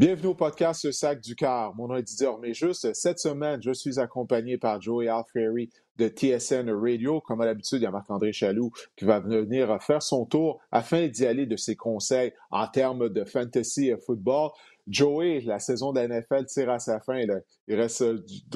Bienvenue 0.00 0.28
au 0.28 0.34
podcast 0.34 0.90
Sac 0.92 1.20
du 1.20 1.36
Car. 1.36 1.74
Mon 1.74 1.88
nom 1.88 1.96
est 1.96 2.02
Didier 2.02 2.54
juste 2.54 2.94
Cette 2.94 3.18
semaine, 3.18 3.62
je 3.62 3.70
suis 3.70 4.00
accompagné 4.00 4.56
par 4.56 4.80
Joey 4.80 5.08
Alfieri 5.08 5.68
de 5.98 6.08
TSN 6.08 6.70
Radio. 6.70 7.20
Comme 7.20 7.42
à 7.42 7.44
l'habitude, 7.44 7.80
il 7.80 7.82
y 7.82 7.86
a 7.86 7.90
Marc-André 7.90 8.32
Chaloux 8.32 8.70
qui 8.96 9.04
va 9.04 9.20
venir 9.20 9.76
faire 9.82 10.02
son 10.02 10.24
tour 10.24 10.58
afin 10.72 11.06
d'y 11.06 11.26
aller 11.26 11.44
de 11.44 11.56
ses 11.56 11.76
conseils 11.76 12.32
en 12.50 12.66
termes 12.66 13.10
de 13.10 13.24
fantasy 13.24 13.92
football. 14.06 14.52
Joey, 14.90 15.42
la 15.42 15.60
saison 15.60 15.92
de 15.92 16.00
la 16.00 16.08
NFL 16.08 16.46
tire 16.46 16.70
à 16.70 16.80
sa 16.80 16.98
fin. 16.98 17.20
Il 17.68 17.74
reste 17.74 18.04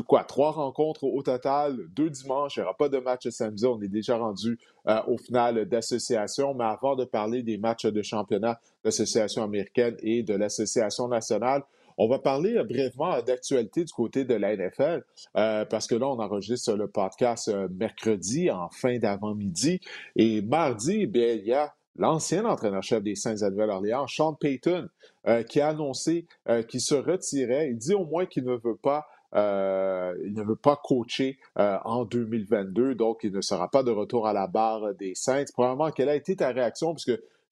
quoi, 0.07 0.25
trois 0.25 0.51
rencontres 0.51 1.05
au 1.05 1.23
total, 1.23 1.79
deux 1.95 2.11
dimanches. 2.11 2.57
Il 2.57 2.61
n'y 2.61 2.65
aura 2.65 2.77
pas 2.77 2.89
de 2.89 2.99
match 2.99 3.29
samedi. 3.29 3.65
On 3.67 3.81
est 3.81 3.89
déjà 3.89 4.17
rendu 4.17 4.59
euh, 4.89 5.01
au 5.07 5.17
final 5.17 5.65
d'association. 5.67 6.53
Mais 6.55 6.65
avant 6.65 6.97
de 6.97 7.05
parler 7.05 7.45
des 7.45 7.57
matchs 7.57 7.87
de 7.87 8.03
championnat 8.03 8.61
l'association 8.83 9.45
américaine 9.45 9.97
et 10.01 10.25
de 10.25 10.35
l'association 10.35 11.07
nationale, 11.07 11.63
on 11.97 12.09
va 12.09 12.19
parler 12.19 12.57
euh, 12.57 12.65
brièvement 12.65 13.23
d'actualité 13.23 13.85
du 13.85 13.93
côté 13.93 14.25
de 14.25 14.35
la 14.35 14.57
NFL, 14.57 15.05
euh, 15.37 15.65
parce 15.65 15.87
que 15.87 15.95
là, 15.95 16.09
on 16.09 16.19
enregistre 16.19 16.75
le 16.75 16.89
podcast 16.89 17.49
mercredi 17.71 18.51
en 18.51 18.69
fin 18.71 18.99
d'avant-midi. 18.99 19.81
Et 20.17 20.43
mardi, 20.43 21.07
bien, 21.07 21.35
il 21.35 21.47
y 21.47 21.53
a 21.53 21.73
l'ancien 21.97 22.45
entraîneur-chef 22.45 23.03
des 23.03 23.15
Saints 23.15 23.35
de 23.35 23.51
Nouvelle-Orléans, 23.51 24.07
Sean 24.07 24.35
Payton, 24.35 24.89
euh, 25.27 25.43
qui 25.43 25.61
a 25.61 25.69
annoncé 25.69 26.27
euh, 26.49 26.63
qu'il 26.63 26.81
se 26.81 26.95
retirait. 26.95 27.71
Il 27.71 27.79
dit 27.79 27.95
au 27.95 28.05
moins 28.05 28.27
qu'il 28.27 28.45
ne 28.45 28.57
veut 28.57 28.77
pas 28.77 29.07
euh, 29.35 30.15
il 30.25 30.33
ne 30.33 30.45
veut 30.45 30.55
pas 30.55 30.77
coacher 30.77 31.41
en 31.57 32.05
2022, 32.05 32.95
donc 32.95 33.25
il 33.25 33.33
ne 33.33 33.41
sera 33.41 33.69
pas 33.69 33.83
de 33.83 33.91
retour 33.91 34.29
à 34.29 34.33
la 34.33 34.47
barre 34.47 34.95
des 34.95 35.17
Saints. 35.17 35.47
Probablement, 35.53 35.91
quelle 35.91 36.09
a 36.09 36.15
été 36.15 36.37
ta 36.37 36.51
réaction? 36.51 36.95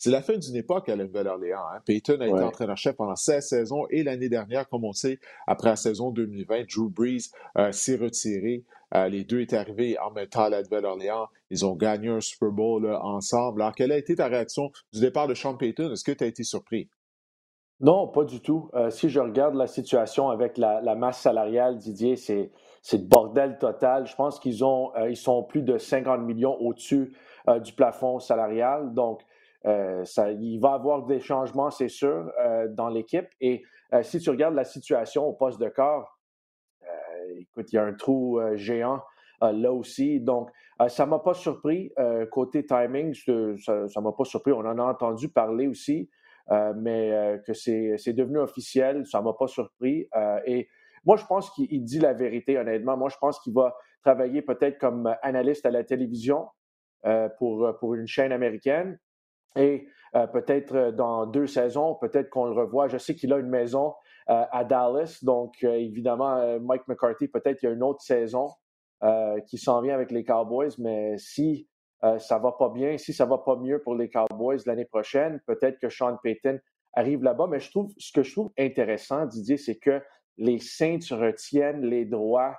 C'est 0.03 0.11
la 0.11 0.21
fin 0.21 0.37
d'une 0.37 0.57
époque 0.57 0.89
à 0.89 0.97
la 0.97 1.05
Nouvelle-Orléans. 1.05 1.63
Hein. 1.73 1.79
Payton 1.87 2.21
a 2.21 2.27
été 2.27 2.43
entraîneur-chef 2.43 2.97
pendant 2.97 3.15
16 3.15 3.47
saisons 3.47 3.87
et 3.89 4.03
l'année 4.03 4.29
dernière, 4.29 4.69
comme 4.69 4.85
on 4.85 4.93
sait, 4.93 5.21
après 5.47 5.69
la 5.69 5.77
saison 5.77 6.11
2020, 6.11 6.65
Drew 6.75 6.91
Brees 6.91 7.31
s'est 7.71 7.95
retiré. 7.95 8.65
les 8.93 9.23
deux 9.23 9.43
étaient 9.43 9.57
arrivés 9.57 9.97
en 10.01 10.11
même 10.11 10.27
temps 10.27 10.43
à 10.43 10.51
la 10.51 10.63
Nouvelle-Orléans. 10.63 11.29
Ils 11.51 11.65
ont 11.65 11.77
gagné 11.77 12.09
un 12.09 12.21
Super 12.21 12.51
Bowl 12.51 12.85
ensemble. 13.01 13.63
Alors, 13.63 13.77
quelle 13.77 13.93
a 13.93 13.97
été 13.97 14.17
ta 14.17 14.27
réaction 14.27 14.73
du 14.93 14.99
départ 14.99 15.29
de 15.29 15.35
Sean 15.35 15.57
Payton? 15.57 15.93
Est-ce 15.93 16.03
que 16.03 16.11
tu 16.11 16.25
as 16.25 16.27
été 16.27 16.43
surpris? 16.43 16.89
Non, 17.79 18.09
pas 18.09 18.25
du 18.25 18.41
tout. 18.41 18.71
Euh, 18.75 18.91
si 18.91 19.09
je 19.09 19.21
regarde 19.21 19.55
la 19.55 19.69
situation 19.69 20.31
avec 20.31 20.59
la, 20.59 20.95
masse 20.97 21.21
salariale, 21.21 21.79
Didier, 21.79 22.17
c'est, 22.17 22.51
le 22.93 22.99
bordel 22.99 23.57
total. 23.59 24.07
Je 24.07 24.17
pense 24.17 24.41
qu'ils 24.41 24.65
ont, 24.65 24.93
euh, 24.97 25.11
ils 25.11 25.17
sont 25.17 25.45
plus 25.45 25.63
de 25.63 25.79
50 25.79 26.21
millions 26.23 26.57
au-dessus 26.61 27.13
euh, 27.49 27.61
du 27.61 27.73
plafond 27.73 28.19
salarial. 28.21 28.95
Donc, 28.95 29.23
ça, 29.65 30.31
il 30.31 30.59
va 30.59 30.71
y 30.71 30.75
avoir 30.75 31.05
des 31.07 31.21
changements, 31.21 31.71
c'est 31.71 31.89
sûr, 31.89 32.33
dans 32.71 32.89
l'équipe. 32.89 33.29
Et 33.41 33.63
si 34.03 34.19
tu 34.19 34.31
regardes 34.31 34.55
la 34.55 34.65
situation 34.65 35.25
au 35.25 35.33
poste 35.33 35.61
de 35.61 35.69
corps, 35.69 36.19
écoute, 37.37 37.73
il 37.73 37.77
y 37.77 37.79
a 37.79 37.85
un 37.85 37.95
trou 37.95 38.41
géant 38.55 39.01
là 39.41 39.73
aussi. 39.73 40.21
Donc, 40.21 40.51
ça 40.89 41.05
ne 41.05 41.11
m'a 41.11 41.21
pas 41.21 41.35
surpris. 41.35 41.93
côté 42.31 42.67
timing, 42.67 43.15
ça 43.15 43.33
ne 43.33 44.01
m'a 44.01 44.13
pas 44.13 44.25
surpris. 44.25 44.53
On 44.53 44.61
en 44.61 44.79
a 44.79 44.83
entendu 44.83 45.29
parler 45.29 45.69
aussi. 45.69 46.11
Euh, 46.51 46.73
mais 46.77 47.13
euh, 47.13 47.39
que 47.39 47.53
c'est 47.55 48.13
devenu 48.13 48.39
officiel, 48.39 49.07
ça 49.07 49.21
ne 49.21 49.25
m'a 49.25 49.33
pas 49.33 49.47
surpris. 49.47 50.09
Euh, 50.17 50.41
et 50.45 50.69
moi, 51.05 51.17
je 51.17 51.25
pense 51.25 51.51
qu'il 51.51 51.85
dit 51.85 51.99
la 51.99 52.13
vérité, 52.13 52.59
honnêtement. 52.59 52.97
Moi, 52.97 53.09
je 53.11 53.17
pense 53.19 53.39
qu'il 53.41 53.55
va 53.55 53.75
travailler 54.03 54.43
peut-être 54.43 54.79
comme 54.79 55.15
analyste 55.23 55.67
à 55.67 55.71
la 55.71 55.85
télévision 55.85 56.49
pour 57.39 57.95
une 57.95 58.07
chaîne 58.07 58.31
américaine. 58.31 58.97
Et 59.57 59.87
peut-être 60.33 60.91
dans 60.93 61.27
deux 61.27 61.47
saisons, 61.47 61.95
peut-être 61.95 62.31
qu'on 62.31 62.47
le 62.47 62.53
revoit. 62.53 62.89
Je 62.89 62.99
sais 62.99 63.15
qu'il 63.15 63.33
a 63.33 63.39
une 63.39 63.49
maison 63.49 63.95
à 64.27 64.65
Dallas, 64.65 65.19
donc 65.23 65.63
évidemment, 65.63 66.59
Mike 66.61 66.87
McCarthy, 66.89 67.29
peut-être 67.29 67.59
qu'il 67.59 67.69
y 67.69 67.73
a 67.73 67.75
une 67.75 67.83
autre 67.83 68.03
saison 68.03 68.49
qui 69.47 69.59
s'en 69.59 69.81
vient 69.81 69.95
avec 69.95 70.11
les 70.11 70.25
Cowboys, 70.25 70.71
mais 70.79 71.17
si 71.19 71.67
euh, 72.05 72.19
ça 72.19 72.39
va 72.39 72.53
pas 72.53 72.69
bien. 72.69 72.99
Si 72.99 73.13
ça 73.13 73.27
va 73.27 73.39
pas 73.39 73.57
mieux 73.57 73.81
pour 73.81 73.95
les 73.95 74.09
Cowboys 74.09 74.59
l'année 74.67 74.85
prochaine, 74.85 75.41
peut-être 75.47 75.79
que 75.79 75.89
Sean 75.89 76.17
Payton 76.23 76.59
arrive 76.95 77.23
là-bas. 77.23 77.47
Mais 77.49 77.61
je 77.61 77.71
trouve, 77.71 77.93
ce 77.97 78.13
que 78.13 78.23
je 78.23 78.33
trouve 78.33 78.51
intéressant, 78.59 79.27
Didier, 79.27 79.57
c'est 79.57 79.77
que 79.77 80.03
les 80.37 80.59
Saints 80.59 80.99
retiennent 81.11 81.85
les 81.85 82.05
droits 82.05 82.57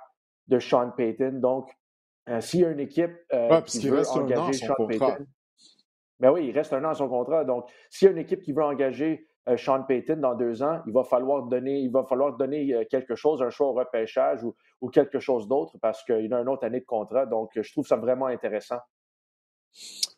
de 0.48 0.58
Sean 0.58 0.90
Payton. 0.96 1.40
Donc, 1.40 1.70
euh, 2.28 2.40
s'il 2.40 2.60
y 2.60 2.64
a 2.64 2.70
une 2.70 2.80
équipe 2.80 3.12
euh, 3.34 3.60
qui 3.62 3.86
veut 3.88 4.08
engager 4.08 4.54
Sean 4.54 4.86
Payton, 4.86 5.26
ben 6.20 6.30
oui, 6.30 6.46
il 6.46 6.52
reste 6.52 6.72
un 6.72 6.84
an 6.84 6.90
à 6.90 6.94
son 6.94 7.08
contrat. 7.08 7.44
Donc, 7.44 7.66
s'il 7.90 8.06
y 8.06 8.08
a 8.08 8.12
une 8.12 8.18
équipe 8.18 8.42
qui 8.42 8.52
veut 8.52 8.62
engager 8.62 9.26
Sean 9.56 9.82
Payton 9.82 10.16
dans 10.16 10.34
deux 10.34 10.62
ans, 10.62 10.80
il 10.86 10.92
va 10.92 11.04
falloir 11.04 11.42
donner, 11.42 11.80
il 11.80 11.90
va 11.90 12.04
falloir 12.04 12.36
donner 12.36 12.86
quelque 12.90 13.14
chose, 13.14 13.42
un 13.42 13.50
choix 13.50 13.68
au 13.68 13.72
repêchage 13.72 14.42
ou, 14.42 14.54
ou 14.80 14.88
quelque 14.88 15.18
chose 15.18 15.48
d'autre 15.48 15.76
parce 15.82 16.02
qu'il 16.04 16.32
a 16.32 16.40
une 16.40 16.48
autre 16.48 16.64
année 16.64 16.80
de 16.80 16.86
contrat. 16.86 17.26
Donc, 17.26 17.50
je 17.54 17.72
trouve 17.72 17.86
ça 17.86 17.96
vraiment 17.96 18.26
intéressant. 18.26 18.78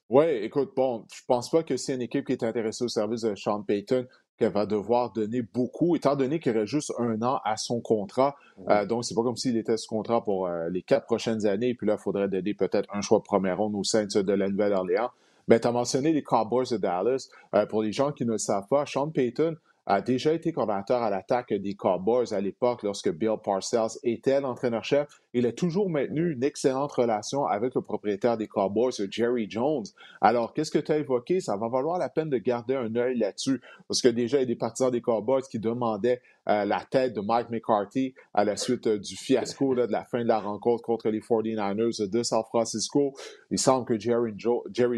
Oui, 0.08 0.24
écoute, 0.26 0.72
bon, 0.76 1.04
je 1.12 1.22
pense 1.26 1.50
pas 1.50 1.64
que 1.64 1.76
c'est 1.76 1.94
une 1.94 2.02
équipe 2.02 2.26
qui 2.26 2.32
est 2.32 2.44
intéressée 2.44 2.84
au 2.84 2.88
service 2.88 3.22
de 3.22 3.34
Sean 3.34 3.62
Payton 3.62 4.06
qu'elle 4.38 4.52
va 4.52 4.66
devoir 4.66 5.12
donner 5.12 5.42
beaucoup, 5.42 5.96
étant 5.96 6.14
donné 6.14 6.38
qu'il 6.38 6.52
reste 6.52 6.66
juste 6.66 6.92
un 6.98 7.20
an 7.22 7.40
à 7.44 7.56
son 7.56 7.80
contrat. 7.80 8.36
Euh, 8.68 8.84
donc, 8.84 9.04
c'est 9.04 9.14
pas 9.14 9.22
comme 9.22 9.36
s'il 9.36 9.56
était 9.56 9.76
sous 9.76 9.88
contrat 9.88 10.22
pour 10.22 10.46
euh, 10.46 10.68
les 10.68 10.82
quatre 10.82 11.06
prochaines 11.06 11.46
années. 11.46 11.74
Puis 11.74 11.86
là, 11.86 11.96
il 11.98 12.02
faudrait 12.02 12.28
donner 12.28 12.54
peut-être 12.54 12.88
un 12.94 13.00
choix 13.00 13.18
de 13.18 13.24
première 13.24 13.56
ronde 13.56 13.74
au 13.74 13.82
sein 13.82 14.04
de 14.04 14.32
la 14.32 14.48
Nouvelle-Orléans. 14.48 15.10
Mais 15.48 15.60
tu 15.60 15.68
as 15.68 15.72
mentionné 15.72 16.12
les 16.12 16.22
Cowboys 16.22 16.66
de 16.70 16.76
Dallas. 16.76 17.28
Euh, 17.54 17.66
pour 17.66 17.82
les 17.82 17.92
gens 17.92 18.12
qui 18.12 18.24
ne 18.24 18.32
le 18.32 18.38
savent 18.38 18.68
pas, 18.68 18.84
Sean 18.86 19.10
Payton 19.10 19.56
a 19.86 20.00
déjà 20.00 20.32
été 20.32 20.52
coordinateur 20.52 21.02
à 21.02 21.10
l'attaque 21.10 21.54
des 21.54 21.74
Cowboys 21.74 22.34
à 22.34 22.40
l'époque 22.40 22.82
lorsque 22.82 23.10
Bill 23.10 23.36
Parcells 23.42 23.98
était 24.02 24.40
l'entraîneur-chef. 24.40 25.08
Il 25.38 25.44
a 25.44 25.52
toujours 25.52 25.90
maintenu 25.90 26.32
une 26.32 26.42
excellente 26.42 26.92
relation 26.92 27.44
avec 27.44 27.74
le 27.74 27.82
propriétaire 27.82 28.38
des 28.38 28.48
Cowboys, 28.48 28.94
Jerry 29.10 29.46
Jones. 29.50 29.84
Alors, 30.22 30.54
qu'est-ce 30.54 30.70
que 30.70 30.78
tu 30.78 30.90
as 30.90 30.96
évoqué? 30.96 31.40
Ça 31.42 31.58
va 31.58 31.68
valoir 31.68 31.98
la 31.98 32.08
peine 32.08 32.30
de 32.30 32.38
garder 32.38 32.74
un 32.74 32.96
œil 32.96 33.18
là-dessus 33.18 33.60
parce 33.86 34.00
que 34.00 34.08
déjà, 34.08 34.38
il 34.38 34.40
y 34.40 34.42
a 34.44 34.46
des 34.46 34.56
partisans 34.56 34.90
des 34.90 35.02
Cowboys 35.02 35.42
qui 35.42 35.58
demandaient 35.58 36.22
euh, 36.48 36.64
la 36.64 36.80
tête 36.80 37.12
de 37.12 37.20
Mike 37.20 37.50
McCarthy 37.50 38.14
à 38.32 38.44
la 38.44 38.56
suite 38.56 38.86
euh, 38.86 38.98
du 38.98 39.16
fiasco 39.16 39.74
de 39.74 39.82
la 39.82 40.04
fin 40.04 40.22
de 40.22 40.28
la 40.28 40.38
rencontre 40.38 40.82
contre 40.84 41.10
les 41.10 41.20
49ers 41.20 42.08
de 42.08 42.22
San 42.22 42.44
Francisco. 42.44 43.14
Il 43.50 43.58
semble 43.58 43.84
que 43.84 43.98
Jerry, 43.98 44.32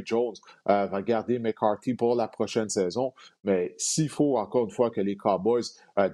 Jones 0.04 0.34
euh, 0.68 0.86
va 0.86 1.02
garder 1.02 1.38
McCarthy 1.38 1.94
pour 1.94 2.14
la 2.14 2.28
prochaine 2.28 2.68
saison. 2.68 3.12
Mais 3.44 3.74
s'il 3.78 4.10
faut, 4.10 4.36
encore 4.36 4.66
une 4.66 4.70
fois, 4.70 4.90
que 4.90 5.00
les 5.00 5.16
Cowboys 5.16 5.64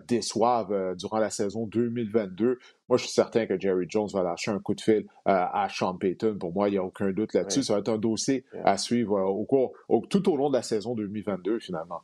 déçoivent 0.07 0.95
durant 0.97 1.19
la 1.19 1.31
saison 1.31 1.67
2022, 1.67 2.59
moi, 2.89 2.99
je 2.99 3.05
suis 3.05 3.13
certain 3.13 3.47
que 3.47 3.59
Jerry 3.59 3.87
Jones 3.89 4.09
va 4.13 4.23
lâcher 4.23 4.51
un 4.51 4.59
coup 4.59 4.75
de 4.75 4.81
fil 4.81 5.07
à 5.25 5.67
Sean 5.71 5.97
Payton. 5.97 6.37
Pour 6.39 6.53
moi, 6.53 6.69
il 6.69 6.73
n'y 6.73 6.79
a 6.79 6.85
aucun 6.85 7.11
doute 7.13 7.33
là-dessus. 7.35 7.63
Ça 7.63 7.75
va 7.75 7.79
être 7.81 7.89
un 7.89 7.99
dossier 7.99 8.45
à 8.65 8.77
suivre 8.77 9.21
au 9.21 9.45
cours, 9.45 9.73
tout 10.11 10.31
au 10.31 10.37
long 10.37 10.51
de 10.51 10.57
la 10.57 10.63
saison 10.63 10.95
2022, 10.95 11.61
finalement. 11.61 12.03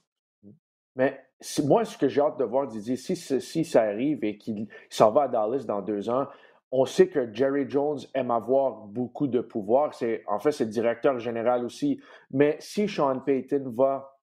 Mais 0.97 1.21
moi, 1.65 1.85
ce 1.85 1.97
que 1.97 2.09
j'ai 2.09 2.21
hâte 2.21 2.39
de 2.39 2.45
voir, 2.45 2.67
Didier, 2.67 2.97
si, 2.97 3.17
si 3.17 3.65
ça 3.65 3.83
arrive 3.83 4.25
et 4.25 4.37
qu'il 4.37 4.69
s'en 4.89 5.11
va 5.13 5.23
à 5.23 5.29
Dallas 5.29 5.65
dans 5.67 5.83
deux 5.83 6.11
ans, 6.11 6.27
on 6.73 6.85
sait 6.85 7.09
que 7.09 7.33
Jerry 7.33 7.69
Jones 7.69 7.99
aime 8.15 8.31
avoir 8.31 8.87
beaucoup 8.87 9.27
de 9.27 9.41
pouvoir. 9.41 9.95
C'est, 9.95 10.23
en 10.29 10.39
fait, 10.39 10.53
c'est 10.53 10.65
le 10.65 10.71
directeur 10.71 11.19
général 11.19 11.65
aussi. 11.65 12.01
Mais 12.31 12.57
si 12.61 12.89
Sean 12.89 13.19
Payton 13.21 13.73
va 13.77 14.17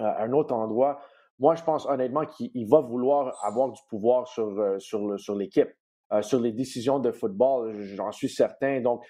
euh, 0.00 0.04
à 0.04 0.24
un 0.24 0.32
autre 0.32 0.54
endroit, 0.54 1.00
moi, 1.38 1.54
je 1.54 1.62
pense 1.62 1.86
honnêtement 1.86 2.26
qu'il 2.26 2.68
va 2.68 2.80
vouloir 2.80 3.34
avoir 3.42 3.70
du 3.72 3.80
pouvoir 3.88 4.28
sur, 4.28 4.48
euh, 4.58 4.78
sur, 4.78 5.18
sur 5.18 5.34
l'équipe. 5.34 5.70
Euh, 6.14 6.22
sur 6.22 6.40
les 6.40 6.52
décisions 6.52 6.98
de 6.98 7.12
football, 7.12 7.74
j'en 7.94 8.12
suis 8.12 8.30
certain. 8.30 8.80
Donc, 8.80 9.02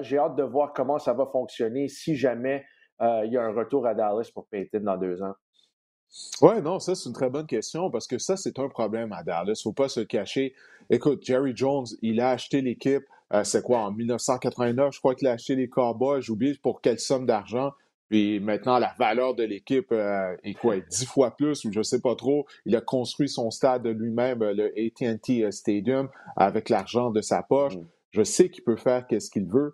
j'ai 0.00 0.16
hâte 0.16 0.36
de 0.36 0.42
voir 0.42 0.72
comment 0.72 0.98
ça 0.98 1.12
va 1.12 1.26
fonctionner 1.26 1.88
si 1.88 2.16
jamais 2.16 2.64
il 3.00 3.32
y 3.32 3.36
a 3.36 3.42
un 3.42 3.52
retour 3.52 3.84
à 3.84 3.94
Dallas 3.94 4.30
pour 4.32 4.46
Payton 4.46 4.78
dans 4.80 4.96
deux 4.96 5.20
ans. 5.22 5.34
Oui, 6.42 6.60
non, 6.62 6.78
ça, 6.78 6.94
c'est 6.94 7.08
une 7.08 7.14
très 7.14 7.30
bonne 7.30 7.46
question 7.46 7.90
parce 7.90 8.06
que 8.06 8.18
ça, 8.18 8.36
c'est 8.36 8.58
un 8.58 8.68
problème 8.68 9.12
à 9.12 9.22
Dallas. 9.22 9.44
Il 9.46 9.50
ne 9.50 9.56
faut 9.62 9.72
pas 9.72 9.88
se 9.88 10.00
cacher. 10.00 10.54
Écoute, 10.90 11.24
Jerry 11.24 11.52
Jones, 11.56 11.86
il 12.02 12.20
a 12.20 12.30
acheté 12.30 12.60
l'équipe, 12.60 13.04
euh, 13.32 13.44
c'est 13.44 13.62
quoi, 13.62 13.78
en 13.78 13.92
1989, 13.92 14.92
je 14.94 14.98
crois 14.98 15.14
qu'il 15.14 15.26
a 15.28 15.32
acheté 15.32 15.56
les 15.56 15.68
Cowboys. 15.68 16.20
J'oublie 16.20 16.58
pour 16.58 16.82
quelle 16.82 16.98
somme 16.98 17.24
d'argent. 17.24 17.72
Puis 18.12 18.40
maintenant, 18.40 18.78
la 18.78 18.92
valeur 18.98 19.34
de 19.34 19.42
l'équipe 19.42 19.90
euh, 19.90 20.36
est 20.44 20.52
quoi, 20.52 20.78
dix 20.80 21.06
fois 21.06 21.30
plus 21.34 21.64
ou 21.64 21.72
je 21.72 21.78
ne 21.78 21.82
sais 21.82 22.02
pas 22.02 22.14
trop. 22.14 22.44
Il 22.66 22.76
a 22.76 22.82
construit 22.82 23.30
son 23.30 23.50
stade 23.50 23.86
lui-même, 23.86 24.40
le 24.40 24.66
AT&T 24.66 25.50
Stadium, 25.50 26.10
avec 26.36 26.68
l'argent 26.68 27.10
de 27.10 27.22
sa 27.22 27.42
poche. 27.42 27.74
Mm. 27.74 27.86
Je 28.10 28.22
sais 28.22 28.50
qu'il 28.50 28.64
peut 28.64 28.76
faire 28.76 29.06
ce 29.10 29.30
qu'il 29.30 29.46
veut, 29.46 29.72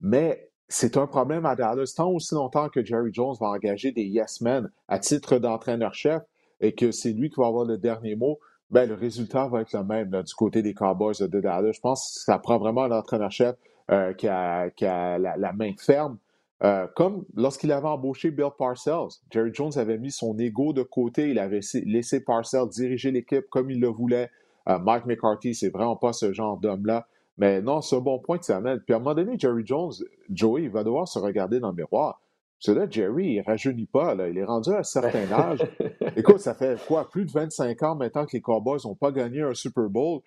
mais 0.00 0.50
c'est 0.66 0.96
un 0.96 1.06
problème 1.06 1.46
à 1.46 1.54
Dallas 1.54 1.94
tant 1.96 2.10
aussi 2.10 2.34
longtemps 2.34 2.68
que 2.70 2.84
Jerry 2.84 3.10
Jones 3.12 3.36
va 3.40 3.50
engager 3.50 3.92
des 3.92 4.02
yes 4.02 4.40
men 4.40 4.68
à 4.88 4.98
titre 4.98 5.38
d'entraîneur-chef 5.38 6.24
et 6.60 6.74
que 6.74 6.90
c'est 6.90 7.12
lui 7.12 7.30
qui 7.30 7.36
va 7.38 7.46
avoir 7.46 7.66
le 7.66 7.78
dernier 7.78 8.16
mot, 8.16 8.40
ben, 8.68 8.88
le 8.88 8.96
résultat 8.96 9.46
va 9.46 9.60
être 9.60 9.72
le 9.74 9.84
même 9.84 10.10
du 10.10 10.34
côté 10.34 10.60
des 10.60 10.74
Cowboys 10.74 11.20
de 11.20 11.40
Dallas. 11.40 11.70
Je 11.70 11.80
pense 11.80 12.16
que 12.16 12.32
ça 12.32 12.40
prend 12.40 12.58
vraiment 12.58 12.82
un 12.82 12.90
entraîneur-chef 12.90 13.54
euh, 13.92 14.12
qui 14.14 14.26
a, 14.26 14.72
la, 15.18 15.52
main 15.52 15.70
ferme. 15.78 16.18
Euh, 16.64 16.86
comme 16.96 17.24
lorsqu'il 17.34 17.70
avait 17.70 17.86
embauché 17.86 18.30
Bill 18.30 18.48
Parcells, 18.58 19.20
Jerry 19.30 19.50
Jones 19.52 19.72
avait 19.76 19.98
mis 19.98 20.10
son 20.10 20.38
ego 20.38 20.72
de 20.72 20.82
côté, 20.82 21.30
il 21.30 21.38
avait 21.38 21.60
laissé 21.84 22.24
Parcells 22.24 22.68
diriger 22.70 23.10
l'équipe 23.10 23.44
comme 23.50 23.70
il 23.70 23.80
le 23.80 23.88
voulait. 23.88 24.30
Euh, 24.68 24.78
Mike 24.78 25.06
McCarthy, 25.06 25.54
c'est 25.54 25.68
vraiment 25.68 25.96
pas 25.96 26.12
ce 26.12 26.32
genre 26.32 26.56
d'homme-là. 26.56 27.06
Mais 27.38 27.60
non, 27.60 27.82
c'est 27.82 27.96
un 27.96 28.00
bon 28.00 28.18
point 28.18 28.38
que 28.38 28.46
ça 28.46 28.56
amène. 28.56 28.80
Puis 28.80 28.94
à 28.94 28.96
un 28.96 29.00
moment 29.00 29.14
donné, 29.14 29.38
Jerry 29.38 29.64
Jones, 29.66 29.92
Joey, 30.30 30.62
il 30.62 30.70
va 30.70 30.82
devoir 30.82 31.06
se 31.06 31.18
regarder 31.18 31.60
dans 31.60 31.68
le 31.68 31.74
miroir. 31.74 32.20
Que 32.64 32.72
là, 32.72 32.86
Jerry, 32.88 33.34
il 33.34 33.40
rajeunit 33.42 33.86
pas. 33.86 34.14
Là. 34.14 34.28
Il 34.28 34.38
est 34.38 34.44
rendu 34.44 34.70
à 34.70 34.78
un 34.78 34.82
certain 34.82 35.30
âge. 35.30 35.60
Écoute, 36.16 36.40
ça 36.40 36.54
fait 36.54 36.78
quoi? 36.86 37.08
Plus 37.10 37.26
de 37.26 37.30
25 37.30 37.82
ans 37.82 37.94
maintenant 37.94 38.24
que 38.24 38.32
les 38.32 38.40
Cowboys 38.40 38.78
n'ont 38.84 38.94
pas 38.94 39.12
gagné 39.12 39.42
un 39.42 39.52
Super 39.52 39.90
Bowl. 39.90 40.20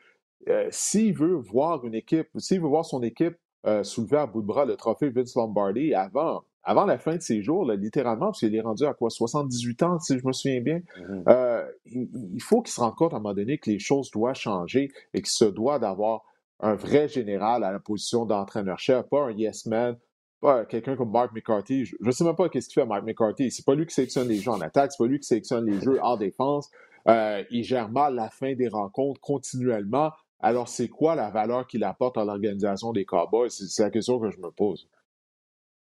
Euh, 0.48 0.68
s'il 0.70 1.18
veut 1.18 1.36
voir 1.36 1.84
une 1.86 1.96
équipe, 1.96 2.28
s'il 2.38 2.62
veut 2.62 2.68
voir 2.68 2.86
son 2.86 3.02
équipe 3.02 3.36
euh, 3.66 3.84
soulever 3.84 4.18
à 4.18 4.26
bout 4.26 4.42
de 4.42 4.48
bras 4.48 4.66
le 4.66 4.76
trophée 4.76 5.10
Vince 5.10 5.36
Lombardi 5.36 5.94
avant, 5.94 6.44
avant 6.64 6.86
la 6.86 6.98
fin 6.98 7.16
de 7.16 7.22
ses 7.22 7.42
jours, 7.42 7.70
littéralement, 7.72 8.28
parce 8.28 8.40
qu'il 8.40 8.56
est 8.56 8.62
rendu 8.62 8.86
à 8.86 8.94
quoi, 8.94 9.10
78 9.10 9.84
ans, 9.84 10.00
si 10.00 10.18
je 10.18 10.26
me 10.26 10.32
souviens 10.32 10.62
bien, 10.62 10.80
mm-hmm. 10.98 11.24
euh, 11.28 11.66
il, 11.86 12.42
faut 12.42 12.62
qu'il 12.62 12.72
se 12.72 12.80
rende 12.80 12.96
compte 12.96 13.14
à 13.14 13.18
un 13.18 13.20
moment 13.20 13.34
donné 13.34 13.58
que 13.58 13.70
les 13.70 13.80
choses 13.80 14.12
doivent 14.12 14.36
changer 14.36 14.92
et 15.14 15.22
qu'il 15.22 15.32
se 15.32 15.46
doit 15.46 15.80
d'avoir 15.80 16.22
un 16.62 16.76
vrai 16.76 17.08
général 17.08 17.64
à 17.64 17.72
la 17.72 17.80
position 17.80 18.26
d'entraîneur-chef, 18.26 19.08
pas 19.10 19.26
un 19.26 19.32
yes 19.32 19.66
man, 19.66 19.98
pas 20.42 20.66
quelqu'un 20.66 20.96
comme 20.96 21.12
Mark 21.12 21.34
McCarthy. 21.34 21.86
Je 21.86 21.96
ne 22.02 22.12
sais 22.12 22.24
même 22.24 22.36
pas 22.36 22.50
qu'est-ce 22.50 22.70
qu'il 22.70 22.82
fait 22.82 22.88
Mark 22.88 23.04
McCarthy. 23.04 23.52
C'est 23.52 23.66
pas 23.66 23.76
lui 23.76 23.86
qui 23.86 23.94
sélectionne 23.94 24.28
les 24.28 24.38
jeux 24.38 24.52
en 24.52 24.62
attaque, 24.62 24.92
c'est 24.92 25.04
pas 25.04 25.08
lui 25.08 25.20
qui 25.20 25.28
sélectionne 25.28 25.66
les 25.66 25.80
jeux 25.82 26.00
en 26.02 26.18
défense. 26.18 26.70
Euh, 27.08 27.44
il 27.50 27.64
gère 27.64 27.90
mal 27.90 28.16
la 28.16 28.30
fin 28.30 28.54
des 28.56 28.68
rencontres 28.68 29.20
continuellement. 29.22 30.12
Alors, 30.40 30.68
c'est 30.68 30.88
quoi 30.88 31.16
la 31.16 31.30
valeur 31.30 31.68
qu'il 31.68 31.84
apporte 31.84 32.18
à 32.18 32.26
l'organisation 32.26 32.92
des 32.92 33.06
Cowboys? 33.06 33.50
C'est 33.50 33.84
la 33.84 33.90
question 33.90 34.20
que 34.20 34.30
je 34.30 34.40
me 34.40 34.52
pose. 34.52 34.90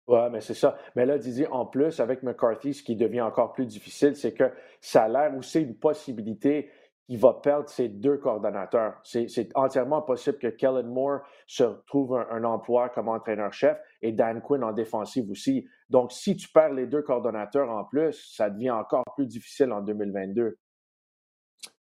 Oui, 0.08 0.20
mais 0.32 0.42
c'est 0.42 0.54
ça. 0.56 0.78
Mais 0.96 1.06
là, 1.06 1.18
Didier, 1.18 1.48
en 1.48 1.66
plus, 1.66 2.00
avec 2.00 2.24
McCarthy, 2.24 2.74
ce 2.74 2.84
qui 2.84 2.96
devient 2.96 3.22
encore 3.22 3.54
plus 3.54 3.66
difficile, 3.66 4.16
c'est 4.16 4.34
que 4.34 4.52
ça 4.82 5.04
a 5.04 5.08
l'air 5.08 5.38
aussi 5.38 5.62
une 5.62 5.76
possibilité 5.76 6.70
il 7.12 7.20
va 7.20 7.34
perdre 7.34 7.68
ses 7.68 7.90
deux 7.90 8.16
coordonnateurs. 8.16 8.98
C'est 9.04 9.50
entièrement 9.54 10.02
possible 10.02 10.38
que 10.38 10.48
Kellen 10.48 10.88
Moore 10.88 11.20
se 11.46 11.64
retrouve 11.64 12.16
un, 12.16 12.46
emploi 12.46 12.88
comme 12.88 13.10
entraîneur-chef 13.10 13.78
et 14.02 14.14
Dan 14.14 14.42
Quinn 14.42 14.64
en 14.64 14.72
défensive 14.72 15.30
aussi. 15.30 15.68
Donc, 15.90 16.14
si 16.14 16.38
tu 16.38 16.48
perds 16.48 16.72
les 16.72 16.88
deux 16.88 17.02
coordonnateurs 17.02 17.70
en 17.70 17.84
plus, 17.84 18.14
ça 18.34 18.50
devient 18.50 18.72
encore 18.72 19.04
plus 19.14 19.28
difficile 19.28 19.74
en 19.74 19.82
2022. 19.82 20.58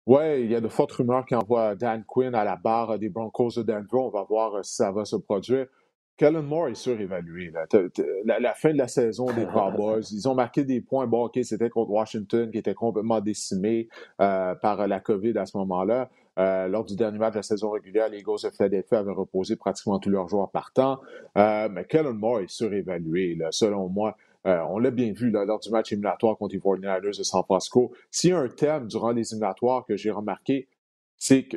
Oui, 0.08 0.40
il 0.40 0.50
y 0.50 0.54
a 0.54 0.62
de 0.62 0.68
fortes 0.68 0.92
rumeurs 0.92 1.26
qui 1.26 1.34
envoient 1.34 1.74
Dan 1.74 2.02
Quinn 2.02 2.34
à 2.34 2.42
la 2.42 2.56
barre 2.56 2.98
des 2.98 3.10
Broncos 3.10 3.50
de 3.58 3.62
Denver. 3.62 3.86
On 3.92 4.08
va 4.08 4.22
voir 4.22 4.54
euh, 4.54 4.62
si 4.62 4.76
ça 4.76 4.90
va 4.90 5.04
se 5.04 5.16
produire. 5.16 5.66
Kellen 6.16 6.46
Moore 6.46 6.68
est 6.68 6.74
surévalué. 6.74 7.52
La, 8.24 8.54
fin 8.54 8.72
de 8.72 8.78
la 8.78 8.88
saison 8.88 9.26
des 9.26 9.44
Cowboys, 9.44 10.00
ils 10.10 10.26
ont 10.26 10.34
marqué 10.34 10.64
des 10.64 10.80
points. 10.80 11.06
Bon, 11.06 11.26
OK, 11.26 11.38
c'était 11.42 11.68
contre 11.68 11.90
Washington 11.90 12.50
qui 12.50 12.56
était 12.56 12.72
complètement 12.72 13.20
décimé 13.20 13.90
euh, 14.22 14.54
par 14.54 14.88
la 14.88 14.98
COVID 14.98 15.36
à 15.36 15.44
ce 15.44 15.58
moment-là. 15.58 16.08
Euh, 16.38 16.68
lors 16.68 16.86
du 16.86 16.96
dernier 16.96 17.18
match 17.18 17.32
de 17.34 17.40
la 17.40 17.42
saison 17.42 17.70
régulière, 17.70 18.08
les 18.08 18.20
Eagles 18.20 18.38
de 18.42 18.48
Philadelphie 18.48 18.94
avaient 18.94 19.12
reposé 19.12 19.56
pratiquement 19.56 19.98
tous 19.98 20.08
leurs 20.08 20.28
joueurs 20.28 20.50
partant. 20.50 21.00
Euh, 21.36 21.68
mais 21.70 21.84
Kellen 21.84 22.16
Moore 22.16 22.40
est 22.40 22.48
surévalué, 22.48 23.38
selon 23.50 23.90
moi. 23.90 24.16
On 24.48 24.78
l'a 24.78 24.90
bien 24.90 25.12
vu 25.12 25.30
lors 25.30 25.60
du 25.60 25.70
match 25.70 25.92
éliminatoire 25.92 26.36
contre 26.36 26.54
les 26.54 26.60
49ers 26.60 27.16
de 27.16 27.22
San 27.22 27.42
Francisco. 27.44 27.92
S'il 28.10 28.30
y 28.30 28.32
a 28.32 28.38
un 28.38 28.48
thème 28.48 28.86
durant 28.86 29.12
les 29.12 29.32
éliminatoires 29.32 29.84
que 29.84 29.96
j'ai 29.96 30.10
remarqué, 30.10 30.68
c'est 31.16 31.44
que 31.44 31.56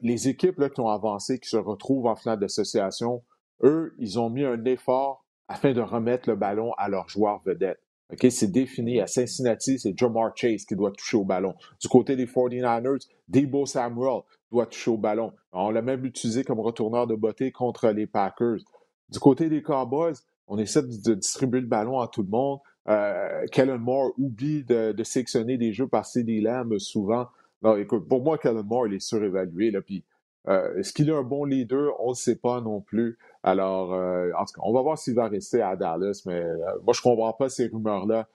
les 0.00 0.28
équipes 0.28 0.68
qui 0.72 0.80
ont 0.80 0.88
avancé, 0.88 1.38
qui 1.38 1.48
se 1.48 1.56
retrouvent 1.56 2.06
en 2.06 2.16
finale 2.16 2.38
d'association, 2.38 3.22
eux, 3.62 3.94
ils 3.98 4.18
ont 4.20 4.30
mis 4.30 4.44
un 4.44 4.64
effort 4.66 5.24
afin 5.48 5.72
de 5.72 5.80
remettre 5.80 6.28
le 6.28 6.36
ballon 6.36 6.72
à 6.78 6.88
leurs 6.88 7.08
joueurs 7.08 7.42
vedettes. 7.44 7.80
OK, 8.10 8.26
c'est 8.30 8.50
défini. 8.50 9.00
À 9.00 9.06
Cincinnati, 9.06 9.78
c'est 9.78 9.98
Jamar 9.98 10.32
Chase 10.34 10.64
qui 10.64 10.76
doit 10.76 10.92
toucher 10.92 11.16
au 11.16 11.24
ballon. 11.24 11.54
Du 11.80 11.88
côté 11.88 12.16
des 12.16 12.26
49ers, 12.26 13.06
Debo 13.28 13.66
Samuel 13.66 14.20
doit 14.50 14.66
toucher 14.66 14.90
au 14.90 14.96
ballon. 14.96 15.32
On 15.52 15.70
l'a 15.70 15.82
même 15.82 16.04
utilisé 16.06 16.44
comme 16.44 16.60
retourneur 16.60 17.06
de 17.06 17.14
beauté 17.14 17.52
contre 17.52 17.88
les 17.88 18.06
Packers. 18.06 18.60
Du 19.10 19.18
côté 19.18 19.48
des 19.48 19.62
Cowboys, 19.62 20.14
on 20.48 20.58
essaie 20.58 20.82
de 20.82 21.14
distribuer 21.14 21.60
le 21.60 21.66
ballon 21.66 22.00
à 22.00 22.08
tout 22.08 22.22
le 22.22 22.28
monde. 22.28 22.58
Euh, 22.88 23.46
Kellen 23.52 23.78
Moore 23.78 24.12
oublie 24.18 24.64
de, 24.64 24.92
de 24.92 25.04
sélectionner 25.04 25.58
des 25.58 25.72
jeux 25.72 25.86
par 25.86 26.06
CD 26.06 26.40
Lamb 26.40 26.78
souvent. 26.78 27.28
Pour 27.60 28.22
moi, 28.22 28.38
Kellen 28.38 28.62
Moore, 28.62 28.86
il 28.86 28.94
est 28.94 29.00
surévalué. 29.00 29.70
Là, 29.70 29.80
puis 29.82 30.04
euh, 30.48 30.78
est-ce 30.78 30.92
qu'il 30.92 31.08
est 31.08 31.14
un 31.14 31.22
bon 31.22 31.44
leader? 31.44 31.92
On 32.00 32.10
ne 32.10 32.14
sait 32.14 32.36
pas 32.36 32.60
non 32.60 32.80
plus. 32.80 33.18
Alors, 33.42 33.92
euh, 33.92 34.30
en 34.38 34.44
tout 34.44 34.54
cas, 34.54 34.62
on 34.62 34.72
va 34.72 34.80
voir 34.82 34.98
s'il 34.98 35.14
va 35.14 35.28
rester 35.28 35.60
à 35.60 35.76
Dallas, 35.76 36.22
mais 36.26 36.40
euh, 36.40 36.56
moi, 36.84 36.94
je 36.94 37.00
ne 37.00 37.02
comprends 37.02 37.32
pas 37.32 37.48
ces 37.48 37.66
rumeurs-là 37.66 38.26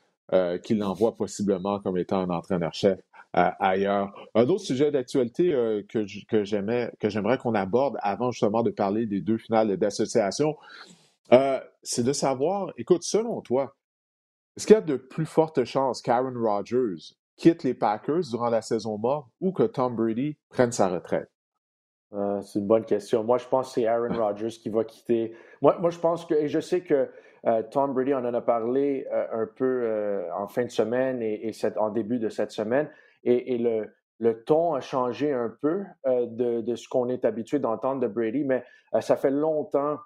qu'il 0.63 0.79
l'envoie 0.79 1.15
possiblement 1.15 1.79
comme 1.79 1.95
étant 1.95 2.17
un 2.17 2.29
entraîneur-chef 2.31 2.97
ailleurs. 3.33 4.15
Un 4.33 4.47
autre 4.47 4.61
sujet 4.61 4.89
d'actualité 4.89 5.51
que, 5.87 6.05
que 6.25 6.43
j'aimerais 6.43 7.37
qu'on 7.37 7.53
aborde 7.53 7.97
avant 8.01 8.31
justement 8.31 8.63
de 8.63 8.71
parler 8.71 9.05
des 9.05 9.21
deux 9.21 9.37
finales 9.37 9.77
d'association, 9.77 10.55
c'est 11.81 12.03
de 12.03 12.13
savoir, 12.13 12.71
écoute, 12.77 13.03
selon 13.03 13.41
toi, 13.41 13.75
est-ce 14.55 14.67
qu'il 14.67 14.75
y 14.75 14.77
a 14.77 14.81
de 14.81 14.97
plus 14.97 15.25
fortes 15.25 15.63
chances 15.63 16.01
qu'Aaron 16.01 16.33
Rodgers 16.35 17.15
quitte 17.37 17.63
les 17.63 17.73
Packers 17.73 18.21
durant 18.29 18.49
la 18.49 18.61
saison 18.61 18.97
morte 18.97 19.27
ou 19.41 19.51
que 19.51 19.63
Tom 19.63 19.95
Brady 19.95 20.37
prenne 20.49 20.71
sa 20.71 20.89
retraite? 20.89 21.29
Euh, 22.13 22.41
c'est 22.41 22.59
une 22.59 22.67
bonne 22.67 22.85
question. 22.85 23.23
Moi, 23.23 23.39
je 23.39 23.47
pense 23.47 23.69
que 23.69 23.73
c'est 23.73 23.87
Aaron 23.87 24.13
Rodgers 24.17 24.49
qui 24.49 24.69
va 24.69 24.83
quitter. 24.83 25.35
Moi, 25.61 25.77
moi, 25.79 25.89
je 25.89 25.99
pense 25.99 26.25
que, 26.25 26.35
et 26.35 26.47
je 26.47 26.59
sais 26.59 26.81
que 26.81 27.09
euh, 27.47 27.63
Tom 27.71 27.93
Brady 27.93 28.13
en 28.13 28.23
a 28.23 28.41
parlé 28.41 29.07
euh, 29.11 29.43
un 29.43 29.47
peu 29.47 30.23
en 30.37 30.47
fin 30.47 30.63
de 30.63 30.71
semaine 30.71 31.21
et, 31.21 31.51
en 31.77 31.89
début 31.89 32.19
de 32.19 32.29
cette 32.29 32.51
semaine, 32.51 32.89
et, 33.23 33.57
le, 33.57 33.91
le, 34.19 34.43
ton 34.43 34.73
a 34.73 34.81
changé 34.81 35.31
un 35.31 35.49
peu 35.61 35.83
de, 36.05 36.75
ce 36.75 36.87
qu'on 36.89 37.07
est 37.07 37.25
habitué 37.25 37.59
d'entendre 37.59 38.01
de 38.01 38.07
Brady, 38.07 38.43
mais 38.43 38.63
ça 38.99 39.15
fait 39.15 39.31
longtemps 39.31 39.97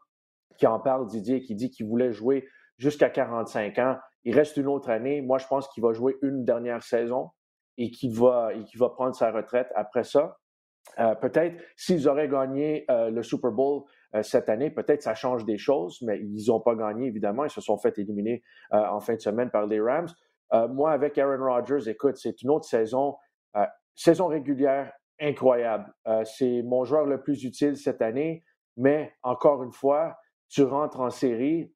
qu'il 0.58 0.68
en 0.68 0.80
parle, 0.80 1.08
Didier, 1.08 1.42
qui 1.42 1.56
dit 1.56 1.70
qu'il 1.70 1.88
voulait 1.88 2.12
jouer 2.12 2.48
jusqu'à 2.78 3.10
45 3.10 3.80
ans. 3.80 3.98
Il 4.24 4.36
reste 4.36 4.58
une 4.58 4.68
autre 4.68 4.90
année. 4.90 5.22
Moi, 5.22 5.38
je 5.38 5.48
pense 5.48 5.68
qu'il 5.70 5.84
va 5.84 5.94
jouer 5.94 6.18
une 6.22 6.44
dernière 6.44 6.84
saison 6.84 7.32
et 7.78 7.92
qu'il 7.92 8.14
va, 8.14 8.52
va 8.76 8.90
prendre 8.90 9.16
sa 9.16 9.32
retraite 9.32 9.72
après 9.76 10.04
ça. 10.04 10.38
Euh, 11.00 11.16
peut-être 11.16 11.62
s'ils 11.76 12.08
auraient 12.08 12.30
gagné 12.30 12.86
euh, 12.90 13.10
le 13.10 13.22
Super 13.22 13.52
Bowl 13.52 13.84
euh, 14.16 14.24
cette 14.24 14.50
année, 14.50 14.70
peut-être 14.70 15.02
ça 15.02 15.14
change 15.14 15.46
des 15.46 15.58
choses, 15.58 16.02
mais 16.02 16.20
ils 16.20 16.46
n'ont 16.48 16.60
pas 16.60 16.76
gagné, 16.76 17.08
évidemment. 17.08 17.44
Ils 17.44 17.52
se 17.52 17.62
sont 17.62 17.78
fait 17.78 17.98
éliminer 18.00 18.44
en 18.72 19.00
fin 19.00 19.16
de 19.16 19.20
semaine 19.20 19.50
par 19.50 19.66
les 19.66 19.80
Rams. 19.80 20.10
moi, 20.70 20.92
avec 20.92 21.18
Aaron 21.18 21.44
Rodgers, 21.44 21.90
écoute, 21.90 22.18
c'est 22.18 22.42
une 22.42 22.50
autre 22.50 22.66
saison, 22.66 23.16
saison 23.96 24.28
régulière 24.28 24.92
incroyable. 25.20 25.94
c'est 26.26 26.62
mon 26.64 26.84
joueur 26.84 27.06
le 27.06 27.22
plus 27.22 27.44
utile 27.44 27.76
cette 27.76 28.02
année, 28.02 28.44
mais 28.76 29.14
encore 29.24 29.64
une 29.64 29.72
fois, 29.72 30.16
tu 30.50 30.64
rentres 30.64 31.00
en 31.00 31.10
série, 31.10 31.72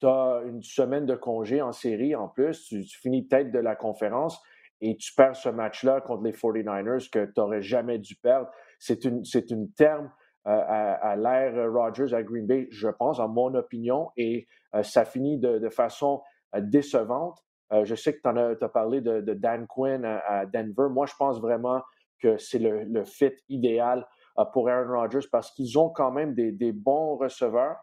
tu 0.00 0.06
as 0.06 0.42
une 0.46 0.62
semaine 0.62 1.06
de 1.06 1.14
congé 1.14 1.62
en 1.62 1.72
série 1.72 2.14
en 2.14 2.28
plus, 2.28 2.64
tu 2.64 2.84
finis 2.84 3.26
tête 3.26 3.50
de 3.52 3.58
la 3.58 3.76
conférence 3.76 4.40
et 4.80 4.96
tu 4.96 5.14
perds 5.14 5.36
ce 5.36 5.48
match-là 5.48 6.00
contre 6.00 6.24
les 6.24 6.32
49ers 6.32 7.08
que 7.10 7.24
tu 7.24 7.32
n'aurais 7.38 7.62
jamais 7.62 7.98
dû 7.98 8.16
perdre. 8.16 8.50
C'est 8.78 9.04
une, 9.04 9.72
terme 9.72 10.10
euh, 10.46 10.50
à, 10.50 11.16
l'ère 11.16 11.72
Rodgers 11.72 12.12
à 12.14 12.22
Green 12.22 12.46
Bay, 12.46 12.68
je 12.70 12.88
pense, 12.88 13.18
en 13.18 13.28
mon 13.28 13.54
opinion, 13.54 14.10
et 14.16 14.46
euh, 14.74 14.82
ça 14.82 15.04
finit 15.04 15.38
de, 15.38 15.68
façon 15.70 16.22
euh, 16.54 16.60
décevante. 16.60 17.38
je 17.82 17.94
sais 17.94 18.14
que 18.14 18.20
tu 18.20 18.64
as, 18.64 18.68
parlé 18.68 19.00
de, 19.00 19.20
Dan 19.32 19.66
Quinn 19.66 20.04
à, 20.04 20.44
Denver. 20.46 20.88
Moi, 20.90 21.06
je 21.06 21.14
pense 21.18 21.40
vraiment 21.40 21.80
que 22.20 22.36
c'est 22.36 22.58
le, 22.58 22.84
le 22.84 23.04
fit 23.04 23.32
idéal 23.48 24.06
pour 24.52 24.68
Aaron 24.68 25.00
Rodgers 25.00 25.26
parce 25.30 25.52
qu'ils 25.52 25.78
ont 25.78 25.90
quand 25.90 26.10
même 26.10 26.34
des, 26.34 26.72
bons 26.72 27.16
receveurs. 27.16 27.76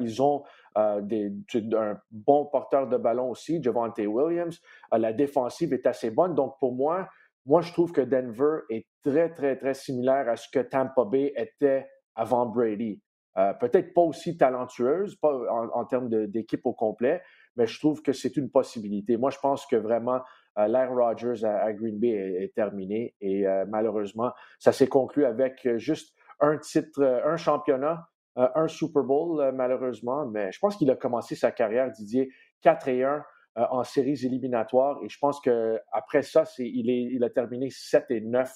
ils 0.00 0.22
ont 0.22 0.44
euh, 0.78 1.30
un 1.76 2.00
bon 2.10 2.46
porteur 2.46 2.88
de 2.88 2.96
ballon 2.96 3.30
aussi, 3.30 3.62
Javante 3.62 3.98
Williams. 3.98 4.60
Euh, 4.94 4.98
la 4.98 5.12
défensive 5.12 5.72
est 5.72 5.86
assez 5.86 6.10
bonne. 6.10 6.34
Donc, 6.34 6.54
pour 6.60 6.72
moi, 6.72 7.08
moi, 7.46 7.62
je 7.62 7.72
trouve 7.72 7.92
que 7.92 8.00
Denver 8.00 8.60
est 8.70 8.86
très, 9.02 9.32
très, 9.32 9.56
très 9.56 9.74
similaire 9.74 10.28
à 10.28 10.36
ce 10.36 10.48
que 10.52 10.60
Tampa 10.60 11.04
Bay 11.04 11.32
était 11.34 11.88
avant 12.14 12.46
Brady. 12.46 13.00
Euh, 13.38 13.52
peut-être 13.54 13.94
pas 13.94 14.02
aussi 14.02 14.36
talentueuse, 14.36 15.16
pas 15.16 15.32
en, 15.50 15.84
termes 15.84 16.08
d'équipe 16.26 16.64
au 16.64 16.74
complet, 16.74 17.22
mais 17.56 17.66
je 17.66 17.78
trouve 17.78 18.02
que 18.02 18.12
c'est 18.12 18.36
une 18.36 18.50
possibilité. 18.50 19.16
Moi, 19.16 19.30
je 19.30 19.38
pense 19.38 19.66
que 19.66 19.76
vraiment 19.76 20.20
l'ère 20.66 20.92
Rodgers 20.92 21.44
à, 21.44 21.72
Green 21.72 21.98
Bay 21.98 22.08
est, 22.08 22.44
est 22.44 22.54
terminée 22.54 23.14
et 23.20 23.44
malheureusement, 23.68 24.32
ça 24.58 24.72
s'est 24.72 24.88
conclu 24.88 25.24
avec 25.24 25.68
juste 25.76 26.14
un 26.40 26.58
titre, 26.58 27.22
un 27.24 27.36
championnat 27.36 28.08
euh, 28.38 28.46
un 28.54 28.68
Super 28.68 29.02
Bowl, 29.02 29.40
euh, 29.40 29.50
malheureusement, 29.52 30.24
mais 30.26 30.52
je 30.52 30.60
pense 30.60 30.76
qu'il 30.76 30.88
a 30.92 30.96
commencé 30.96 31.34
sa 31.34 31.50
carrière, 31.50 31.90
Didier, 31.90 32.30
4 32.62 32.88
et 32.88 33.02
1 33.02 33.24
euh, 33.58 33.64
en 33.70 33.82
séries 33.82 34.24
éliminatoires. 34.24 34.98
Et 35.02 35.08
je 35.08 35.18
pense 35.18 35.40
qu'après 35.40 36.22
ça, 36.22 36.44
il, 36.58 36.88
est, 36.88 37.02
il 37.02 37.24
a 37.24 37.30
terminé 37.30 37.68
7 37.68 38.04
et 38.10 38.20
9. 38.20 38.52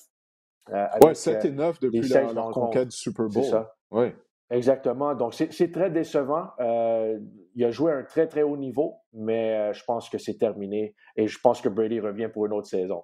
oui, 1.02 1.16
7 1.16 1.44
et 1.46 1.50
9 1.50 1.80
depuis 1.80 2.00
la, 2.00 2.32
la 2.32 2.42
conquête 2.52 2.88
du 2.88 2.96
Super 2.96 3.26
Bowl. 3.26 3.42
C'est 3.42 3.50
ça. 3.50 3.74
Oui. 3.90 4.12
Exactement. 4.52 5.14
Donc, 5.14 5.34
c'est 5.34 5.72
très 5.72 5.90
décevant. 5.90 6.48
il 7.54 7.64
a 7.64 7.70
joué 7.70 7.92
à 7.92 7.96
un 7.96 8.02
très, 8.04 8.26
très 8.28 8.42
haut 8.42 8.56
niveau, 8.56 8.96
mais 9.14 9.72
je 9.72 9.82
pense 9.84 10.08
que 10.08 10.18
c'est 10.18 10.36
terminé 10.36 10.94
et 11.16 11.26
je 11.26 11.38
pense 11.40 11.60
que 11.60 11.68
Brady 11.68 12.00
revient 12.00 12.28
pour 12.32 12.46
une 12.46 12.52
autre 12.52 12.68
saison. 12.68 13.02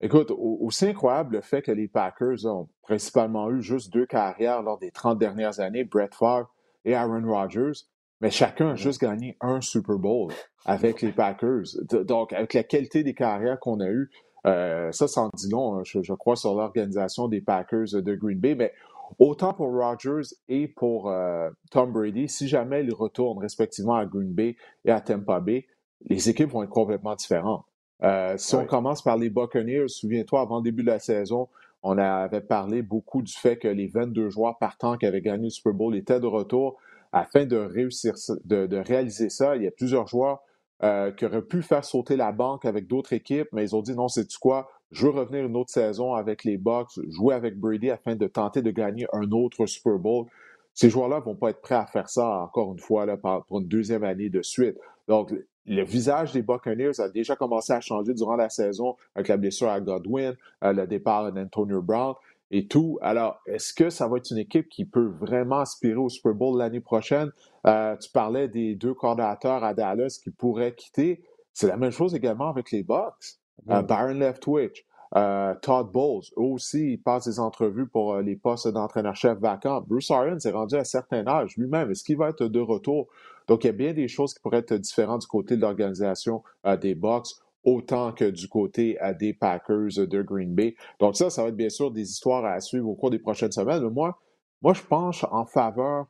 Écoute, 0.00 0.30
aussi 0.30 0.86
incroyable 0.86 1.36
le 1.36 1.40
fait 1.42 1.62
que 1.62 1.72
les 1.72 1.88
Packers 1.88 2.46
ont 2.46 2.68
principalement 2.82 3.50
eu 3.50 3.60
juste 3.60 3.92
deux 3.92 4.06
carrières 4.06 4.62
lors 4.62 4.78
des 4.78 4.90
30 4.90 5.18
dernières 5.18 5.60
années, 5.60 5.84
Brett 5.84 6.14
Favre 6.14 6.50
et 6.84 6.94
Aaron 6.94 7.22
Rodgers, 7.26 7.84
mais 8.20 8.30
chacun 8.30 8.70
a 8.70 8.72
mm-hmm. 8.72 8.76
juste 8.76 9.00
gagné 9.00 9.36
un 9.40 9.60
Super 9.60 9.96
Bowl 9.96 10.32
avec 10.64 11.02
les 11.02 11.12
Packers. 11.12 11.64
Donc, 12.04 12.32
avec 12.32 12.54
la 12.54 12.62
qualité 12.62 13.02
des 13.02 13.14
carrières 13.14 13.58
qu'on 13.60 13.80
a 13.80 13.88
eues, 13.88 14.10
euh, 14.46 14.90
ça, 14.92 15.06
ça 15.06 15.22
en 15.22 15.30
dit 15.34 15.50
long, 15.50 15.76
hein, 15.76 15.82
je, 15.84 16.14
crois, 16.14 16.36
sur 16.36 16.54
l'organisation 16.54 17.28
des 17.28 17.42
Packers 17.42 17.92
de 17.92 18.14
Green 18.14 18.38
Bay. 18.38 18.54
Mais 18.54 18.72
autant 19.18 19.52
pour 19.52 19.72
Rodgers 19.72 20.34
et 20.48 20.68
pour 20.68 21.10
euh, 21.10 21.50
Tom 21.70 21.92
Brady, 21.92 22.28
si 22.28 22.48
jamais 22.48 22.84
ils 22.84 22.94
retournent 22.94 23.38
respectivement 23.38 23.96
à 23.96 24.06
Green 24.06 24.32
Bay 24.32 24.56
et 24.84 24.90
à 24.90 25.00
Tampa 25.00 25.40
Bay, 25.40 25.66
les 26.08 26.28
équipes 26.28 26.50
vont 26.50 26.62
être 26.62 26.70
complètement 26.70 27.14
différentes. 27.14 27.64
Euh, 28.02 28.34
si 28.38 28.54
on 28.54 28.64
commence 28.64 29.02
par 29.02 29.16
les 29.18 29.28
Buccaneers, 29.28 29.88
souviens-toi, 29.88 30.40
avant 30.40 30.58
le 30.58 30.62
début 30.62 30.82
de 30.82 30.90
la 30.90 30.98
saison, 30.98 31.48
on 31.82 31.98
avait 31.98 32.40
parlé 32.40 32.82
beaucoup 32.82 33.22
du 33.22 33.32
fait 33.32 33.56
que 33.56 33.68
les 33.68 33.86
22 33.86 34.30
joueurs 34.30 34.58
partants 34.58 34.96
qui 34.96 35.06
avaient 35.06 35.22
gagné 35.22 35.44
le 35.44 35.50
Super 35.50 35.72
Bowl 35.72 35.96
étaient 35.96 36.20
de 36.20 36.26
retour. 36.26 36.78
Afin 37.12 37.44
de 37.44 37.56
réussir, 37.56 38.14
de, 38.44 38.76
réaliser 38.76 39.30
ça, 39.30 39.56
il 39.56 39.64
y 39.64 39.66
a 39.66 39.72
plusieurs 39.72 40.06
joueurs 40.06 40.42
euh, 40.84 41.10
qui 41.10 41.24
auraient 41.24 41.42
pu 41.42 41.60
faire 41.60 41.84
sauter 41.84 42.16
la 42.16 42.30
banque 42.30 42.64
avec 42.64 42.86
d'autres 42.86 43.12
équipes, 43.12 43.48
mais 43.52 43.64
ils 43.64 43.74
ont 43.74 43.82
dit 43.82 43.94
non, 43.94 44.06
c'est 44.06 44.26
tu 44.26 44.38
quoi? 44.38 44.70
Je 44.92 45.06
veux 45.06 45.12
revenir 45.12 45.44
une 45.44 45.56
autre 45.56 45.70
saison 45.70 46.14
avec 46.14 46.44
les 46.44 46.56
Bucks, 46.56 46.98
jouer 47.08 47.34
avec 47.34 47.58
Brady 47.58 47.90
afin 47.90 48.16
de 48.16 48.26
tenter 48.26 48.60
de 48.60 48.70
gagner 48.70 49.06
un 49.12 49.30
autre 49.30 49.66
Super 49.66 49.98
Bowl. 49.98 50.26
Ces 50.74 50.90
joueurs-là 50.90 51.20
vont 51.20 51.36
pas 51.36 51.50
être 51.50 51.60
prêts 51.60 51.76
à 51.76 51.86
faire 51.86 52.08
ça 52.08 52.26
encore 52.40 52.72
une 52.72 52.78
fois 52.78 53.06
pour 53.46 53.60
une 53.60 53.68
deuxième 53.68 54.02
année 54.02 54.28
de 54.28 54.42
suite. 54.42 54.76
Donc, 55.06 55.32
le 55.66 55.84
visage 55.84 56.32
des 56.32 56.42
Buccaneers 56.42 57.00
a 57.00 57.08
déjà 57.08 57.36
commencé 57.36 57.72
à 57.72 57.80
changer 57.80 58.14
durant 58.14 58.34
la 58.34 58.48
saison 58.48 58.96
avec 59.14 59.28
la 59.28 59.36
blessure 59.36 59.68
à 59.68 59.80
Godwin, 59.80 60.34
euh, 60.64 60.72
le 60.72 60.86
départ 60.86 61.30
d'Antonio 61.32 61.82
Brown 61.82 62.14
et 62.50 62.66
tout. 62.66 62.98
Alors, 63.02 63.40
est-ce 63.46 63.72
que 63.72 63.90
ça 63.90 64.08
va 64.08 64.16
être 64.16 64.30
une 64.30 64.38
équipe 64.38 64.68
qui 64.68 64.84
peut 64.84 65.12
vraiment 65.20 65.60
aspirer 65.60 65.96
au 65.96 66.08
Super 66.08 66.34
Bowl 66.34 66.58
l'année 66.58 66.80
prochaine? 66.80 67.30
Euh, 67.66 67.96
tu 67.96 68.10
parlais 68.10 68.48
des 68.48 68.74
deux 68.74 68.94
coordinateurs 68.94 69.62
à 69.62 69.74
Dallas 69.74 70.18
qui 70.22 70.30
pourraient 70.30 70.74
quitter. 70.74 71.22
C'est 71.52 71.68
la 71.68 71.76
même 71.76 71.92
chose 71.92 72.14
également 72.14 72.48
avec 72.48 72.72
les 72.72 72.82
Bucks. 72.82 73.39
Euh, 73.68 73.82
Byron 73.82 74.18
Leftwich, 74.18 74.86
euh, 75.16 75.54
Todd 75.60 75.90
Bowles, 75.92 76.24
eux 76.36 76.42
aussi, 76.42 76.92
ils 76.92 77.02
passent 77.02 77.26
des 77.26 77.40
entrevues 77.40 77.88
pour 77.88 78.16
les 78.18 78.36
postes 78.36 78.68
d'entraîneur-chef 78.68 79.38
vacants. 79.38 79.82
Bruce 79.86 80.10
Arians 80.10 80.38
est 80.44 80.50
rendu 80.50 80.76
à 80.76 80.80
un 80.80 80.84
certain 80.84 81.26
âge 81.26 81.56
lui-même. 81.56 81.90
Est-ce 81.90 82.04
qu'il 82.04 82.16
va 82.16 82.28
être 82.28 82.44
de 82.44 82.60
retour? 82.60 83.08
Donc, 83.48 83.64
il 83.64 83.68
y 83.68 83.70
a 83.70 83.74
bien 83.74 83.92
des 83.92 84.08
choses 84.08 84.32
qui 84.32 84.40
pourraient 84.40 84.58
être 84.58 84.74
différentes 84.74 85.22
du 85.22 85.26
côté 85.26 85.56
de 85.56 85.60
l'organisation 85.60 86.42
des 86.80 86.94
Bucks 86.94 87.28
autant 87.64 88.12
que 88.12 88.30
du 88.30 88.48
côté 88.48 88.96
des 89.18 89.34
Packers 89.34 90.06
de 90.06 90.22
Green 90.22 90.54
Bay. 90.54 90.76
Donc 90.98 91.16
ça, 91.16 91.28
ça 91.28 91.42
va 91.42 91.48
être 91.48 91.56
bien 91.56 91.68
sûr 91.68 91.90
des 91.90 92.08
histoires 92.08 92.44
à 92.44 92.60
suivre 92.60 92.88
au 92.88 92.94
cours 92.94 93.10
des 93.10 93.18
prochaines 93.18 93.52
semaines. 93.52 93.82
Mais 93.82 93.90
moi, 93.90 94.18
moi, 94.62 94.74
je 94.74 94.82
penche 94.82 95.24
en 95.30 95.46
faveur, 95.46 96.06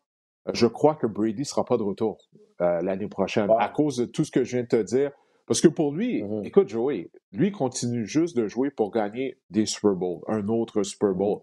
je 0.52 0.66
crois 0.66 0.94
que 0.94 1.06
Brady 1.06 1.40
ne 1.40 1.44
sera 1.44 1.64
pas 1.64 1.76
de 1.76 1.82
retour 1.82 2.18
euh, 2.60 2.82
l'année 2.82 3.08
prochaine 3.08 3.48
à 3.58 3.68
cause 3.68 3.96
de 3.96 4.04
tout 4.06 4.24
ce 4.24 4.30
que 4.30 4.44
je 4.44 4.56
viens 4.56 4.62
de 4.62 4.68
te 4.68 4.82
dire. 4.82 5.12
Parce 5.50 5.60
que 5.60 5.66
pour 5.66 5.92
lui, 5.92 6.22
mm-hmm. 6.22 6.46
écoute, 6.46 6.68
Joey, 6.68 7.10
lui 7.32 7.50
continue 7.50 8.06
juste 8.06 8.36
de 8.36 8.46
jouer 8.46 8.70
pour 8.70 8.92
gagner 8.92 9.36
des 9.50 9.66
Super 9.66 9.96
Bowls, 9.96 10.20
un 10.28 10.46
autre 10.46 10.84
Super 10.84 11.12
Bowl. 11.12 11.40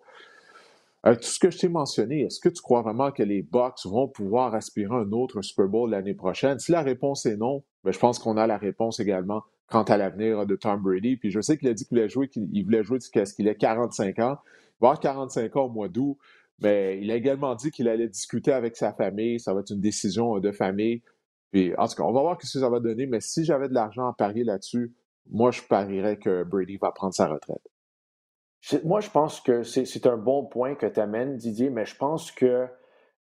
Euh, 1.05 1.15
tout 1.15 1.23
ce 1.23 1.37
que 1.37 1.51
je 1.51 1.57
t'ai 1.57 1.67
mentionné, 1.67 2.21
est-ce 2.21 2.39
que 2.39 2.47
tu 2.47 2.61
crois 2.61 2.83
vraiment 2.83 3.11
que 3.11 3.21
les 3.21 3.41
Bucks 3.41 3.85
vont 3.85 4.07
pouvoir 4.07 4.55
aspirer 4.55 4.95
à 4.95 4.99
un 4.99 5.11
autre 5.11 5.41
Super 5.41 5.67
Bowl 5.67 5.89
l'année 5.89 6.13
prochaine? 6.13 6.57
Si 6.57 6.71
la 6.71 6.83
réponse 6.83 7.25
est 7.25 7.35
non, 7.35 7.65
ben, 7.83 7.91
je 7.91 7.99
pense 7.99 8.17
qu'on 8.17 8.37
a 8.37 8.47
la 8.47 8.57
réponse 8.57 9.01
également 9.01 9.43
quant 9.67 9.83
à 9.83 9.97
l'avenir 9.97 10.45
de 10.45 10.55
Tom 10.55 10.81
Brady. 10.81 11.17
Puis 11.17 11.29
je 11.29 11.41
sais 11.41 11.57
qu'il 11.57 11.67
a 11.67 11.73
dit 11.73 11.83
qu'il 11.83 11.97
voulait 11.97 12.07
jouer, 12.07 12.29
qu'il 12.29 12.63
voulait 12.63 12.85
jouer 12.85 13.01
jusqu'à 13.01 13.25
ce 13.25 13.33
qu'il 13.33 13.49
ait 13.49 13.55
45 13.55 14.19
ans. 14.19 14.37
Il 14.79 14.83
va 14.83 14.87
avoir 14.87 15.01
45 15.01 15.53
ans 15.57 15.65
au 15.65 15.69
mois 15.69 15.89
d'août, 15.89 16.17
mais 16.61 16.97
il 17.01 17.11
a 17.11 17.15
également 17.15 17.55
dit 17.55 17.71
qu'il 17.71 17.89
allait 17.89 18.07
discuter 18.07 18.53
avec 18.53 18.77
sa 18.77 18.93
famille. 18.93 19.41
Ça 19.41 19.53
va 19.53 19.59
être 19.59 19.71
une 19.71 19.81
décision 19.81 20.39
de 20.39 20.51
famille. 20.53 21.01
En 21.77 21.87
tout 21.87 21.95
cas, 21.95 22.03
on 22.03 22.13
va 22.13 22.21
voir 22.21 22.37
ce 22.41 22.53
que 22.53 22.61
ça 22.61 22.69
va 22.69 22.79
donner, 22.79 23.05
mais 23.05 23.19
si 23.19 23.45
j'avais 23.45 23.69
de 23.69 23.73
l'argent 23.73 24.07
à 24.07 24.13
parier 24.13 24.43
là-dessus, 24.43 24.93
moi, 25.29 25.51
je 25.51 25.61
parierais 25.61 26.17
que 26.17 26.43
Brady 26.43 26.77
va 26.77 26.91
prendre 26.91 27.13
sa 27.13 27.27
retraite. 27.27 27.61
Moi, 28.83 28.99
je 28.99 29.09
pense 29.09 29.39
que 29.39 29.63
c'est 29.63 30.07
un 30.07 30.17
bon 30.17 30.45
point 30.45 30.75
que 30.75 30.85
tu 30.85 30.99
amènes, 30.99 31.37
Didier, 31.37 31.69
mais 31.69 31.85
je 31.85 31.95
pense 31.95 32.31
que 32.31 32.67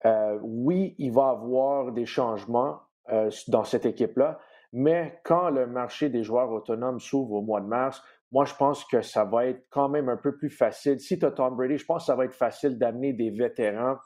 euh, 0.06 0.40
oui, 0.42 0.96
il 0.98 1.12
va 1.12 1.28
y 1.28 1.30
avoir 1.30 1.92
des 1.92 2.06
changements 2.06 2.80
euh, 3.12 3.30
dans 3.48 3.64
cette 3.64 3.86
équipe-là, 3.86 4.40
mais 4.74 5.20
quand 5.24 5.50
le 5.50 5.68
marché 5.68 6.10
des 6.10 6.24
joueurs 6.24 6.52
autonomes 6.52 7.00
s'ouvre 7.00 7.34
au 7.34 7.42
mois 7.42 7.62
de 7.62 7.68
mars, 7.68 8.02
moi, 8.32 8.46
je 8.46 8.56
pense 8.56 8.86
que 8.86 9.02
ça 9.02 9.26
va 9.26 9.48
être 9.48 9.66
quand 9.70 9.90
même 9.90 10.10
un 10.10 10.18
peu 10.18 10.36
plus 10.36 10.50
facile. 10.50 11.00
Si 11.00 11.20
tu 11.20 11.26
as 11.26 11.32
Tom 11.32 11.56
Brady, 11.56 11.78
je 11.78 11.86
pense 11.86 12.04
que 12.04 12.06
ça 12.06 12.16
va 12.16 12.26
être 12.26 12.36
facile 12.36 12.78
d'amener 12.78 13.14
des 13.14 13.30
vétérans 13.30 13.98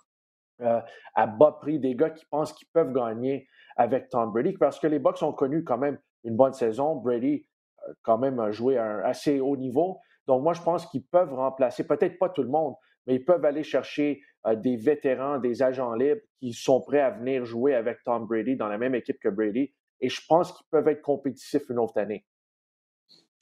euh, 0.61 0.79
à 1.13 1.27
bas 1.27 1.51
prix, 1.51 1.79
des 1.79 1.95
gars 1.95 2.09
qui 2.09 2.25
pensent 2.25 2.53
qu'ils 2.53 2.69
peuvent 2.73 2.93
gagner 2.93 3.47
avec 3.75 4.09
Tom 4.09 4.31
Brady, 4.31 4.53
parce 4.53 4.79
que 4.79 4.87
les 4.87 4.99
Bucks 4.99 5.21
ont 5.21 5.33
connu 5.33 5.63
quand 5.63 5.77
même 5.77 5.99
une 6.23 6.35
bonne 6.35 6.53
saison. 6.53 6.95
Brady, 6.95 7.45
euh, 7.87 7.93
quand 8.03 8.17
même, 8.17 8.39
a 8.39 8.51
joué 8.51 8.77
à 8.77 8.85
un 8.85 8.99
assez 9.03 9.39
haut 9.39 9.57
niveau. 9.57 9.99
Donc, 10.27 10.43
moi, 10.43 10.53
je 10.53 10.61
pense 10.61 10.85
qu'ils 10.87 11.05
peuvent 11.05 11.33
remplacer, 11.33 11.85
peut-être 11.85 12.17
pas 12.17 12.29
tout 12.29 12.43
le 12.43 12.49
monde, 12.49 12.75
mais 13.05 13.15
ils 13.15 13.25
peuvent 13.25 13.45
aller 13.45 13.63
chercher 13.63 14.21
euh, 14.47 14.55
des 14.55 14.77
vétérans, 14.77 15.39
des 15.39 15.61
agents 15.61 15.93
libres 15.93 16.21
qui 16.39 16.53
sont 16.53 16.81
prêts 16.81 17.01
à 17.01 17.11
venir 17.11 17.45
jouer 17.45 17.75
avec 17.75 18.03
Tom 18.03 18.25
Brady 18.25 18.55
dans 18.55 18.67
la 18.67 18.77
même 18.77 18.95
équipe 18.95 19.19
que 19.19 19.29
Brady 19.29 19.73
et 20.01 20.09
je 20.09 20.21
pense 20.27 20.51
qu'ils 20.51 20.65
peuvent 20.69 20.87
être 20.87 21.01
compétitifs 21.01 21.69
une 21.69 21.79
autre 21.79 21.97
année. 21.97 22.25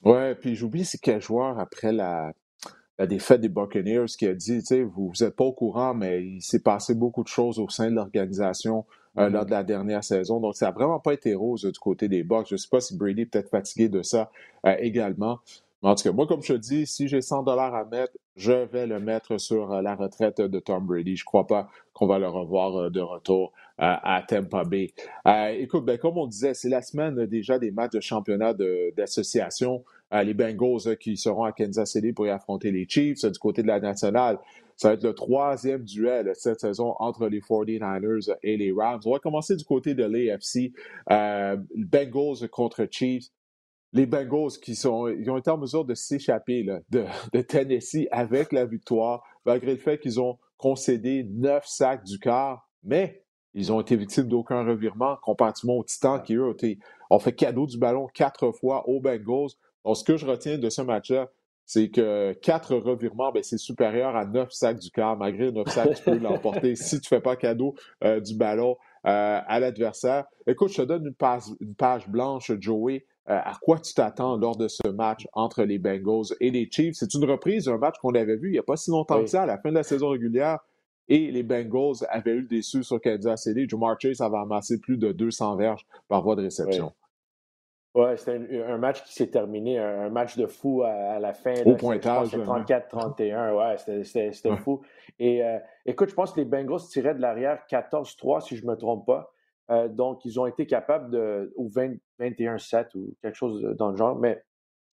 Ouais, 0.02 0.34
puis 0.34 0.54
j'oublie 0.54 0.84
c'est 0.84 0.98
quel 0.98 1.20
joueur 1.20 1.58
après 1.58 1.92
la, 1.92 2.32
défaite 3.06 3.40
des 3.40 3.48
Buccaneers 3.48 4.06
qui 4.18 4.26
a 4.26 4.34
dit, 4.34 4.58
tu 4.60 4.66
sais, 4.66 4.82
vous 4.82 5.12
n'êtes 5.20 5.34
pas 5.34 5.44
au 5.44 5.52
courant, 5.52 5.94
mais 5.94 6.24
il 6.24 6.42
s'est 6.42 6.62
passé 6.62 6.94
beaucoup 6.94 7.22
de 7.22 7.28
choses 7.28 7.58
au 7.58 7.68
sein 7.68 7.90
de 7.90 7.96
l'organisation 7.96 8.86
euh, 9.18 9.28
lors 9.28 9.42
mm-hmm. 9.42 9.46
de 9.46 9.50
la 9.50 9.62
dernière 9.62 10.04
saison. 10.04 10.40
Donc, 10.40 10.56
ça 10.56 10.66
n'a 10.66 10.72
vraiment 10.72 11.00
pas 11.00 11.14
été 11.14 11.34
rose 11.34 11.64
du 11.64 11.78
côté 11.78 12.08
des 12.08 12.22
Bucks. 12.22 12.48
Je 12.48 12.54
ne 12.54 12.58
sais 12.58 12.68
pas 12.70 12.80
si 12.80 12.96
Brady 12.96 13.22
est 13.22 13.26
peut-être 13.26 13.50
fatigué 13.50 13.88
de 13.88 14.02
ça 14.02 14.30
euh, 14.66 14.76
également. 14.78 15.40
Mais 15.82 15.90
en 15.90 15.94
tout 15.94 16.04
cas, 16.04 16.12
moi, 16.12 16.26
comme 16.26 16.42
je 16.42 16.54
te 16.54 16.58
dis, 16.58 16.86
si 16.86 17.08
j'ai 17.08 17.20
100 17.20 17.42
dollars 17.42 17.74
à 17.74 17.84
mettre, 17.84 18.12
je 18.36 18.52
vais 18.52 18.86
le 18.86 19.00
mettre 19.00 19.38
sur 19.38 19.72
euh, 19.72 19.82
la 19.82 19.94
retraite 19.94 20.40
de 20.40 20.58
Tom 20.58 20.86
Brady. 20.86 21.16
Je 21.16 21.22
ne 21.22 21.26
crois 21.26 21.46
pas 21.46 21.68
qu'on 21.92 22.06
va 22.06 22.18
le 22.18 22.28
revoir 22.28 22.90
de 22.90 23.00
retour 23.00 23.52
à 23.78 24.22
Tampa 24.26 24.64
Bay. 24.64 24.92
Euh, 25.26 25.48
écoute, 25.48 25.84
ben, 25.84 25.98
comme 25.98 26.16
on 26.18 26.26
disait, 26.26 26.54
c'est 26.54 26.68
la 26.68 26.82
semaine 26.82 27.26
déjà 27.26 27.58
des 27.58 27.70
matchs 27.70 27.92
de 27.92 28.00
championnat 28.00 28.54
d'association. 28.96 29.84
Euh, 30.12 30.22
les 30.22 30.34
Bengals 30.34 30.96
qui 30.98 31.16
seront 31.16 31.44
à 31.44 31.52
Kansas 31.52 31.90
City 31.90 32.12
pour 32.12 32.26
y 32.26 32.30
affronter 32.30 32.70
les 32.70 32.86
Chiefs 32.88 33.24
du 33.24 33.38
côté 33.38 33.62
de 33.62 33.66
la 33.66 33.80
nationale. 33.80 34.38
Ça 34.76 34.88
va 34.88 34.94
être 34.94 35.04
le 35.04 35.14
troisième 35.14 35.84
duel 35.84 36.32
cette 36.34 36.60
saison 36.60 36.94
entre 36.98 37.28
les 37.28 37.40
49ers 37.40 38.36
et 38.42 38.56
les 38.56 38.72
Rams. 38.72 39.00
On 39.04 39.12
va 39.12 39.18
commencer 39.18 39.56
du 39.56 39.64
côté 39.64 39.94
de 39.94 40.04
l'AFC. 40.04 40.72
Euh, 41.10 41.56
Bengals 41.76 42.48
contre 42.50 42.86
Chiefs 42.90 43.30
les 43.94 44.06
Bengals 44.06 44.58
qui 44.60 44.74
sont, 44.74 45.06
ils 45.06 45.30
ont 45.30 45.38
été 45.38 45.50
en 45.50 45.56
mesure 45.56 45.84
de 45.84 45.94
s'échapper 45.94 46.66
de, 46.90 47.40
Tennessee 47.42 48.08
avec 48.10 48.52
la 48.52 48.66
victoire, 48.66 49.22
malgré 49.46 49.70
le 49.70 49.78
fait 49.78 49.98
qu'ils 49.98 50.20
ont 50.20 50.38
concédé 50.58 51.24
neuf 51.30 51.64
sacs 51.66 52.04
du 52.04 52.18
quart. 52.18 52.68
Mais 52.82 53.24
ils 53.54 53.72
ont 53.72 53.80
été 53.80 53.96
victimes 53.96 54.26
d'aucun 54.26 54.64
revirement 54.64 55.16
comparativement 55.22 55.76
aux 55.76 55.84
Titans 55.84 56.20
qui, 56.20 56.34
eux, 56.34 56.54
ont, 57.08 57.18
fait 57.20 57.32
cadeau 57.32 57.66
du 57.66 57.78
ballon 57.78 58.08
quatre 58.12 58.50
fois 58.50 58.86
aux 58.88 59.00
Bengals. 59.00 59.52
Donc, 59.84 59.96
ce 59.96 60.02
que 60.02 60.16
je 60.16 60.26
retiens 60.26 60.58
de 60.58 60.68
ce 60.68 60.82
match-là, 60.82 61.30
c'est 61.66 61.90
que 61.90 62.32
quatre 62.34 62.76
revirements, 62.76 63.32
ben, 63.32 63.42
c'est 63.42 63.58
supérieur 63.58 64.16
à 64.16 64.26
neuf 64.26 64.52
sacs 64.52 64.78
du 64.78 64.90
quart. 64.90 65.16
Malgré 65.16 65.50
neuf 65.50 65.68
sacs, 65.68 65.94
tu 65.94 66.02
peux 66.02 66.18
l'emporter 66.18 66.74
si 66.76 67.00
tu 67.00 67.06
ne 67.12 67.16
fais 67.16 67.22
pas 67.22 67.36
cadeau 67.36 67.74
euh, 68.02 68.20
du 68.20 68.34
ballon 68.34 68.76
euh, 69.06 69.40
à 69.46 69.60
l'adversaire. 69.60 70.24
Écoute, 70.46 70.70
je 70.70 70.82
te 70.82 70.82
donne 70.82 71.06
une 71.06 71.14
page, 71.14 71.44
une 71.60 71.74
page 71.74 72.08
blanche, 72.08 72.52
Joey. 72.60 73.06
Euh, 73.30 73.38
à 73.42 73.54
quoi 73.62 73.78
tu 73.78 73.94
t'attends 73.94 74.36
lors 74.36 74.56
de 74.56 74.68
ce 74.68 74.86
match 74.88 75.26
entre 75.32 75.62
les 75.62 75.78
Bengals 75.78 76.36
et 76.40 76.50
les 76.50 76.68
Chiefs? 76.70 76.96
C'est 76.96 77.14
une 77.14 77.24
reprise 77.24 77.64
d'un 77.64 77.78
match 77.78 77.96
qu'on 78.02 78.14
avait 78.14 78.36
vu 78.36 78.48
il 78.48 78.52
n'y 78.52 78.58
a 78.58 78.62
pas 78.62 78.76
si 78.76 78.90
longtemps 78.90 79.20
que 79.20 79.26
ça, 79.26 79.44
à 79.44 79.46
la 79.46 79.58
fin 79.58 79.70
de 79.70 79.74
la 79.74 79.82
saison 79.82 80.10
régulière. 80.10 80.58
Et 81.08 81.30
les 81.30 81.42
Bengals 81.42 82.06
avaient 82.08 82.32
eu 82.32 82.42
des 82.42 82.58
dessus 82.58 82.82
sur 82.82 83.00
Kansas 83.00 83.42
City. 83.42 83.66
Jamar 83.68 83.98
Chase 84.00 84.20
avait 84.20 84.36
amassé 84.36 84.78
plus 84.78 84.96
de 84.96 85.12
200 85.12 85.56
verges 85.56 85.86
par 86.08 86.22
voie 86.22 86.36
de 86.36 86.42
réception. 86.42 86.86
Oui, 86.86 87.03
c'était 88.16 88.40
un, 88.66 88.78
match 88.78 89.04
qui 89.04 89.12
s'est 89.12 89.28
terminé, 89.28 89.78
un, 89.78 90.10
match 90.10 90.36
de 90.36 90.46
fou 90.46 90.82
à, 90.82 91.18
la 91.20 91.32
fin. 91.32 91.54
Au 91.64 91.76
pointage. 91.76 92.28
34-31, 92.34 93.54
ouais, 93.54 94.04
c'était 94.04 94.56
fou. 94.56 94.82
Et 95.18 95.44
euh, 95.44 95.58
écoute, 95.86 96.08
je 96.08 96.14
pense 96.14 96.32
que 96.32 96.40
les 96.40 96.46
Bengals 96.46 96.80
tiraient 96.90 97.14
de 97.14 97.20
l'arrière 97.20 97.60
14-3, 97.70 98.40
si 98.40 98.56
je 98.56 98.64
ne 98.64 98.70
me 98.72 98.76
trompe 98.76 99.06
pas. 99.06 99.32
Euh, 99.70 99.88
donc, 99.88 100.24
ils 100.24 100.40
ont 100.40 100.46
été 100.46 100.66
capables 100.66 101.10
de, 101.10 101.52
ou 101.56 101.68
21-7 101.68 102.96
ou 102.96 103.14
quelque 103.22 103.36
chose 103.36 103.62
dans 103.78 103.90
le 103.90 103.96
genre. 103.96 104.16
Mais 104.16 104.42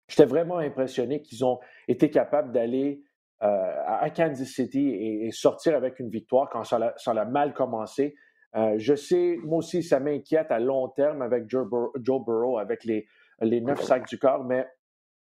j'étais 0.08 0.26
vraiment 0.26 0.58
impressionné 0.58 1.22
qu'ils 1.22 1.44
ont 1.44 1.58
été 1.88 2.10
capables 2.10 2.52
d'aller 2.52 3.02
euh, 3.42 3.82
à 3.86 4.10
Kansas 4.10 4.46
City 4.46 4.90
et, 4.90 5.30
sortir 5.32 5.74
avec 5.74 5.98
une 6.00 6.10
victoire 6.10 6.50
quand 6.50 6.64
ça 6.64 6.76
a, 6.76 7.24
mal 7.24 7.54
commencé. 7.54 8.14
Je 8.54 8.94
sais, 8.94 9.38
moi 9.44 9.58
aussi, 9.58 9.82
ça 9.82 10.00
m'inquiète 10.00 10.50
à 10.50 10.58
long 10.58 10.88
terme 10.88 11.22
avec 11.22 11.48
Joe, 11.48 11.66
Burrow, 11.66 12.58
avec 12.58 12.84
les, 12.84 13.06
les 13.40 13.60
neuf 13.60 13.82
sacs 13.82 14.08
du 14.08 14.18
corps, 14.18 14.44
mais 14.44 14.66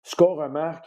ce 0.03 0.17
qu'on 0.17 0.35
remarque, 0.35 0.87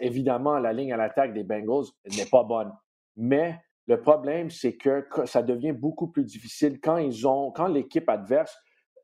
évidemment, 0.00 0.58
la 0.58 0.72
ligne 0.72 0.92
à 0.92 0.96
l'attaque 0.96 1.32
des 1.32 1.44
Bengals 1.44 1.86
n'est 2.16 2.26
pas 2.30 2.42
bonne. 2.42 2.72
Mais 3.16 3.60
le 3.86 4.00
problème, 4.00 4.50
c'est 4.50 4.76
que 4.76 5.06
ça 5.24 5.42
devient 5.42 5.72
beaucoup 5.72 6.08
plus 6.08 6.24
difficile 6.24 6.78
quand 6.80 6.98
ils 6.98 7.26
ont, 7.26 7.50
quand 7.52 7.68
l'équipe 7.68 8.08
adverse 8.08 8.56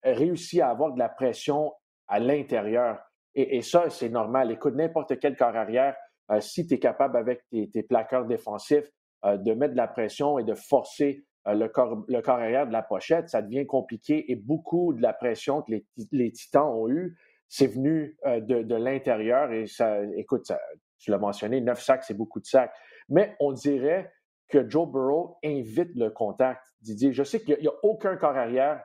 réussit 0.05 0.61
à 0.61 0.69
avoir 0.69 0.93
de 0.93 0.99
la 0.99 1.09
pression 1.09 1.73
à 2.07 2.19
l'intérieur. 2.19 2.99
Et, 3.35 3.63
ça, 3.63 3.91
c'est 3.91 4.11
normal. 4.11 4.53
Écoute, 4.53 4.75
n'importe 4.75 5.19
quel 5.19 5.37
corps 5.37 5.57
arrière, 5.57 5.97
euh, 6.31 6.41
si 6.41 6.67
tu 6.67 6.75
es 6.75 6.79
capable 6.79 7.17
avec 7.17 7.43
tes, 7.51 7.83
plaqueurs 7.83 8.27
défensifs 8.27 8.89
euh, 9.25 9.37
de 9.37 9.55
mettre 9.55 9.73
de 9.73 9.79
la 9.79 9.89
pression 9.89 10.39
et 10.39 10.45
de 10.45 10.55
forcer 10.55 11.25
euh, 11.25 11.34
le, 11.47 11.69
corps, 11.69 12.05
le 12.09 12.21
corps 12.23 12.39
arrière 12.39 12.67
de 12.67 12.73
la 12.73 12.83
pochette, 12.83 13.29
ça 13.29 13.43
devient 13.43 13.67
compliqué. 13.67 14.31
Et 14.31 14.37
beaucoup 14.37 14.95
de 14.95 15.03
la 15.03 15.13
pression 15.13 15.63
que 15.63 15.73
les, 16.13 16.33
Titans 16.33 16.67
ont 16.67 16.89
eue, 16.89 17.17
c'est 17.49 17.67
venu 17.67 18.17
de, 18.25 18.75
l'intérieur. 18.75 19.53
Et 19.53 19.67
ça, 19.67 20.03
écoute, 20.17 20.51
tu 20.99 21.11
l'as 21.11 21.19
mentionné, 21.19 21.61
neuf 21.61 21.83
sacs, 21.83 22.05
c'est 22.05 22.17
beaucoup 22.17 22.41
de 22.41 22.47
sacs. 22.47 22.73
Mais 23.09 23.37
on 23.41 23.53
dirait 23.53 24.11
que 24.49 24.69
Joe 24.69 24.89
Burrow 24.89 25.39
invite 25.45 25.95
le 25.95 26.11
contact. 26.11 26.63
Didier, 26.81 27.13
je 27.13 27.23
sais 27.23 27.41
qu'il 27.41 27.59
n'y 27.61 27.69
a, 27.69 27.73
aucun 27.83 28.17
corps 28.17 28.37
arrière 28.37 28.83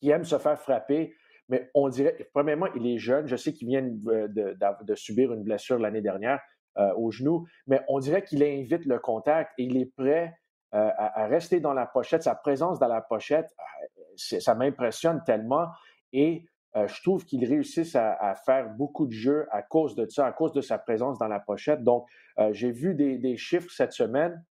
qui 0.00 0.10
aime 0.10 0.24
se 0.24 0.38
faire 0.38 0.58
frapper, 0.58 1.14
mais 1.48 1.70
on 1.74 1.88
dirait, 1.88 2.16
premièrement, 2.32 2.66
il 2.74 2.86
est 2.86 2.98
jeune. 2.98 3.26
Je 3.26 3.36
sais 3.36 3.52
qu'il 3.52 3.68
vient 3.68 3.82
de, 3.82 4.94
subir 4.94 5.32
une 5.32 5.42
blessure 5.42 5.78
l'année 5.78 6.00
dernière 6.00 6.40
euh, 6.78 6.92
au 6.94 7.10
genou, 7.10 7.46
mais 7.66 7.80
on 7.88 7.98
dirait 7.98 8.24
qu'il 8.24 8.42
invite 8.42 8.86
le 8.86 8.98
contact 8.98 9.52
et 9.58 9.64
il 9.64 9.76
est 9.76 9.94
prêt 9.94 10.34
euh, 10.74 10.90
à, 10.96 11.26
rester 11.26 11.60
dans 11.60 11.72
la 11.72 11.86
pochette. 11.86 12.22
Sa 12.22 12.34
présence 12.34 12.78
dans 12.78 12.88
la 12.88 13.00
pochette, 13.00 13.50
euh, 13.58 14.38
ça 14.40 14.54
m'impressionne 14.54 15.22
tellement. 15.24 15.68
Et 16.12 16.46
je 16.74 17.02
trouve 17.02 17.26
qu'il 17.26 17.44
réussit 17.44 17.94
à, 17.96 18.34
faire 18.46 18.70
beaucoup 18.70 19.06
de 19.06 19.12
jeux 19.12 19.46
à 19.50 19.60
cause 19.60 19.94
de 19.94 20.08
ça, 20.08 20.26
à 20.26 20.32
cause 20.32 20.52
de 20.52 20.62
sa 20.62 20.78
présence 20.78 21.18
dans 21.18 21.28
la 21.28 21.38
pochette. 21.38 21.84
Donc, 21.84 22.06
j'ai 22.52 22.70
vu 22.70 22.94
des, 22.94 23.36
chiffres 23.36 23.70
cette 23.70 23.92
semaine. 23.92 24.42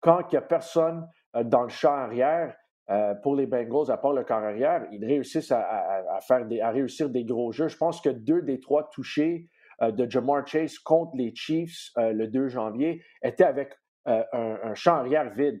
quand 0.00 0.20
il 0.20 0.30
n'y 0.30 0.36
a 0.38 0.42
personne 0.42 1.06
dans 1.34 1.64
le 1.64 1.68
champ 1.68 1.92
arrière, 1.92 2.56
euh, 2.88 3.14
pour 3.14 3.34
les 3.34 3.46
Bengals, 3.46 3.90
à 3.90 3.96
part 3.96 4.12
le 4.12 4.22
corps 4.22 4.44
arrière, 4.44 4.86
ils 4.92 5.04
réussissent 5.04 5.50
à, 5.50 6.20
faire 6.26 6.46
à 6.62 6.70
réussir 6.70 7.10
des 7.10 7.24
gros 7.24 7.50
jeux. 7.50 7.66
Je 7.66 7.76
pense 7.76 8.00
que 8.00 8.10
deux 8.10 8.42
des 8.42 8.60
trois 8.60 8.88
touchés 8.90 9.48
euh, 9.82 9.90
de 9.90 10.08
Jamar 10.08 10.46
Chase 10.46 10.78
contre 10.78 11.16
les 11.16 11.34
Chiefs 11.34 11.90
euh, 11.98 12.12
le 12.12 12.28
2 12.28 12.46
janvier 12.48 13.02
étaient 13.22 13.44
avec 13.44 13.74
un, 14.06 14.74
champ 14.74 14.94
arrière 14.94 15.30
vide. 15.30 15.60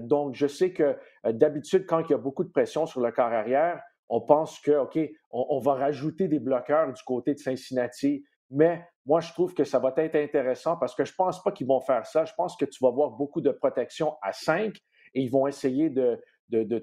donc, 0.00 0.34
je 0.34 0.46
sais 0.46 0.72
que 0.72 0.96
d'habitude, 1.24 1.86
quand 1.86 2.00
il 2.00 2.10
y 2.10 2.14
a 2.14 2.18
beaucoup 2.18 2.44
de 2.44 2.50
pression 2.50 2.86
sur 2.86 3.00
le 3.00 3.12
corps 3.12 3.26
arrière, 3.26 3.80
on 4.08 4.20
pense 4.20 4.60
que, 4.60 4.72
OK, 4.72 4.98
on, 5.30 5.58
va 5.58 5.74
rajouter 5.74 6.28
des 6.28 6.38
bloqueurs 6.38 6.92
du 6.92 7.02
côté 7.02 7.34
de 7.34 7.38
Cincinnati. 7.38 8.24
Mais 8.50 8.86
moi, 9.04 9.20
je 9.20 9.32
trouve 9.32 9.54
que 9.54 9.64
ça 9.64 9.78
va 9.78 9.92
être 9.96 10.14
intéressant 10.14 10.76
parce 10.76 10.94
que 10.94 11.04
je 11.04 11.12
ne 11.12 11.16
pense 11.16 11.42
pas 11.42 11.50
qu'ils 11.50 11.66
vont 11.66 11.80
faire 11.80 12.06
ça. 12.06 12.24
Je 12.24 12.32
pense 12.34 12.56
que 12.56 12.64
tu 12.64 12.82
vas 12.82 12.90
voir 12.90 13.10
beaucoup 13.10 13.40
de 13.40 13.50
protection 13.50 14.16
à 14.22 14.32
5 14.32 14.76
et 15.14 15.22
ils 15.22 15.30
vont 15.30 15.46
essayer 15.46 15.90
de, 15.90 16.20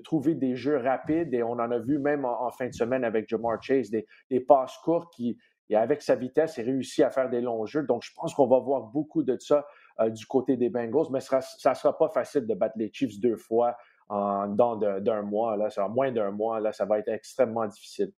trouver 0.03 0.35
des 0.35 0.55
jeux 0.55 0.77
rapides. 0.77 1.33
Et 1.33 1.43
on 1.43 1.53
en 1.53 1.71
a 1.71 1.79
vu 1.79 1.97
même 1.99 2.25
en, 2.25 2.49
fin 2.51 2.67
de 2.67 2.73
semaine 2.73 3.05
avec 3.05 3.29
Jamar 3.29 3.61
Chase, 3.61 3.89
des, 3.89 4.39
passes 4.41 4.77
courtes 4.83 5.13
qui, 5.13 5.37
avec 5.73 6.01
sa 6.01 6.15
vitesse, 6.15 6.57
il 6.57 6.65
réussit 6.65 7.05
à 7.05 7.09
faire 7.09 7.29
des 7.29 7.39
longs 7.39 7.65
jeux. 7.65 7.83
Donc, 7.83 8.03
je 8.03 8.11
pense 8.13 8.33
qu'on 8.33 8.47
va 8.47 8.59
voir 8.59 8.83
beaucoup 8.83 9.23
de 9.23 9.37
ça 9.39 9.65
euh, 9.99 10.09
du 10.09 10.25
côté 10.25 10.57
des 10.57 10.69
Bengals, 10.69 11.07
mais 11.11 11.19
ça 11.19 11.37
ne 11.39 11.73
sera 11.73 11.97
pas 11.97 12.09
facile 12.09 12.45
de 12.45 12.53
battre 12.53 12.75
les 12.77 12.91
Chiefs 12.91 13.19
deux 13.19 13.37
fois 13.37 13.75
en 14.09 14.47
dans 14.47 14.75
d'un 14.75 15.21
mois. 15.21 15.57
Là, 15.57 15.69
en 15.77 15.89
moins 15.89 16.11
d'un 16.11 16.31
mois, 16.31 16.59
là, 16.59 16.71
ça 16.71 16.85
va 16.85 16.99
être 16.99 17.09
extrêmement 17.09 17.67
difficile. 17.67 18.11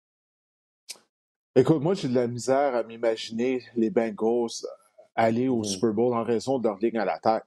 Écoute, 1.56 1.82
moi, 1.82 1.94
j'ai 1.94 2.08
de 2.08 2.14
la 2.14 2.26
misère 2.26 2.74
à 2.74 2.82
m'imaginer 2.82 3.62
les 3.76 3.90
Bengals 3.90 4.66
aller 5.14 5.48
au 5.48 5.60
mmh. 5.60 5.64
Super 5.64 5.92
Bowl 5.92 6.14
en 6.14 6.24
raison 6.24 6.58
de 6.58 6.66
leur 6.66 6.78
ligne 6.78 6.98
à 6.98 7.04
l'attaque. 7.04 7.44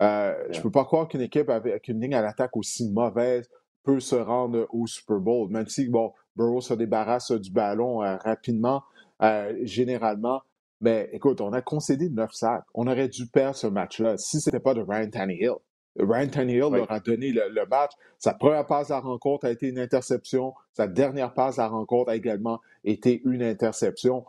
Euh, 0.00 0.34
je 0.50 0.58
ne 0.58 0.62
peux 0.62 0.70
pas 0.70 0.84
croire 0.84 1.06
qu'une 1.06 1.20
équipe 1.20 1.48
avec 1.48 1.86
une 1.88 2.00
ligne 2.00 2.14
à 2.14 2.22
l'attaque 2.22 2.56
aussi 2.56 2.90
mauvaise 2.90 3.48
peut 3.84 4.00
se 4.00 4.16
rendre 4.16 4.66
au 4.70 4.86
Super 4.86 5.18
Bowl, 5.18 5.48
même 5.50 5.68
si, 5.68 5.88
bon, 5.88 6.12
Burrow 6.36 6.60
se 6.60 6.74
débarrasse 6.74 7.30
du 7.32 7.50
ballon 7.50 8.02
euh, 8.02 8.16
rapidement, 8.16 8.82
euh, 9.22 9.56
généralement. 9.62 10.42
Mais 10.84 11.08
écoute, 11.14 11.40
on 11.40 11.54
a 11.54 11.62
concédé 11.62 12.10
9 12.10 12.30
sacs. 12.30 12.64
On 12.74 12.86
aurait 12.86 13.08
dû 13.08 13.26
perdre 13.26 13.56
ce 13.56 13.66
match-là 13.66 14.18
si 14.18 14.38
ce 14.38 14.50
n'était 14.50 14.60
pas 14.60 14.74
de 14.74 14.82
Ryan 14.82 15.08
Tannehill. 15.08 15.54
Ryan 15.98 16.28
Tannehill 16.28 16.70
leur 16.70 16.92
a 16.92 17.00
donné 17.00 17.32
le, 17.32 17.66
match. 17.70 17.92
Sa 18.18 18.34
première 18.34 18.66
passe 18.66 18.90
à 18.90 18.96
la 18.96 19.00
rencontre 19.00 19.46
a 19.46 19.50
été 19.50 19.68
une 19.68 19.78
interception. 19.78 20.52
Sa 20.74 20.86
dernière 20.86 21.32
passe 21.32 21.58
à 21.58 21.62
la 21.62 21.68
rencontre 21.68 22.10
a 22.10 22.16
également 22.16 22.60
été 22.84 23.22
une 23.24 23.42
interception. 23.42 24.26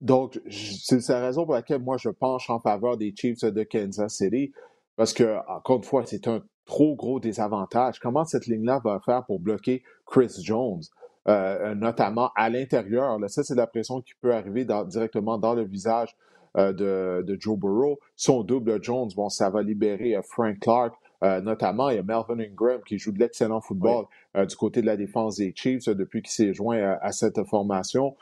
Donc, 0.00 0.40
c'est 0.50 1.08
la 1.10 1.20
raison 1.20 1.44
pour 1.44 1.54
laquelle 1.54 1.80
moi, 1.80 1.96
je 1.96 2.08
penche 2.08 2.50
en 2.50 2.58
faveur 2.58 2.96
des 2.96 3.14
Chiefs 3.16 3.44
de 3.44 3.62
Kansas 3.62 4.16
City. 4.16 4.52
Parce 4.96 5.12
que, 5.12 5.38
encore 5.48 5.76
une 5.76 5.84
fois, 5.84 6.02
c'est 6.06 6.26
un 6.26 6.42
trop 6.64 6.96
gros 6.96 7.20
désavantage. 7.20 8.00
Comment 8.00 8.24
cette 8.24 8.48
ligne-là 8.48 8.80
va 8.82 8.98
faire 9.04 9.24
pour 9.26 9.38
bloquer 9.38 9.84
Chris 10.06 10.34
Jones, 10.42 10.82
euh, 11.28 11.74
notamment 11.74 12.30
à 12.36 12.48
l'intérieur? 12.50 13.18
Ça, 13.28 13.42
c'est 13.42 13.54
la 13.54 13.66
pression 13.66 14.00
qui 14.00 14.14
peut 14.20 14.34
arriver 14.34 14.66
directement 14.86 15.38
dans 15.38 15.54
le 15.54 15.64
visage 15.64 16.16
euh, 16.56 16.72
de, 17.22 17.36
Joe 17.38 17.58
Burrow. 17.58 17.98
Son 18.16 18.42
double 18.42 18.82
Jones, 18.82 19.10
bon, 19.14 19.28
ça 19.28 19.50
va 19.50 19.62
libérer 19.62 20.16
euh, 20.16 20.22
Frank 20.22 20.58
Clark. 20.60 20.94
notamment, 21.22 21.90
il 21.90 21.96
y 21.96 21.98
a 21.98 22.02
Melvin 22.02 22.38
Ingram 22.38 22.80
qui 22.86 22.98
joue 22.98 23.12
de 23.12 23.18
l'excellent 23.18 23.60
football 23.60 24.04
du 24.34 24.54
côté 24.54 24.82
de 24.82 24.86
la 24.86 24.96
défense 24.96 25.36
des 25.36 25.52
Chiefs 25.56 25.88
depuis 25.88 26.22
qu'il 26.22 26.30
s'est 26.30 26.52
joint 26.52 26.98
à 27.00 27.10
cette 27.10 27.42
formation. 27.44 28.14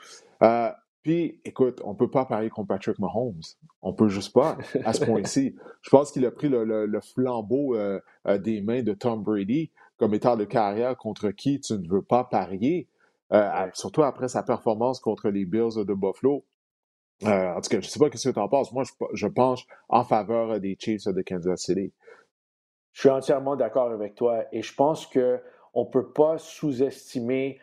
Puis, 1.05 1.39
écoute, 1.45 1.81
on 1.83 1.91
ne 1.91 1.95
peut 1.95 2.09
pas 2.09 2.25
parier 2.25 2.49
contre 2.49 2.69
Patrick 2.69 2.97
Mahomes. 2.97 3.39
On 3.83 3.93
peut 3.93 4.07
juste 4.07 4.33
pas, 4.33 4.57
à 4.83 4.91
ce 4.91 5.05
point-ci. 5.05 5.55
Je 5.83 5.89
pense 5.91 6.11
qu'il 6.11 6.25
a 6.25 6.31
pris 6.31 6.49
le, 6.49 6.99
flambeau 6.99 7.75
euh, 7.75 7.99
euh, 8.27 8.39
des 8.39 8.59
mains 8.59 8.81
de 8.81 8.91
Tom 8.93 9.21
Brady 9.21 9.69
comme 9.97 10.15
étant 10.15 10.35
de 10.35 10.45
carrière 10.45 10.97
contre 10.97 11.29
qui 11.29 11.59
tu 11.59 11.73
ne 11.73 11.87
veux 11.87 12.01
pas 12.01 12.23
parier, 12.23 12.87
euh, 13.33 13.67
surtout 13.73 14.03
après 14.03 14.27
sa 14.27 14.43
performance 14.43 14.99
contre 14.99 15.29
les 15.29 15.45
Bills 15.45 15.85
de 15.85 15.93
Buffalo. 15.93 16.45
en 17.23 17.61
tout 17.61 17.69
cas, 17.69 17.79
je 17.81 17.87
ne 17.87 17.89
sais 17.89 17.99
pas 17.99 18.09
ce 18.13 18.29
que 18.29 18.33
tu 18.33 18.39
en 18.39 18.49
penses. 18.49 18.71
Moi, 18.71 18.83
je, 18.83 18.91
je 19.13 19.27
penche 19.27 19.65
en 19.89 20.03
faveur 20.03 20.59
des 20.59 20.77
Chiefs 20.79 21.07
de 21.07 21.21
Kansas 21.21 21.61
City. 21.61 21.93
Je 22.93 23.01
suis 23.01 23.09
entièrement 23.09 23.55
d'accord 23.55 23.91
avec 23.91 24.15
toi 24.15 24.45
et 24.51 24.61
je 24.61 24.73
pense 24.73 25.05
qu'on 25.07 25.19
ne 25.19 25.91
peut 25.91 26.11
pas 26.13 26.37
sous-estimer 26.37 27.59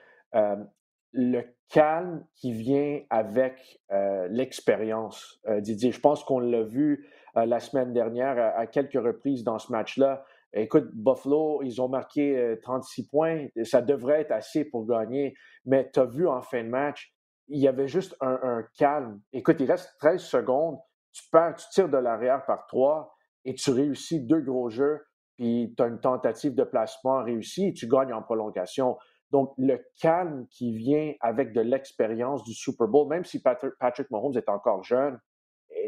le 1.12 1.42
calme 1.72 2.24
qui 2.36 2.52
vient 2.52 3.00
avec 3.10 3.80
euh, 3.90 4.28
l'expérience, 4.30 5.40
euh, 5.48 5.60
Didier. 5.60 5.90
Je 5.90 6.00
pense 6.00 6.22
qu'on 6.22 6.38
l'a 6.38 6.62
vu 6.62 7.08
euh, 7.36 7.46
la 7.46 7.60
semaine 7.60 7.92
dernière 7.92 8.38
à, 8.56 8.66
quelques 8.66 9.02
reprises 9.02 9.42
dans 9.42 9.58
ce 9.58 9.72
match-là. 9.72 10.24
Écoute, 10.54 10.90
Buffalo, 10.92 11.62
ils 11.62 11.80
ont 11.80 11.88
marqué 11.88 12.56
36 12.62 13.06
points. 13.08 13.46
Ça 13.64 13.80
devrait 13.80 14.20
être 14.20 14.32
assez 14.32 14.64
pour 14.64 14.86
gagner. 14.86 15.34
Mais 15.64 15.90
tu 15.92 16.00
as 16.00 16.04
vu 16.04 16.28
en 16.28 16.42
fin 16.42 16.62
de 16.62 16.68
match, 16.68 17.14
il 17.48 17.60
y 17.60 17.68
avait 17.68 17.88
juste 17.88 18.16
un, 18.20 18.62
calme. 18.76 19.20
Écoute, 19.32 19.56
il 19.60 19.70
reste 19.70 19.94
13 19.98 20.20
secondes. 20.20 20.78
Tu 21.12 21.22
perds, 21.30 21.56
tu 21.56 21.66
tires 21.70 21.88
de 21.88 21.98
l'arrière 21.98 22.44
par 22.46 22.66
trois 22.66 23.14
et 23.44 23.54
tu 23.54 23.70
réussis 23.70 24.20
deux 24.20 24.40
gros 24.40 24.68
jeux. 24.68 25.00
Puis 25.36 25.74
tu 25.76 25.82
as 25.82 25.86
une 25.86 26.00
tentative 26.00 26.54
de 26.54 26.64
placement 26.64 27.22
réussie 27.22 27.68
et 27.68 27.72
tu 27.72 27.88
gagnes 27.88 28.12
en 28.12 28.22
prolongation. 28.22 28.96
Donc, 29.30 29.54
le 29.56 29.82
calme 29.98 30.46
qui 30.50 30.76
vient 30.76 31.14
avec 31.20 31.54
de 31.54 31.62
l'expérience 31.62 32.44
du 32.44 32.52
Super 32.52 32.86
Bowl, 32.86 33.08
même 33.08 33.24
si 33.24 33.40
Patrick 33.40 34.10
Mahomes 34.10 34.36
est 34.36 34.50
encore 34.50 34.84
jeune, 34.84 35.18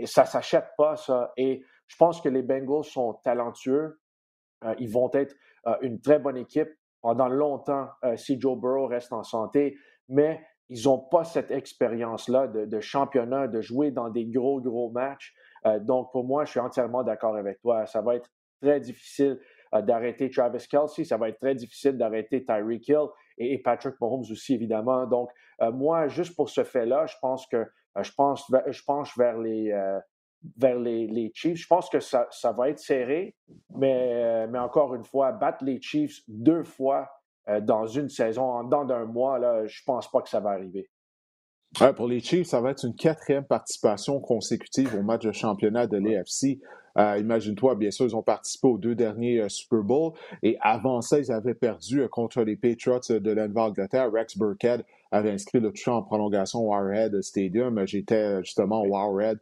ça 0.07 0.23
ne 0.23 0.27
s'achète 0.27 0.69
pas, 0.79 0.97
ça. 0.97 1.33
Et 1.37 1.63
je 1.87 1.97
pense 1.97 2.21
que 2.23 2.31
les 2.31 2.43
Bengals 2.43 2.85
sont 2.85 3.21
talentueux. 3.23 4.01
Euh, 4.65 4.75
ils 4.79 4.91
vont 4.91 5.11
être 5.13 5.35
euh, 5.67 5.77
une 5.83 6.01
très 6.01 6.19
bonne 6.19 6.37
équipe 6.37 6.71
pendant 7.01 7.29
longtemps 7.29 7.89
euh, 8.05 8.17
si 8.17 8.41
Joe 8.41 8.59
Burrow 8.59 8.87
reste 8.87 9.13
en 9.13 9.23
santé, 9.23 9.77
mais 10.09 10.41
ils 10.71 10.85
n'ont 10.85 10.99
pas 10.99 11.25
cette 11.25 11.51
expérience-là 11.51 12.49
de, 12.49 12.81
championnat, 12.81 13.49
de 13.49 13.61
jouer 13.61 13.91
dans 13.91 14.09
des 14.09 14.25
gros, 14.25 14.63
gros 14.63 14.91
matchs. 14.91 15.35
donc, 15.81 16.11
pour 16.11 16.25
moi, 16.25 16.47
je 16.47 16.53
suis 16.53 16.61
entièrement 16.61 17.03
d'accord 17.03 17.37
avec 17.37 17.61
toi. 17.61 17.85
Ça 17.85 18.01
va 18.01 18.17
être 18.17 18.31
très 18.63 18.81
difficile 18.81 19.39
d'arrêter 19.83 20.31
Travis 20.31 20.67
Kelsey, 20.67 21.05
ça 21.05 21.19
va 21.19 21.29
être 21.29 21.39
très 21.39 21.55
difficile 21.55 21.99
d'arrêter 21.99 22.47
Tyreek 22.47 22.89
Hill 22.89 23.09
et, 23.37 23.59
Patrick 23.59 24.01
Mahomes 24.01 24.25
aussi, 24.31 24.55
évidemment. 24.55 25.05
Donc, 25.07 25.29
moi, 25.61 26.09
juste 26.09 26.35
pour 26.35 26.49
ce 26.49 26.65
fait-là, 26.65 27.05
je 27.05 27.17
pense 27.21 27.47
que 27.47 27.67
je, 28.01 28.11
pense, 28.17 28.51
je 28.67 28.83
penche 28.87 29.19
vers 29.19 29.37
les, 29.37 29.71
vers 30.57 30.79
les, 30.79 31.31
Chiefs. 31.35 31.57
Je 31.57 31.67
pense 31.67 31.89
que 31.89 32.01
ça, 32.01 32.29
va 32.57 32.69
être 32.69 32.79
serré, 32.79 33.37
mais, 33.77 34.47
encore 34.59 34.95
une 34.95 35.05
fois, 35.05 35.33
battre 35.33 35.65
les 35.65 35.81
Chiefs 35.81 36.21
deux 36.29 36.63
fois 36.63 37.11
dans 37.63 37.87
une 37.87 38.09
saison, 38.09 38.45
en 38.45 38.65
dedans 38.65 38.85
d'un 38.85 39.05
mois, 39.05 39.39
là, 39.39 39.67
je 39.67 39.83
pense 39.85 40.11
pas 40.11 40.23
que 40.23 40.29
ça 40.29 40.41
va 40.41 40.51
arriver. 40.51 40.89
Pour 41.97 42.09
les 42.09 42.21
Chiefs, 42.21 42.49
ça 42.49 42.61
va 42.61 42.71
être 42.71 42.85
une 42.85 42.95
quatrième 42.95 43.45
participation 43.45 44.21
consécutive 44.21 44.95
au 44.95 45.03
match 45.03 45.25
de 45.25 45.33
championnat 45.33 45.87
de 45.87 45.97
l'AFC. 45.97 46.61
Euh, 46.97 47.19
imagine-toi, 47.19 47.75
bien 47.75 47.91
sûr, 47.91 48.07
ils 48.07 48.15
ont 48.15 48.23
participé 48.23 48.69
aux 48.69 48.79
deux 48.79 48.95
derniers 48.95 49.41
euh, 49.41 49.49
Super 49.49 49.83
Bowls 49.83 50.13
et 50.45 50.57
avant 50.61 51.01
ça, 51.01 51.19
ils 51.19 51.33
avaient 51.33 51.55
perdu 51.55 52.03
euh, 52.03 52.09
contre 52.09 52.43
les 52.43 52.55
Patriots 52.55 53.01
de 53.09 53.31
l'Angleterre. 53.33 54.13
Rex 54.13 54.39
Burkhead 54.39 54.85
avait 55.11 55.33
inscrit 55.33 55.59
le 55.59 55.73
toucher 55.73 55.91
en 55.91 56.03
prolongation 56.03 56.61
au 56.61 56.69
Warhead 56.69 57.21
Stadium. 57.21 57.85
J'étais 57.87 58.43
justement 58.45 58.83
au 58.83 58.89
Warhead 58.89 59.39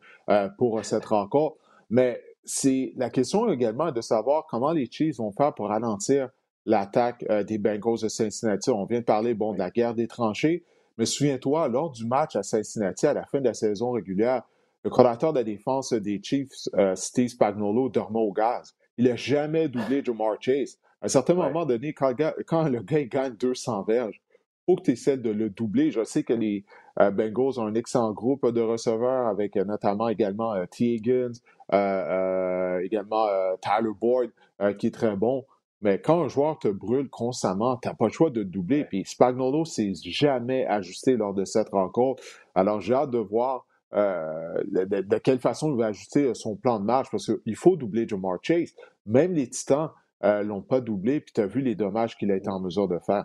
pour 0.58 0.84
cette 0.84 1.04
rencontre. 1.06 1.56
Mais 1.90 2.22
c'est 2.44 2.92
la 2.96 3.10
question 3.10 3.50
également 3.50 3.92
de 3.92 4.00
savoir 4.00 4.46
comment 4.48 4.72
les 4.72 4.86
Chiefs 4.90 5.16
vont 5.16 5.32
faire 5.32 5.54
pour 5.54 5.68
ralentir 5.68 6.28
l'attaque 6.66 7.24
des 7.46 7.58
Bengals 7.58 8.00
de 8.02 8.08
Cincinnati. 8.08 8.70
On 8.70 8.84
vient 8.84 9.00
de 9.00 9.04
parler 9.04 9.34
bon, 9.34 9.52
de 9.52 9.58
la 9.58 9.70
guerre 9.70 9.94
des 9.94 10.06
tranchées, 10.06 10.62
mais 10.98 11.06
souviens-toi, 11.06 11.68
lors 11.68 11.90
du 11.90 12.06
match 12.06 12.36
à 12.36 12.42
Cincinnati 12.42 13.06
à 13.06 13.14
la 13.14 13.24
fin 13.24 13.40
de 13.40 13.46
la 13.46 13.54
saison 13.54 13.90
régulière, 13.92 14.42
le 14.84 14.90
coordinateur 14.90 15.32
de 15.32 15.38
la 15.38 15.44
défense 15.44 15.92
des 15.92 16.20
Chiefs, 16.22 16.68
euh, 16.74 16.94
Steve 16.96 17.28
Spagnuolo, 17.28 17.88
dormait 17.88 18.20
au 18.20 18.32
gaz. 18.32 18.74
Il 18.98 19.06
n'a 19.06 19.16
jamais 19.16 19.68
doublé 19.68 20.02
Jamar 20.04 20.36
Chase. 20.40 20.78
À 21.00 21.06
un 21.06 21.08
certain 21.08 21.34
moment 21.34 21.64
donné, 21.64 21.92
quand, 21.92 22.10
le 22.10 22.82
gars 22.82 23.04
gagne 23.04 23.34
200 23.34 23.84
verges, 23.84 24.20
il 24.20 24.64
faut 24.66 24.76
que 24.76 24.82
tu 24.82 24.90
essaies 24.92 25.16
de 25.16 25.30
le 25.30 25.50
doubler. 25.50 25.90
Je 25.90 26.04
sais 26.04 26.22
que 26.22 26.32
les 26.32 26.64
euh, 27.00 27.10
Bengals 27.10 27.58
ont 27.58 27.66
un 27.66 27.74
excellent 27.74 28.12
groupe 28.12 28.46
de 28.48 28.60
receveurs 28.60 29.26
avec 29.26 29.56
euh, 29.56 29.64
notamment 29.64 30.08
également 30.08 30.54
T. 30.66 30.94
Higgins, 30.94 31.32
également 31.70 33.26
Tyler 33.60 33.90
Boyd, 34.00 34.30
qui 34.78 34.88
est 34.88 34.94
très 34.94 35.16
bon. 35.16 35.44
Mais 35.82 36.00
quand 36.00 36.22
un 36.22 36.28
joueur 36.28 36.58
te 36.58 36.68
brûle 36.68 37.10
constamment, 37.10 37.76
tu 37.76 37.88
n'as 37.88 37.94
pas 37.94 38.06
le 38.06 38.12
choix 38.12 38.30
de 38.30 38.44
doubler. 38.44 38.84
Puis 38.84 39.04
Spagnolo 39.04 39.64
s'est 39.64 39.92
jamais 39.94 40.64
ajusté 40.66 41.16
lors 41.16 41.34
de 41.34 41.44
cette 41.44 41.70
rencontre. 41.70 42.22
Alors 42.54 42.80
j'ai 42.80 42.94
hâte 42.94 43.10
de 43.10 43.18
voir 43.18 43.66
euh, 43.94 44.62
de, 44.64 45.18
quelle 45.18 45.40
façon 45.40 45.72
il 45.72 45.78
va 45.78 45.86
ajuster 45.86 46.32
son 46.34 46.56
plan 46.56 46.78
de 46.78 46.84
marche 46.84 47.10
parce 47.10 47.26
qu'il 47.26 47.56
faut 47.56 47.76
doubler 47.76 48.08
Jamar 48.08 48.38
Chase. 48.42 48.74
Même 49.06 49.34
les 49.34 49.48
Titans 49.48 49.90
ne 50.22 50.28
euh, 50.28 50.42
l'ont 50.42 50.62
pas 50.62 50.80
doublé, 50.80 51.20
puis 51.20 51.32
tu 51.34 51.40
as 51.40 51.46
vu 51.46 51.60
les 51.60 51.74
dommages 51.74 52.16
qu'il 52.16 52.30
a 52.30 52.36
été 52.36 52.48
en 52.48 52.60
mesure 52.60 52.88
de 52.88 52.98
faire. 52.98 53.24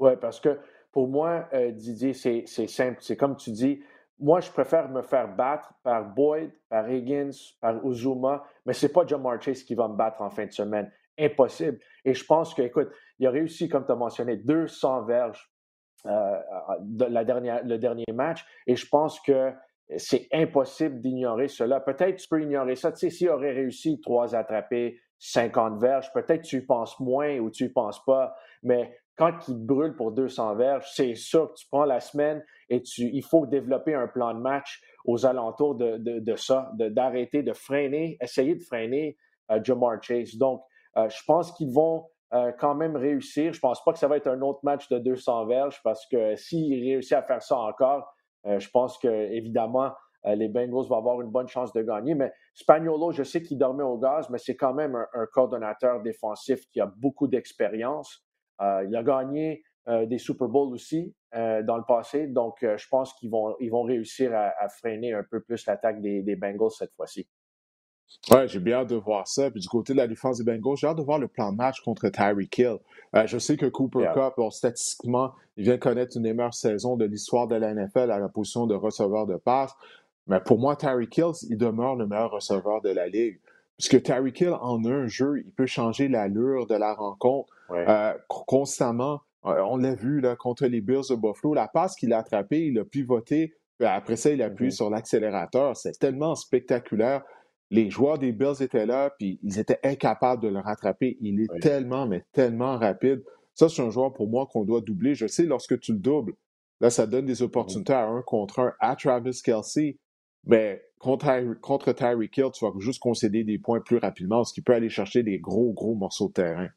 Oui, 0.00 0.12
parce 0.20 0.40
que 0.40 0.58
pour 0.90 1.08
moi, 1.08 1.48
euh, 1.54 1.70
Didier, 1.70 2.12
c'est 2.12 2.46
simple. 2.66 2.98
C'est 3.00 3.16
comme 3.16 3.36
tu 3.36 3.52
dis, 3.52 3.80
moi, 4.18 4.40
je 4.40 4.50
préfère 4.50 4.88
me 4.90 5.02
faire 5.02 5.34
battre 5.34 5.72
par 5.82 6.04
Boyd, 6.04 6.50
par 6.68 6.90
Higgins, 6.90 7.30
par 7.60 7.86
Uzuma, 7.86 8.44
mais 8.66 8.72
ce 8.72 8.86
n'est 8.86 8.92
pas 8.92 9.06
Jamar 9.06 9.40
Chase 9.40 9.62
qui 9.62 9.74
va 9.74 9.88
me 9.88 9.96
battre 9.96 10.20
en 10.20 10.30
fin 10.30 10.46
de 10.46 10.52
semaine. 10.52 10.90
Impossible. 11.24 11.78
Et 12.04 12.14
je 12.14 12.24
pense 12.24 12.54
que, 12.54 12.62
écoute, 12.62 12.88
il 13.18 13.26
a 13.26 13.30
réussi, 13.30 13.68
comme 13.68 13.86
tu 13.86 13.92
as 13.92 13.96
mentionné, 13.96 14.36
200 14.36 15.04
verges 15.04 15.52
euh, 16.06 16.38
la 16.98 17.24
dernière, 17.24 17.64
le 17.64 17.78
dernier 17.78 18.04
match. 18.12 18.44
Et 18.66 18.76
je 18.76 18.86
pense 18.88 19.20
que 19.20 19.52
c'est 19.96 20.26
impossible 20.32 21.00
d'ignorer 21.00 21.48
cela. 21.48 21.80
Peut-être 21.80 22.16
tu 22.16 22.28
peux 22.28 22.42
ignorer 22.42 22.74
ça. 22.74 22.92
Tu 22.92 22.98
sais, 22.98 23.10
s'il 23.10 23.28
aurait 23.28 23.52
réussi 23.52 24.00
trois 24.00 24.34
attrapés, 24.34 25.00
50 25.18 25.80
verges, 25.80 26.12
peut-être 26.12 26.42
tu 26.42 26.56
y 26.56 26.60
penses 26.62 26.98
moins 26.98 27.38
ou 27.38 27.50
tu 27.50 27.66
y 27.66 27.68
penses 27.68 28.04
pas. 28.04 28.34
Mais 28.64 28.98
quand 29.16 29.32
il 29.46 29.64
brûle 29.64 29.94
pour 29.94 30.10
200 30.10 30.56
verges, 30.56 30.90
c'est 30.92 31.14
sûr 31.14 31.52
que 31.52 31.58
tu 31.58 31.66
prends 31.70 31.84
la 31.84 32.00
semaine 32.00 32.44
et 32.68 32.82
tu, 32.82 33.08
il 33.12 33.22
faut 33.22 33.46
développer 33.46 33.94
un 33.94 34.08
plan 34.08 34.34
de 34.34 34.40
match 34.40 34.82
aux 35.04 35.24
alentours 35.26 35.76
de, 35.76 36.36
ça, 36.36 36.72
d'arrêter, 36.74 37.42
de, 37.42 37.52
freiner, 37.52 38.16
essayer 38.20 38.56
de 38.56 38.62
freiner 38.62 39.16
euh, 39.50 39.60
Jamar 39.62 40.02
Chase. 40.02 40.36
Donc, 40.36 40.62
je 40.96 41.22
pense 41.26 41.52
qu'ils 41.52 41.72
vont 41.72 42.06
euh, 42.34 42.50
quand 42.58 42.74
même 42.74 42.96
réussir. 42.96 43.52
Je 43.52 43.58
ne 43.58 43.60
pense 43.60 43.84
pas 43.84 43.92
que 43.92 43.98
ça 43.98 44.08
va 44.08 44.16
être 44.16 44.26
un 44.26 44.40
autre 44.40 44.60
match 44.62 44.88
de 44.88 44.98
200 44.98 45.44
verges 45.44 45.82
parce 45.84 46.06
que 46.06 46.34
s'il 46.34 46.82
réussit 46.82 47.12
à 47.12 47.22
faire 47.22 47.42
ça 47.42 47.58
encore, 47.58 48.10
euh, 48.46 48.58
je 48.58 48.70
pense 48.70 48.96
que 48.96 49.08
évidemment 49.08 49.92
euh, 50.24 50.34
les 50.34 50.48
Bengals 50.48 50.86
vont 50.86 50.96
avoir 50.96 51.20
une 51.20 51.30
bonne 51.30 51.48
chance 51.48 51.74
de 51.74 51.82
gagner. 51.82 52.14
Mais 52.14 52.32
Spagnolo, 52.54 53.12
je 53.12 53.22
sais 53.22 53.42
qu'il 53.42 53.58
dormait 53.58 53.82
au 53.82 53.98
gaz, 53.98 54.30
mais 54.30 54.38
c'est 54.38 54.56
quand 54.56 54.72
même 54.72 54.96
un, 54.96 55.26
coordonnateur 55.26 56.00
défensif 56.00 56.66
qui 56.70 56.80
a 56.80 56.86
beaucoup 56.86 57.28
d'expérience. 57.28 58.24
il 58.60 58.96
a 58.96 59.02
gagné 59.02 59.62
des 59.86 60.18
Super 60.18 60.48
Bowls 60.48 60.72
aussi 60.72 61.14
dans 61.32 61.76
le 61.76 61.84
passé, 61.84 62.28
donc 62.28 62.58
je 62.62 62.88
pense 62.88 63.12
qu'ils 63.14 63.30
vont, 63.30 63.56
ils 63.58 63.70
vont 63.70 63.82
réussir 63.82 64.32
à, 64.32 64.68
freiner 64.68 65.12
un 65.12 65.24
peu 65.28 65.40
plus 65.40 65.66
l'attaque 65.66 66.00
des 66.00 66.36
Bengals 66.36 66.70
cette 66.70 66.94
fois-ci. 66.94 67.28
Ouais, 68.30 68.46
j'ai 68.46 68.60
bien 68.60 68.76
hâte 68.78 68.90
de 68.90 68.96
voir 68.96 69.26
ça. 69.26 69.50
Puis 69.50 69.60
du 69.60 69.68
côté 69.68 69.94
de 69.94 69.98
la 69.98 70.06
défense 70.06 70.38
des 70.38 70.44
Bengals, 70.44 70.76
j'ai 70.76 70.86
hâte 70.86 70.98
de 70.98 71.02
voir 71.02 71.18
le 71.18 71.28
plan 71.28 71.50
de 71.50 71.56
match 71.56 71.80
contre 71.80 72.08
Tyreek 72.08 72.56
Hill. 72.58 72.78
Euh, 73.14 73.26
je 73.26 73.38
sais 73.38 73.56
que 73.56 73.66
Cooper 73.66 74.10
Cup, 74.14 74.34
statistiquement, 74.50 75.32
il 75.56 75.64
vient 75.64 75.78
connaître 75.78 76.16
une 76.16 76.22
des 76.22 76.32
meilleures 76.32 76.54
saisons 76.54 76.96
de 76.96 77.04
l'histoire 77.04 77.48
de 77.48 77.56
la 77.56 77.74
NFL 77.74 78.10
à 78.10 78.18
la 78.18 78.28
position 78.28 78.66
de 78.66 78.74
receveur 78.74 79.26
de 79.26 79.36
passe. 79.36 79.74
Mais 80.28 80.40
pour 80.40 80.58
moi, 80.58 80.76
Tyreek 80.76 81.16
Hill, 81.16 81.32
il 81.50 81.58
demeure 81.58 81.96
le 81.96 82.06
meilleur 82.06 82.30
receveur 82.30 82.80
de 82.80 82.90
la 82.90 83.08
ligue. 83.08 83.40
Puisque 83.76 84.02
Tyreek 84.02 84.40
Hill, 84.40 84.56
en 84.60 84.84
un 84.84 85.06
jeu, 85.08 85.42
il 85.44 85.50
peut 85.50 85.66
changer 85.66 86.08
l'allure 86.08 86.66
de 86.66 86.76
la 86.76 86.94
rencontre 86.94 87.52
euh, 87.72 88.12
constamment. 88.28 89.22
Euh, 89.44 89.60
on 89.68 89.78
l'a 89.78 89.94
vu 89.94 90.20
là, 90.20 90.36
contre 90.36 90.66
les 90.66 90.80
Bills 90.80 91.08
de 91.10 91.16
Buffalo. 91.16 91.54
La 91.54 91.66
passe 91.66 91.96
qu'il 91.96 92.12
a 92.12 92.18
attrapée, 92.18 92.66
il 92.66 92.78
a 92.78 92.84
pivoté. 92.84 93.54
Après 93.80 94.14
ça, 94.14 94.30
il 94.30 94.40
a 94.42 94.46
appuyé 94.46 94.70
mm-hmm. 94.70 94.76
sur 94.76 94.90
l'accélérateur. 94.90 95.76
C'est 95.76 95.98
tellement 95.98 96.36
spectaculaire 96.36 97.22
les 97.72 97.88
joueurs 97.88 98.18
des 98.18 98.32
Bills 98.32 98.60
étaient 98.62 98.84
là, 98.84 99.10
puis 99.18 99.40
ils 99.42 99.58
étaient 99.58 99.80
incapables 99.82 100.42
de 100.42 100.48
le 100.48 100.58
rattraper. 100.58 101.16
Il 101.22 101.40
est 101.40 101.60
tellement, 101.60 102.06
mais 102.06 102.22
tellement 102.32 102.76
rapide. 102.76 103.24
Ça, 103.54 103.70
c'est 103.70 103.80
un 103.80 103.88
joueur 103.88 104.12
pour 104.12 104.28
moi 104.28 104.46
qu'on 104.46 104.64
doit 104.64 104.82
doubler. 104.82 105.14
Je 105.14 105.26
sais, 105.26 105.44
lorsque 105.44 105.80
tu 105.80 105.92
le 105.92 105.98
doubles, 105.98 106.34
là, 106.80 106.90
ça 106.90 107.06
donne 107.06 107.24
des 107.24 107.40
opportunités 107.40 107.94
à 107.94 108.06
un 108.06 108.20
contre 108.20 108.58
un 108.58 108.74
à 108.78 108.94
Travis 108.94 109.40
Kelsey. 109.42 109.98
Mais 110.44 110.82
contre, 110.98 111.58
contre 111.60 111.92
Tyreek 111.92 112.36
Hill, 112.36 112.50
tu 112.52 112.62
vas 112.62 112.72
juste 112.78 113.00
concéder 113.00 113.42
des 113.42 113.58
points 113.58 113.80
plus 113.80 113.96
rapidement, 113.96 114.44
ce 114.44 114.52
qui 114.52 114.60
peut 114.60 114.74
aller 114.74 114.90
chercher 114.90 115.22
des 115.22 115.38
gros, 115.38 115.72
gros 115.72 115.94
morceaux 115.94 116.28
de 116.28 116.34
terrain. 116.34 116.68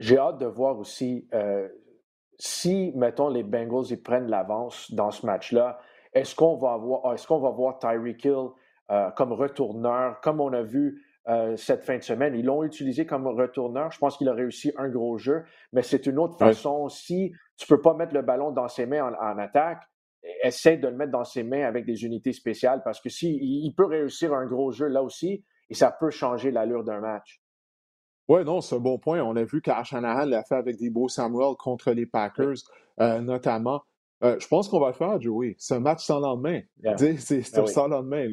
J'ai 0.00 0.18
hâte 0.18 0.38
de 0.38 0.46
voir 0.46 0.78
aussi 0.78 1.26
euh, 1.32 1.66
si, 2.38 2.92
mettons, 2.94 3.30
les 3.30 3.42
Bengals 3.42 3.86
ils 3.88 4.02
prennent 4.02 4.28
l'avance 4.28 4.92
dans 4.92 5.10
ce 5.10 5.24
match-là. 5.24 5.78
Est-ce 6.12 6.34
qu'on 6.34 6.56
va 6.56 6.72
avoir, 6.72 7.14
est-ce 7.14 7.26
qu'on 7.26 7.40
va 7.40 7.50
voir 7.50 7.78
Tyreek 7.78 8.22
Hill 8.22 8.50
euh, 8.90 9.10
comme 9.12 9.32
retourneur, 9.32 10.20
comme 10.20 10.40
on 10.40 10.52
a 10.52 10.62
vu 10.62 11.02
euh, 11.28 11.56
cette 11.56 11.84
fin 11.84 11.96
de 11.96 12.02
semaine. 12.02 12.34
Ils 12.34 12.44
l'ont 12.44 12.64
utilisé 12.64 13.06
comme 13.06 13.26
retourneur. 13.26 13.90
Je 13.90 13.98
pense 13.98 14.18
qu'il 14.18 14.28
a 14.28 14.34
réussi 14.34 14.72
un 14.76 14.88
gros 14.88 15.16
jeu, 15.16 15.44
mais 15.72 15.82
c'est 15.82 16.06
une 16.06 16.18
autre 16.18 16.36
façon. 16.36 16.88
Si 16.88 17.32
tu 17.56 17.64
ne 17.72 17.76
peux 17.76 17.80
pas 17.80 17.94
mettre 17.94 18.12
le 18.12 18.22
ballon 18.22 18.50
dans 18.50 18.68
ses 18.68 18.84
mains 18.84 19.10
en, 19.18 19.38
attaque, 19.38 19.82
essaie 20.42 20.76
de 20.76 20.86
le 20.86 20.94
mettre 20.94 21.12
dans 21.12 21.24
ses 21.24 21.42
mains 21.42 21.64
avec 21.64 21.86
des 21.86 22.04
unités 22.04 22.32
spéciales 22.32 22.82
parce 22.84 23.00
que 23.00 23.08
si 23.08 23.38
il 23.40 23.72
peut 23.74 23.86
réussir 23.86 24.34
un 24.34 24.46
gros 24.46 24.70
jeu 24.70 24.86
là 24.86 25.02
aussi, 25.02 25.42
et 25.70 25.74
ça 25.74 25.90
peut 25.90 26.10
changer 26.10 26.50
l'allure 26.50 26.84
d'un 26.84 27.00
match. 27.00 27.40
Oui, 28.28 28.44
non, 28.44 28.60
c'est 28.60 28.76
un 28.76 28.80
bon 28.80 28.98
point. 28.98 29.20
On 29.20 29.36
a 29.36 29.44
vu 29.44 29.60
qu'Ashanahan 29.60 30.26
l'a 30.26 30.44
fait 30.44 30.56
avec 30.56 30.76
des 30.76 30.90
beaux 30.90 31.08
Samuel 31.08 31.54
contre 31.58 31.92
les 31.92 32.06
Packers, 32.06 32.56
euh, 33.00 33.20
notamment. 33.20 33.82
Euh, 34.24 34.36
je 34.40 34.48
pense 34.48 34.68
qu'on 34.68 34.80
va 34.80 34.88
le 34.88 34.94
faire, 34.94 35.20
Joey. 35.20 35.54
C'est 35.58 35.74
un 35.74 35.80
match 35.80 36.04
sans 36.04 36.18
lendemain. 36.18 36.60
C'est 36.96 37.42
sans 37.42 37.88
lendemain. 37.88 38.26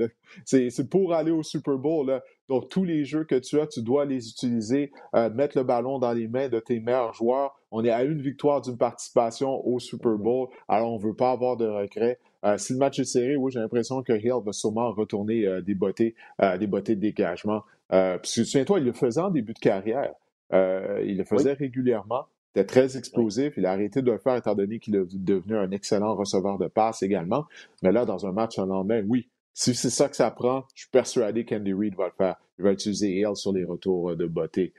C'est 0.46 0.90
pour 0.90 1.14
aller 1.14 1.32
au 1.32 1.44
Super 1.44 1.78
Bowl. 1.78 2.08
Là. 2.08 2.24
Donc, 2.48 2.70
tous 2.70 2.86
les 2.86 3.04
jeux 3.04 3.26
que 3.26 3.36
tu 3.36 3.60
as, 3.60 3.68
tu 3.68 3.82
dois 3.82 4.06
les 4.06 4.30
utiliser, 4.30 4.92
euh, 5.16 5.30
mettre 5.30 5.58
le 5.58 5.64
ballon 5.64 6.00
dans 6.00 6.14
les 6.14 6.28
mains 6.28 6.48
de 6.48 6.60
tes 6.60 6.80
meilleurs 6.80 7.14
joueurs. 7.14 7.60
On 7.72 7.84
est 7.84 7.90
à 7.90 8.04
une 8.04 8.22
victoire 8.22 8.62
d'une 8.62 8.78
participation 8.78 9.66
au 9.68 9.80
Super 9.80 10.12
mm-hmm. 10.12 10.24
Bowl, 10.24 10.48
alors 10.68 10.94
on 10.94 10.98
ne 10.98 11.04
veut 11.04 11.16
pas 11.16 11.32
avoir 11.32 11.58
de 11.58 11.68
regrets. 11.68 12.20
Euh, 12.44 12.58
si 12.58 12.74
le 12.74 12.80
match 12.80 13.00
est 13.00 13.06
serré, 13.06 13.36
oui, 13.36 13.52
j'ai 13.52 13.60
l'impression 13.60 14.02
que 14.02 14.14
Hill 14.14 14.42
va 14.46 14.52
sûrement 14.52 14.92
retourner 14.92 15.62
des 15.62 15.76
bottées 15.76 16.16
de 16.40 16.94
dégagement. 16.96 17.64
parce 17.90 18.34
que 18.34 18.44
souviens-toi, 18.44 18.80
il 18.80 18.86
le 18.86 18.94
faisait 18.94 19.22
en 19.22 19.30
début 19.30 19.54
de 19.54 19.60
carrière. 19.60 20.14
il 20.52 21.18
le 21.18 21.24
faisait 21.24 21.54
régulièrement 21.54 22.26
était 22.52 22.66
très 22.66 22.98
explosif. 22.98 23.54
Il 23.58 23.66
a 23.66 23.72
arrêté 23.72 24.02
de 24.02 24.12
le 24.12 24.18
faire 24.18 24.36
étant 24.36 24.56
donné 24.56 24.80
qu'il 24.80 24.96
est 24.96 25.06
devenu 25.14 25.58
un 25.58 25.72
excellent 25.72 26.16
receveur 26.16 26.58
de 26.58 26.68
passe 26.68 27.04
également. 27.04 27.46
Mais 27.82 27.92
là, 27.92 28.06
dans 28.06 28.26
un 28.26 28.32
match 28.32 28.60
un 28.60 28.66
lendemain, 28.66 29.04
oui, 29.08 29.30
si 29.54 29.76
c'est 29.76 29.90
ça 29.90 30.10
que 30.10 30.16
ça 30.16 30.32
prend, 30.32 30.66
je 30.76 30.82
suis 30.84 30.90
persuadé 30.90 31.46
qu'Andy 31.46 31.74
Reid 31.74 31.96
va 31.96 32.06
le 32.06 32.14
faire. 32.18 32.36
Il 32.58 32.64
va 32.64 32.72
utiliser 32.72 33.10
Hill 33.10 33.36
sur 33.36 33.54
les 33.54 33.64
retours 33.64 34.16
de 34.16 34.26
beauté. 34.26 34.74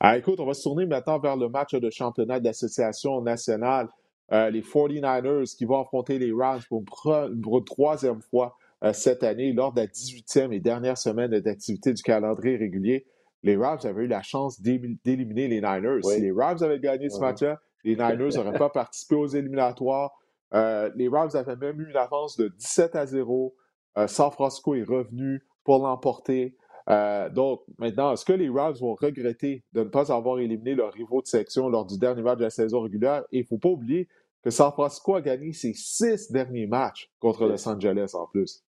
Ah, 0.00 0.16
écoute, 0.16 0.38
on 0.38 0.46
va 0.46 0.54
se 0.54 0.62
tourner 0.62 0.86
maintenant 0.86 1.18
vers 1.18 1.36
le 1.36 1.48
match 1.48 1.74
de 1.74 1.90
championnat 1.90 2.40
d'association 2.40 3.20
nationale. 3.20 3.88
Euh, 4.30 4.50
les 4.50 4.60
49ers 4.60 5.56
qui 5.56 5.64
vont 5.64 5.80
affronter 5.80 6.18
les 6.18 6.32
Rams 6.32 6.60
pour 6.68 6.84
une 7.06 7.64
troisième 7.64 8.20
fois 8.20 8.56
euh, 8.84 8.92
cette 8.92 9.22
année 9.22 9.52
lors 9.52 9.72
de 9.72 9.80
la 9.80 9.86
18e 9.86 10.52
et 10.52 10.60
dernière 10.60 10.98
semaine 10.98 11.30
d'activité 11.40 11.92
du 11.92 12.02
calendrier 12.02 12.56
régulier 12.56 13.06
les 13.42 13.56
Rams 13.56 13.78
avaient 13.84 14.04
eu 14.04 14.08
la 14.08 14.22
chance 14.22 14.60
d'éliminer 14.60 15.48
les 15.48 15.60
Niners. 15.60 16.02
Si 16.02 16.20
les 16.20 16.32
Rams 16.32 16.62
avaient 16.62 16.80
gagné 16.80 17.08
ce 17.08 17.20
match-là, 17.20 17.60
les 17.84 17.96
Niners 17.96 18.30
n'auraient 18.34 18.58
pas 18.58 18.70
participé 18.70 19.14
aux 19.14 19.26
éliminatoires. 19.26 20.12
Euh, 20.54 20.90
les 20.96 21.08
Rams 21.08 21.30
avaient 21.34 21.56
même 21.56 21.80
eu 21.80 21.90
une 21.90 21.96
avance 21.96 22.36
de 22.36 22.48
17 22.48 22.96
à 22.96 23.06
0. 23.06 23.54
Euh, 23.96 24.06
San 24.06 24.30
Francisco 24.30 24.74
est 24.74 24.82
revenu 24.82 25.42
pour 25.64 25.78
l'emporter. 25.78 26.56
Euh, 26.90 27.28
donc, 27.28 27.60
maintenant, 27.78 28.12
est-ce 28.12 28.24
que 28.24 28.32
les 28.32 28.48
Rams 28.48 28.74
vont 28.80 28.94
regretter 28.94 29.62
de 29.72 29.80
ne 29.80 29.88
pas 29.88 30.12
avoir 30.12 30.38
éliminé 30.38 30.74
leurs 30.74 30.92
rivaux 30.92 31.20
de 31.20 31.26
section 31.26 31.68
lors 31.68 31.84
du 31.84 31.98
dernier 31.98 32.22
match 32.22 32.38
de 32.38 32.44
la 32.44 32.50
saison 32.50 32.80
régulière? 32.80 33.24
Et 33.30 33.38
il 33.38 33.42
ne 33.42 33.46
faut 33.46 33.58
pas 33.58 33.68
oublier 33.68 34.06
que 34.06 34.12
que 34.42 34.50
San 34.50 34.72
Francisco 34.72 35.14
a 35.14 35.20
gagné 35.20 35.52
ses 35.52 35.74
six 35.74 36.30
derniers 36.30 36.66
matchs 36.66 37.10
contre 37.18 37.46
Los 37.46 37.68
Angeles 37.68 38.12
en 38.14 38.26
plus. 38.26 38.64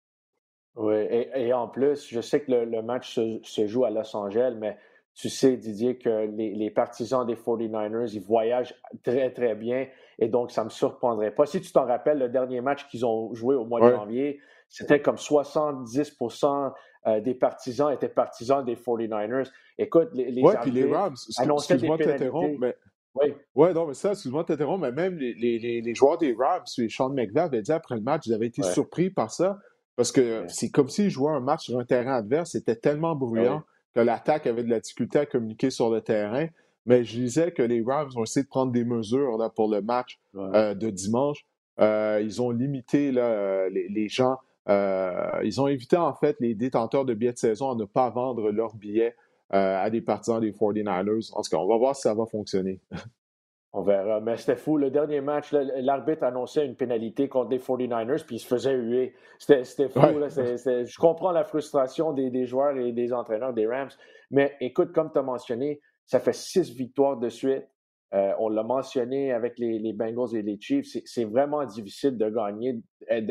Oui, 0.76 0.94
et, 1.10 1.52
en 1.52 1.68
plus, 1.68 2.08
je 2.08 2.20
sais 2.20 2.40
que 2.40 2.52
le, 2.52 2.82
match 2.82 3.18
se, 3.42 3.66
joue 3.66 3.84
à 3.84 3.90
Los 3.90 4.14
Angeles, 4.16 4.54
mais 4.58 4.78
tu 5.14 5.28
sais, 5.28 5.56
Didier, 5.56 5.98
que 5.98 6.26
les, 6.26 6.70
partisans 6.70 7.26
des 7.26 7.34
49ers, 7.34 8.10
ils 8.14 8.20
voyagent 8.20 8.74
très, 9.02 9.30
très 9.32 9.54
bien. 9.54 9.88
Et 10.18 10.28
donc, 10.28 10.50
ça 10.50 10.62
ne 10.62 10.66
me 10.66 10.70
surprendrait 10.70 11.32
pas. 11.32 11.46
Si 11.46 11.60
tu 11.60 11.72
t'en 11.72 11.86
rappelles, 11.86 12.18
le 12.18 12.28
dernier 12.28 12.60
match 12.60 12.86
qu'ils 12.88 13.04
ont 13.04 13.34
joué 13.34 13.56
au 13.56 13.64
mois 13.64 13.80
de 13.80 13.94
janvier, 13.94 14.40
c'était 14.68 15.02
comme 15.02 15.16
70% 15.16 16.72
euh, 17.06 17.20
des 17.20 17.34
partisans 17.34 17.90
étaient 17.92 18.08
partisans 18.08 18.64
des 18.64 18.76
49ers. 18.76 19.50
Écoute, 19.78 20.10
les, 20.12 20.30
les, 20.30 20.42
ouais, 20.42 20.54
puis 20.60 20.70
les 20.70 20.90
Rams, 20.90 21.14
excuse-moi 21.14 21.96
de 21.96 22.04
t'interrompre, 22.04 22.58
mais 22.60 22.76
oui. 23.14 23.34
Ouais, 23.54 23.72
non, 23.72 23.86
mais 23.86 23.94
ça, 23.94 24.12
excuse-moi 24.12 24.42
de 24.42 24.48
t'interrompre, 24.48 24.82
mais 24.82 24.92
même 24.92 25.16
les, 25.16 25.34
les, 25.34 25.80
les, 25.80 25.94
joueurs 25.94 26.18
des 26.18 26.34
Rams, 26.38 26.62
Sean 26.66 27.10
McVay 27.10 27.40
avait 27.40 27.62
dit 27.62 27.72
après 27.72 27.96
le 27.96 28.02
match, 28.02 28.26
ils 28.26 28.34
avaient 28.34 28.46
été 28.46 28.62
surpris 28.62 29.10
par 29.10 29.30
ça. 29.30 29.58
Parce 30.00 30.12
que 30.12 30.46
c'est 30.48 30.70
comme 30.70 30.88
s'ils 30.88 31.10
jouaient 31.10 31.34
un 31.34 31.40
match 31.40 31.66
sur 31.66 31.78
un 31.78 31.84
terrain 31.84 32.14
adverse, 32.14 32.52
c'était 32.52 32.74
tellement 32.74 33.14
bruyant 33.14 33.64
que 33.94 34.00
l'attaque 34.00 34.46
avait 34.46 34.64
de 34.64 34.70
la 34.70 34.80
difficulté 34.80 35.18
à 35.18 35.26
communiquer 35.26 35.68
sur 35.68 35.90
le 35.90 36.00
terrain. 36.00 36.46
Mais 36.86 37.04
je 37.04 37.18
disais 37.18 37.52
que 37.52 37.60
les 37.60 37.82
Rams 37.82 38.08
ont 38.16 38.22
essayé 38.22 38.42
de 38.42 38.48
prendre 38.48 38.72
des 38.72 38.84
mesures 38.84 39.36
là, 39.36 39.50
pour 39.50 39.68
le 39.68 39.82
match 39.82 40.18
euh, 40.36 40.72
de 40.72 40.88
dimanche. 40.88 41.44
Euh, 41.80 42.18
ils 42.24 42.40
ont 42.40 42.48
limité 42.48 43.12
là, 43.12 43.26
euh, 43.26 43.68
les, 43.68 43.90
les, 43.90 44.08
gens. 44.08 44.38
ils 44.66 45.60
ont 45.60 45.66
évité 45.66 45.98
en 45.98 46.14
fait 46.14 46.34
les 46.40 46.54
détenteurs 46.54 47.04
de 47.04 47.12
billets 47.12 47.34
de 47.34 47.38
saison 47.38 47.70
à 47.70 47.74
ne 47.74 47.84
pas 47.84 48.08
vendre 48.08 48.50
leurs 48.52 48.76
billets 48.76 49.14
à 49.50 49.90
des 49.90 50.00
partisans 50.00 50.40
des 50.40 50.52
49ers. 50.52 51.30
En 51.34 51.42
tout 51.42 51.50
cas, 51.50 51.58
on 51.58 51.68
va 51.68 51.76
voir 51.76 51.94
si 51.94 52.00
ça 52.00 52.14
va 52.14 52.24
fonctionner. 52.24 52.80
On 53.72 53.82
verra. 53.82 54.20
Mais 54.20 54.36
c'était 54.36 54.56
fou. 54.56 54.76
Le 54.76 54.90
dernier 54.90 55.20
match, 55.20 55.52
l'arbitre 55.52 56.24
annonçait 56.24 56.66
une 56.66 56.74
pénalité 56.74 57.28
contre 57.28 57.50
les 57.50 57.58
49ers, 57.58 58.24
puis 58.24 58.36
il 58.36 58.38
se 58.40 58.46
faisait 58.46 58.74
huer. 58.74 59.14
C'était 59.38 59.88
fou. 59.88 60.00
je 60.00 60.98
comprends 60.98 61.30
la 61.30 61.44
frustration 61.44 62.12
des, 62.12 62.46
joueurs 62.46 62.76
et 62.76 62.92
des 62.92 63.12
entraîneurs 63.12 63.52
des 63.52 63.66
Rams. 63.66 63.90
Mais 64.30 64.56
écoute, 64.60 64.92
comme 64.92 65.12
tu 65.12 65.18
as 65.18 65.22
mentionné, 65.22 65.80
ça 66.04 66.18
fait 66.18 66.34
six 66.34 66.74
victoires 66.74 67.16
de 67.16 67.28
suite. 67.28 67.64
Euh, 68.12 68.32
on 68.40 68.48
l'a 68.48 68.64
mentionné 68.64 69.30
avec 69.32 69.56
les, 69.56 69.92
Bengals 69.92 70.34
et 70.34 70.42
les 70.42 70.60
Chiefs. 70.60 70.96
C'est 71.04 71.24
vraiment 71.24 71.64
difficile 71.64 72.18
de 72.18 72.28
gagner, 72.28 72.80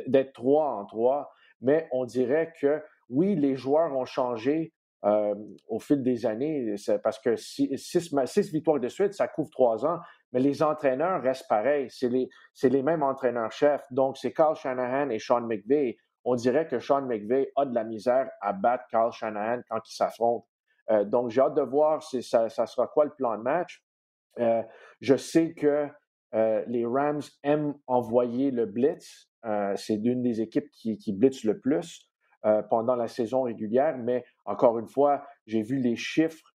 d'être 0.08 0.32
trois 0.32 0.72
en 0.76 0.86
trois. 0.86 1.34
Mais 1.62 1.90
on 1.92 2.06
dirait 2.06 2.54
que 2.62 2.82
oui, 3.10 3.36
les 3.36 3.58
joueurs 3.58 3.94
ont 3.98 4.06
changé, 4.06 4.72
euh, 5.06 5.36
au 5.68 5.80
fil 5.80 6.02
des 6.04 6.26
années, 6.26 6.76
parce 7.04 7.20
que 7.20 7.36
six, 7.36 7.70
six, 7.78 8.52
victoires 8.52 8.80
de 8.80 8.88
suite, 8.88 9.14
ça 9.14 9.28
couvre 9.28 9.50
trois 9.50 9.86
ans, 9.86 10.00
mais 10.32 10.40
les 10.40 10.62
entraîneurs 10.62 11.22
restent 11.22 11.48
pareils. 11.48 11.90
C'est 11.90 12.10
les, 12.10 12.84
mêmes 12.84 13.04
entraîneurs-chefs. 13.04 13.84
Donc, 13.92 14.18
c'est 14.18 14.32
Carl 14.32 14.56
Shanahan 14.56 15.10
et 15.10 15.20
Sean 15.20 15.42
McVay. 15.42 15.98
On 16.24 16.36
dirait 16.36 16.68
que 16.68 16.80
Sean 16.80 17.02
McVay 17.02 17.52
a 17.56 17.66
de 17.66 17.74
la 17.74 17.84
misère 17.84 18.30
à 18.42 18.54
battre 18.54 18.86
Carl 18.92 19.12
Shanahan 19.12 19.62
quand 19.70 19.80
ils 19.88 19.96
s'affrontent. 19.96 20.48
Euh, 20.92 21.04
donc, 21.04 21.30
j'ai 21.30 21.42
hâte 21.42 21.56
de 21.56 21.62
voir 21.62 22.04
si 22.04 22.22
ça, 22.22 22.50
sera 22.50 22.88
quoi 22.88 23.06
le 23.06 23.12
plan 23.12 23.38
de 23.38 23.44
match. 23.44 23.84
Euh, 24.40 24.62
je 25.02 25.16
sais 25.16 25.54
que 25.54 25.88
euh, 26.36 26.64
les 26.68 26.86
Rams 26.86 27.22
aiment 27.44 27.74
envoyer 27.88 28.52
le 28.52 28.66
blitz. 28.66 29.30
c'est 29.76 29.96
l'une 29.96 30.22
des 30.22 30.42
équipes 30.42 30.70
qui, 30.72 30.98
qui 30.98 31.14
blitz 31.14 31.44
le 31.44 31.60
plus 31.60 32.06
pendant 32.70 32.96
la 32.96 33.08
saison 33.08 33.42
régulière, 33.42 33.98
mais 33.98 34.24
encore 34.46 34.80
une 34.80 34.88
fois, 34.88 35.26
j'ai 35.46 35.62
vu 35.62 35.78
les 35.78 35.98
chiffres 35.98 36.54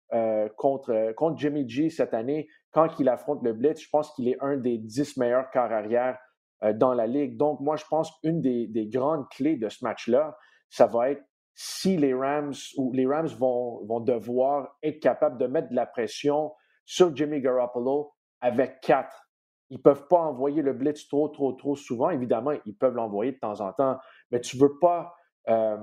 contre, 0.55 1.11
contre 1.13 1.39
Jimmy 1.39 1.67
G 1.67 1.89
cette 1.89 2.13
année 2.13 2.47
quand 2.71 2.99
il 2.99 3.09
affronte 3.09 3.43
le 3.43 3.53
blitz, 3.53 3.81
je 3.81 3.89
pense 3.89 4.13
qu'il 4.13 4.27
est 4.27 4.37
un 4.41 4.57
des 4.57 4.77
dix 4.77 5.17
meilleurs 5.17 5.49
quarts 5.51 5.71
arrière 5.71 6.17
euh, 6.63 6.73
dans 6.73 6.93
la 6.93 7.07
ligue. 7.07 7.37
Donc, 7.37 7.59
moi, 7.59 7.75
je 7.75 7.85
pense 7.89 8.11
qu'une 8.19 8.41
des, 8.41 8.87
grandes 8.87 9.27
clés 9.29 9.57
de 9.57 9.69
ce 9.69 9.83
match-là, 9.83 10.37
ça 10.69 10.87
va 10.87 11.11
être 11.11 11.23
si 11.53 11.97
les 11.97 12.13
Rams 12.13 12.53
ou 12.77 12.93
les 12.93 13.05
Rams 13.05 13.27
vont, 13.27 13.99
devoir 13.99 14.77
être 14.83 14.99
capables 14.99 15.37
de 15.37 15.47
mettre 15.47 15.69
de 15.69 15.75
la 15.75 15.85
pression 15.85 16.53
sur 16.85 17.15
Jimmy 17.15 17.41
Garoppolo 17.41 18.13
avec 18.39 18.79
quatre. 18.81 19.29
Ils 19.69 19.77
ne 19.77 19.81
peuvent 19.81 20.07
pas 20.07 20.19
envoyer 20.19 20.61
le 20.61 20.73
blitz 20.73 21.07
trop, 21.07 21.27
trop, 21.27 21.53
trop 21.53 21.75
souvent. 21.75 22.09
Évidemment, 22.09 22.51
ils 22.65 22.75
peuvent 22.75 22.95
l'envoyer 22.95 23.33
de 23.33 23.39
temps 23.39 23.59
en 23.59 23.73
temps, 23.73 23.97
mais 24.31 24.39
tu 24.39 24.57
ne 24.57 24.61
veux 24.61 24.79
pas 24.79 25.13
euh, 25.49 25.77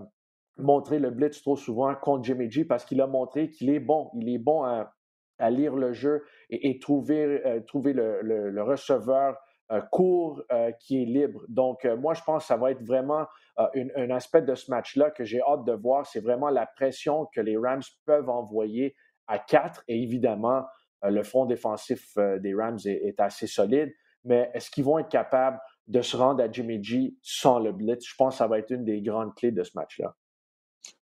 montrer 0.57 0.98
le 0.98 1.11
blitz 1.11 1.40
trop 1.42 1.57
souvent 1.57 1.94
contre 1.94 2.24
Jimmy 2.24 2.51
G 2.51 2.64
parce 2.64 2.85
qu'il 2.85 3.01
a 3.01 3.07
montré 3.07 3.51
qu'il 3.51 3.70
est 3.70 3.81
bon. 3.81 4.11
Il 4.14 4.29
est 4.29 4.38
bon 4.38 4.64
à, 4.64 4.92
à 5.38 5.51
lire 5.51 5.74
le 5.74 5.92
jeu 5.92 6.24
et, 6.51 6.79
trouver, 6.79 7.42
euh, 7.46 7.61
trouver 7.61 7.92
le, 7.92 8.62
receveur 8.62 9.37
euh, 9.70 9.81
court 9.92 10.42
euh, 10.53 10.72
qui 10.72 11.03
est 11.03 11.07
libre. 11.07 11.42
Donc, 11.48 11.85
moi, 11.85 12.14
je 12.14 12.22
pense 12.22 12.44
que 12.44 12.48
ça 12.48 12.57
va 12.57 12.70
être 12.70 12.83
vraiment 12.83 13.27
un 13.57 14.11
aspect 14.11 14.42
de 14.42 14.55
ce 14.55 14.70
match-là 14.70 15.11
que 15.11 15.24
j'ai 15.24 15.40
hâte 15.42 15.64
de 15.64 15.72
voir. 15.72 16.07
C'est 16.07 16.20
vraiment 16.20 16.48
la 16.48 16.64
pression 16.64 17.27
que 17.35 17.40
les 17.40 17.57
Rams 17.57 17.83
peuvent 18.07 18.31
envoyer 18.31 18.94
à 19.27 19.40
quatre. 19.40 19.83
Et 19.88 20.01
évidemment, 20.01 20.64
le 21.03 21.24
front 21.24 21.44
défensif 21.44 22.16
des 22.38 22.55
Rams 22.55 22.79
est, 22.85 23.18
assez 23.18 23.48
solide. 23.48 23.92
Mais 24.22 24.48
est-ce 24.55 24.70
qu'ils 24.70 24.85
vont 24.85 25.01
être 25.01 25.09
capables 25.09 25.59
de 25.88 26.01
se 26.03 26.16
rendre 26.16 26.40
à 26.40 26.48
Jimmy 26.48 26.83
G 26.85 27.16
sans 27.20 27.59
le 27.59 27.72
blitz? 27.72 28.07
Je 28.07 28.14
pense 28.16 28.35
que 28.35 28.38
ça 28.38 28.46
va 28.46 28.61
être 28.61 28.70
une 28.70 28.85
des 28.85 29.03
grandes 29.03 29.35
clés 29.35 29.51
de 29.51 29.64
ce 29.64 29.72
match-là. 29.74 30.14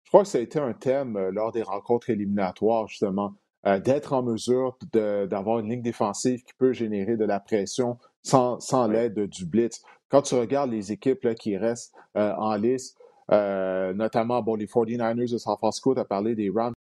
Je 0.04 0.10
crois 0.12 0.22
que 0.22 0.28
ça 0.28 0.38
a 0.38 0.42
été 0.42 0.60
un 0.60 0.74
thème 0.74 1.18
lors 1.30 1.52
des 1.52 1.64
rencontres 1.64 2.12
éliminatoires, 2.12 2.88
justement. 2.88 3.34
Euh, 3.68 3.80
d'être 3.80 4.14
en 4.14 4.22
mesure 4.22 4.78
d'avoir 4.94 5.60
une 5.60 5.70
ligne 5.70 5.82
défensive 5.82 6.44
qui 6.44 6.54
peut 6.54 6.72
générer 6.72 7.18
de 7.18 7.26
la 7.26 7.40
pression 7.40 7.98
sans, 8.22 8.60
sans 8.60 8.88
l'aide 8.88 9.20
du 9.28 9.46
blitz. 9.46 9.82
Quand 10.10 10.22
tu 10.22 10.36
regardes 10.36 10.70
les 10.70 10.92
équipes 10.92 11.24
là, 11.24 11.34
qui 11.34 11.58
restent 11.58 11.92
euh, 12.16 12.32
en 12.36 12.56
lice, 12.58 12.96
euh, 13.32 13.92
notamment 13.94 14.44
bon, 14.44 14.54
les 14.54 14.68
49ers 14.68 15.32
de 15.32 15.38
San 15.40 15.58
Francisco, 15.58 15.96
tu 15.96 16.00
as 16.00 16.06
parlé 16.06 16.36
des 16.36 16.52
Rams 16.52 16.74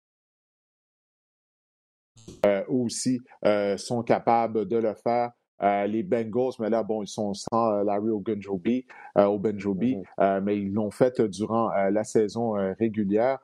aussi 2.67 3.19
sont 3.77 4.03
capables 4.03 4.67
de 4.67 4.77
le 4.77 4.93
faire. 4.93 5.31
les 5.87 6.03
Bengals, 6.03 6.53
mais 6.59 6.69
là, 6.69 6.83
bon, 6.83 7.03
ils 7.03 7.07
sont 7.07 7.33
sans 7.33 7.83
Larry 7.83 8.09
Ogunjobi, 8.09 8.85
mm-hmm. 9.15 10.41
mais 10.41 10.57
ils 10.57 10.73
l'ont 10.73 10.91
fait 10.91 11.21
durant 11.21 11.69
la 11.69 12.03
saison 12.03 12.51
régulière. 12.77 13.39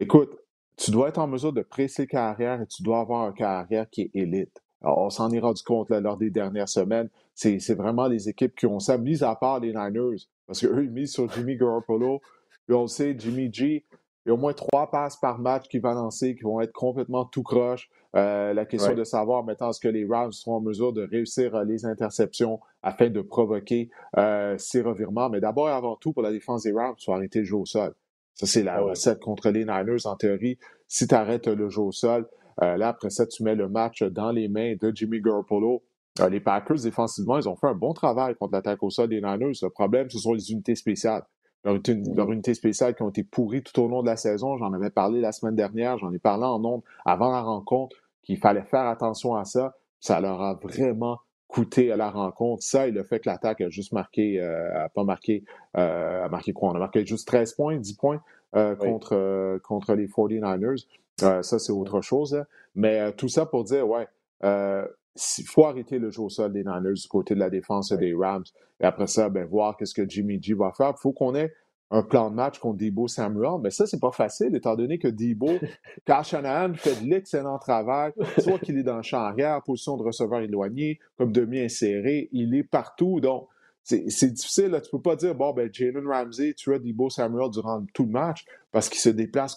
Écoute, 0.00 0.38
tu 0.78 0.92
dois 0.92 1.08
être 1.08 1.18
en 1.18 1.26
mesure 1.26 1.52
de 1.52 1.62
presser 1.62 2.06
carrière 2.06 2.62
et 2.62 2.66
tu 2.66 2.82
dois 2.82 3.00
avoir 3.00 3.24
un 3.24 3.32
carrière 3.32 3.90
qui 3.90 4.02
est 4.02 4.10
élite. 4.14 4.62
on 4.82 5.10
s'en 5.10 5.30
est 5.32 5.40
rendu 5.40 5.62
compte 5.62 5.90
lors 5.90 6.16
des 6.16 6.30
dernières 6.30 6.68
semaines. 6.68 7.10
C'est 7.34 7.74
vraiment 7.74 8.06
les 8.06 8.28
équipes 8.28 8.54
qui 8.56 8.66
ont 8.66 8.78
ça, 8.78 8.96
mis 8.96 9.22
à 9.24 9.34
part 9.34 9.60
les 9.60 9.74
Niners, 9.74 10.28
parce 10.46 10.60
qu'eux, 10.60 10.84
ils 10.84 10.90
misent 10.90 11.12
sur 11.12 11.30
Jimmy 11.32 11.56
Garoppolo. 11.56 12.20
Et 12.68 12.72
on 12.72 12.86
sait, 12.86 13.14
Jimmy 13.18 13.52
G, 13.52 13.84
il 14.24 14.28
y 14.28 14.30
a 14.30 14.34
au 14.34 14.36
moins 14.36 14.52
trois 14.52 14.90
passes 14.90 15.16
par 15.16 15.38
match 15.38 15.68
qu'il 15.68 15.80
va 15.80 15.94
lancer 15.94 16.36
qui 16.36 16.42
vont 16.42 16.60
être 16.60 16.72
complètement 16.72 17.24
tout 17.24 17.42
croche. 17.42 17.88
Euh, 18.16 18.54
la 18.54 18.64
question 18.64 18.94
de 18.94 19.04
savoir 19.04 19.44
maintenant 19.44 19.70
est-ce 19.70 19.80
que 19.80 19.88
les 19.88 20.06
Rams 20.06 20.32
seront 20.32 20.56
en 20.56 20.60
mesure 20.60 20.92
de 20.92 21.02
réussir 21.02 21.54
euh, 21.54 21.64
les 21.64 21.84
interceptions 21.84 22.60
afin 22.82 23.10
de 23.10 23.20
provoquer 23.20 23.90
euh, 24.16 24.56
ces 24.58 24.80
revirements. 24.80 25.28
Mais 25.28 25.40
d'abord 25.40 25.68
et 25.68 25.72
avant 25.72 25.96
tout, 25.96 26.12
pour 26.12 26.22
la 26.22 26.30
défense 26.30 26.62
des 26.62 26.72
Rams, 26.72 26.94
il 26.98 27.04
faut 27.04 27.12
arrêter 27.12 27.40
le 27.40 27.44
jeu 27.44 27.56
au 27.56 27.66
sol. 27.66 27.94
Ça, 28.38 28.46
c'est 28.46 28.62
la 28.62 28.76
ah 28.76 28.80
recette 28.82 29.20
contre 29.20 29.50
les 29.50 29.64
Niners, 29.64 30.06
en 30.06 30.14
théorie. 30.14 30.58
Si 30.86 31.08
tu 31.08 31.14
arrêtes 31.14 31.48
le 31.48 31.68
jeu 31.68 31.82
au 31.82 31.92
sol, 31.92 32.28
euh, 32.62 32.76
là, 32.76 32.88
après 32.88 33.10
ça, 33.10 33.26
tu 33.26 33.42
mets 33.42 33.56
le 33.56 33.68
match 33.68 34.02
dans 34.02 34.30
les 34.30 34.48
mains 34.48 34.74
de 34.80 34.92
Jimmy 34.94 35.20
Garoppolo. 35.20 35.82
Euh, 36.20 36.28
les 36.28 36.40
Packers, 36.40 36.82
défensivement, 36.82 37.38
ils 37.38 37.48
ont 37.48 37.56
fait 37.56 37.66
un 37.66 37.74
bon 37.74 37.92
travail 37.92 38.36
contre 38.36 38.52
l'attaque 38.52 38.82
au 38.82 38.90
sol 38.90 39.08
des 39.08 39.20
Niners. 39.20 39.52
Le 39.60 39.68
problème, 39.70 40.08
ce 40.08 40.18
sont 40.18 40.32
les 40.32 40.52
unités 40.52 40.76
spéciales. 40.76 41.24
Leurs, 41.64 41.76
mm-hmm. 41.76 42.32
unités 42.32 42.54
spéciales 42.54 42.94
qui 42.94 43.02
ont 43.02 43.10
été 43.10 43.24
pourries 43.24 43.62
tout 43.62 43.80
au 43.80 43.88
long 43.88 44.02
de 44.02 44.06
la 44.06 44.16
saison. 44.16 44.56
J'en 44.56 44.72
avais 44.72 44.90
parlé 44.90 45.20
la 45.20 45.32
semaine 45.32 45.56
dernière. 45.56 45.98
J'en 45.98 46.12
ai 46.12 46.18
parlé 46.18 46.44
en 46.44 46.60
nombre 46.60 46.84
avant 47.04 47.32
la 47.32 47.42
rencontre 47.42 47.96
qu'il 48.22 48.38
fallait 48.38 48.62
faire 48.62 48.86
attention 48.86 49.34
à 49.34 49.44
ça. 49.44 49.74
Ça 50.00 50.20
leur 50.20 50.40
a 50.40 50.54
vraiment 50.54 51.18
coûté 51.48 51.90
à 51.90 51.96
la 51.96 52.10
rencontre. 52.10 52.62
Ça 52.62 52.86
et 52.86 52.90
le 52.90 53.02
fait 53.02 53.20
que 53.20 53.28
l'attaque 53.28 53.62
a 53.62 53.70
juste 53.70 53.92
marqué, 53.92 54.40
euh, 54.40 54.84
a 54.84 54.88
pas 54.88 55.02
marqué, 55.02 55.44
euh, 55.76 56.24
a 56.24 56.28
marqué 56.28 56.52
quoi? 56.52 56.70
On 56.70 56.74
a 56.74 56.78
marqué 56.78 57.04
juste 57.04 57.26
13 57.26 57.54
points, 57.54 57.76
10 57.76 57.94
points 57.94 58.22
euh, 58.54 58.76
contre, 58.76 59.16
euh, 59.16 59.58
contre 59.58 59.94
les 59.94 60.06
49ers. 60.06 60.86
ça, 61.18 61.42
c'est 61.42 61.72
autre 61.72 62.02
chose. 62.02 62.44
Mais 62.76 63.12
tout 63.12 63.28
ça 63.28 63.46
pour 63.46 63.64
dire, 63.64 63.88
ouais, 63.88 64.06
il 64.42 65.44
faut 65.46 65.64
arrêter 65.64 65.98
le 65.98 66.10
jeu 66.10 66.22
au 66.22 66.28
sol 66.28 66.52
des 66.52 66.62
Niners 66.62 66.92
du 66.92 67.08
côté 67.08 67.34
de 67.34 67.40
la 67.40 67.50
défense 67.50 67.92
des 67.92 68.14
Rams. 68.14 68.44
Et 68.80 68.84
après 68.84 69.08
ça, 69.08 69.28
ben, 69.28 69.44
voir 69.44 69.76
qu'est-ce 69.76 69.94
que 69.94 70.08
Jimmy 70.08 70.40
G 70.40 70.54
va 70.54 70.70
faire. 70.70 70.92
Il 70.96 71.00
faut 71.00 71.12
qu'on 71.12 71.34
ait 71.34 71.52
un 71.90 72.02
plan 72.02 72.30
de 72.30 72.34
match 72.34 72.58
contre 72.58 72.78
Debo 72.78 73.08
Samuel, 73.08 73.60
mais 73.62 73.70
ça, 73.70 73.86
c'est 73.86 74.00
pas 74.00 74.10
facile, 74.12 74.54
étant 74.54 74.76
donné 74.76 74.98
que 74.98 75.08
Debo, 75.08 75.48
Carl 76.04 76.24
Shanahan 76.24 76.74
fait 76.74 77.02
de 77.02 77.08
l'excellent 77.08 77.58
travail, 77.58 78.12
soit 78.38 78.58
qu'il 78.58 78.76
est 78.76 78.82
dans 78.82 78.98
le 78.98 79.02
champ 79.02 79.20
arrière, 79.20 79.62
position 79.62 79.96
de 79.96 80.02
receveur 80.02 80.40
éloigné, 80.40 80.98
comme 81.16 81.32
demi-inséré, 81.32 82.28
il 82.32 82.54
est 82.54 82.62
partout, 82.64 83.20
donc 83.20 83.48
c'est 83.82 84.32
difficile, 84.32 84.66
là. 84.66 84.82
tu 84.82 84.90
peux 84.90 85.00
pas 85.00 85.16
dire, 85.16 85.34
bon, 85.34 85.54
ben, 85.54 85.70
Jalen 85.72 86.06
Ramsey 86.06 86.52
tu 86.52 86.74
as 86.74 86.78
Debo 86.78 87.08
Samuel 87.08 87.48
durant 87.50 87.82
tout 87.94 88.04
le 88.04 88.10
match, 88.10 88.44
parce 88.70 88.90
qu'il 88.90 89.00
se 89.00 89.08
déplace 89.08 89.56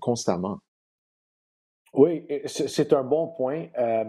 constamment. 0.00 0.58
Oui, 1.94 2.24
c'est 2.46 2.92
un 2.92 3.02
bon 3.02 3.26
point. 3.36 3.66
Euh, 3.78 4.04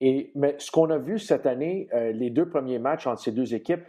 Et, 0.00 0.30
mais 0.34 0.54
ce 0.58 0.70
qu'on 0.70 0.90
a 0.90 0.98
vu 0.98 1.18
cette 1.18 1.46
année, 1.46 1.88
les 2.12 2.30
deux 2.30 2.48
premiers 2.48 2.78
matchs 2.78 3.06
entre 3.06 3.20
ces 3.20 3.32
deux 3.32 3.54
équipes, 3.54 3.82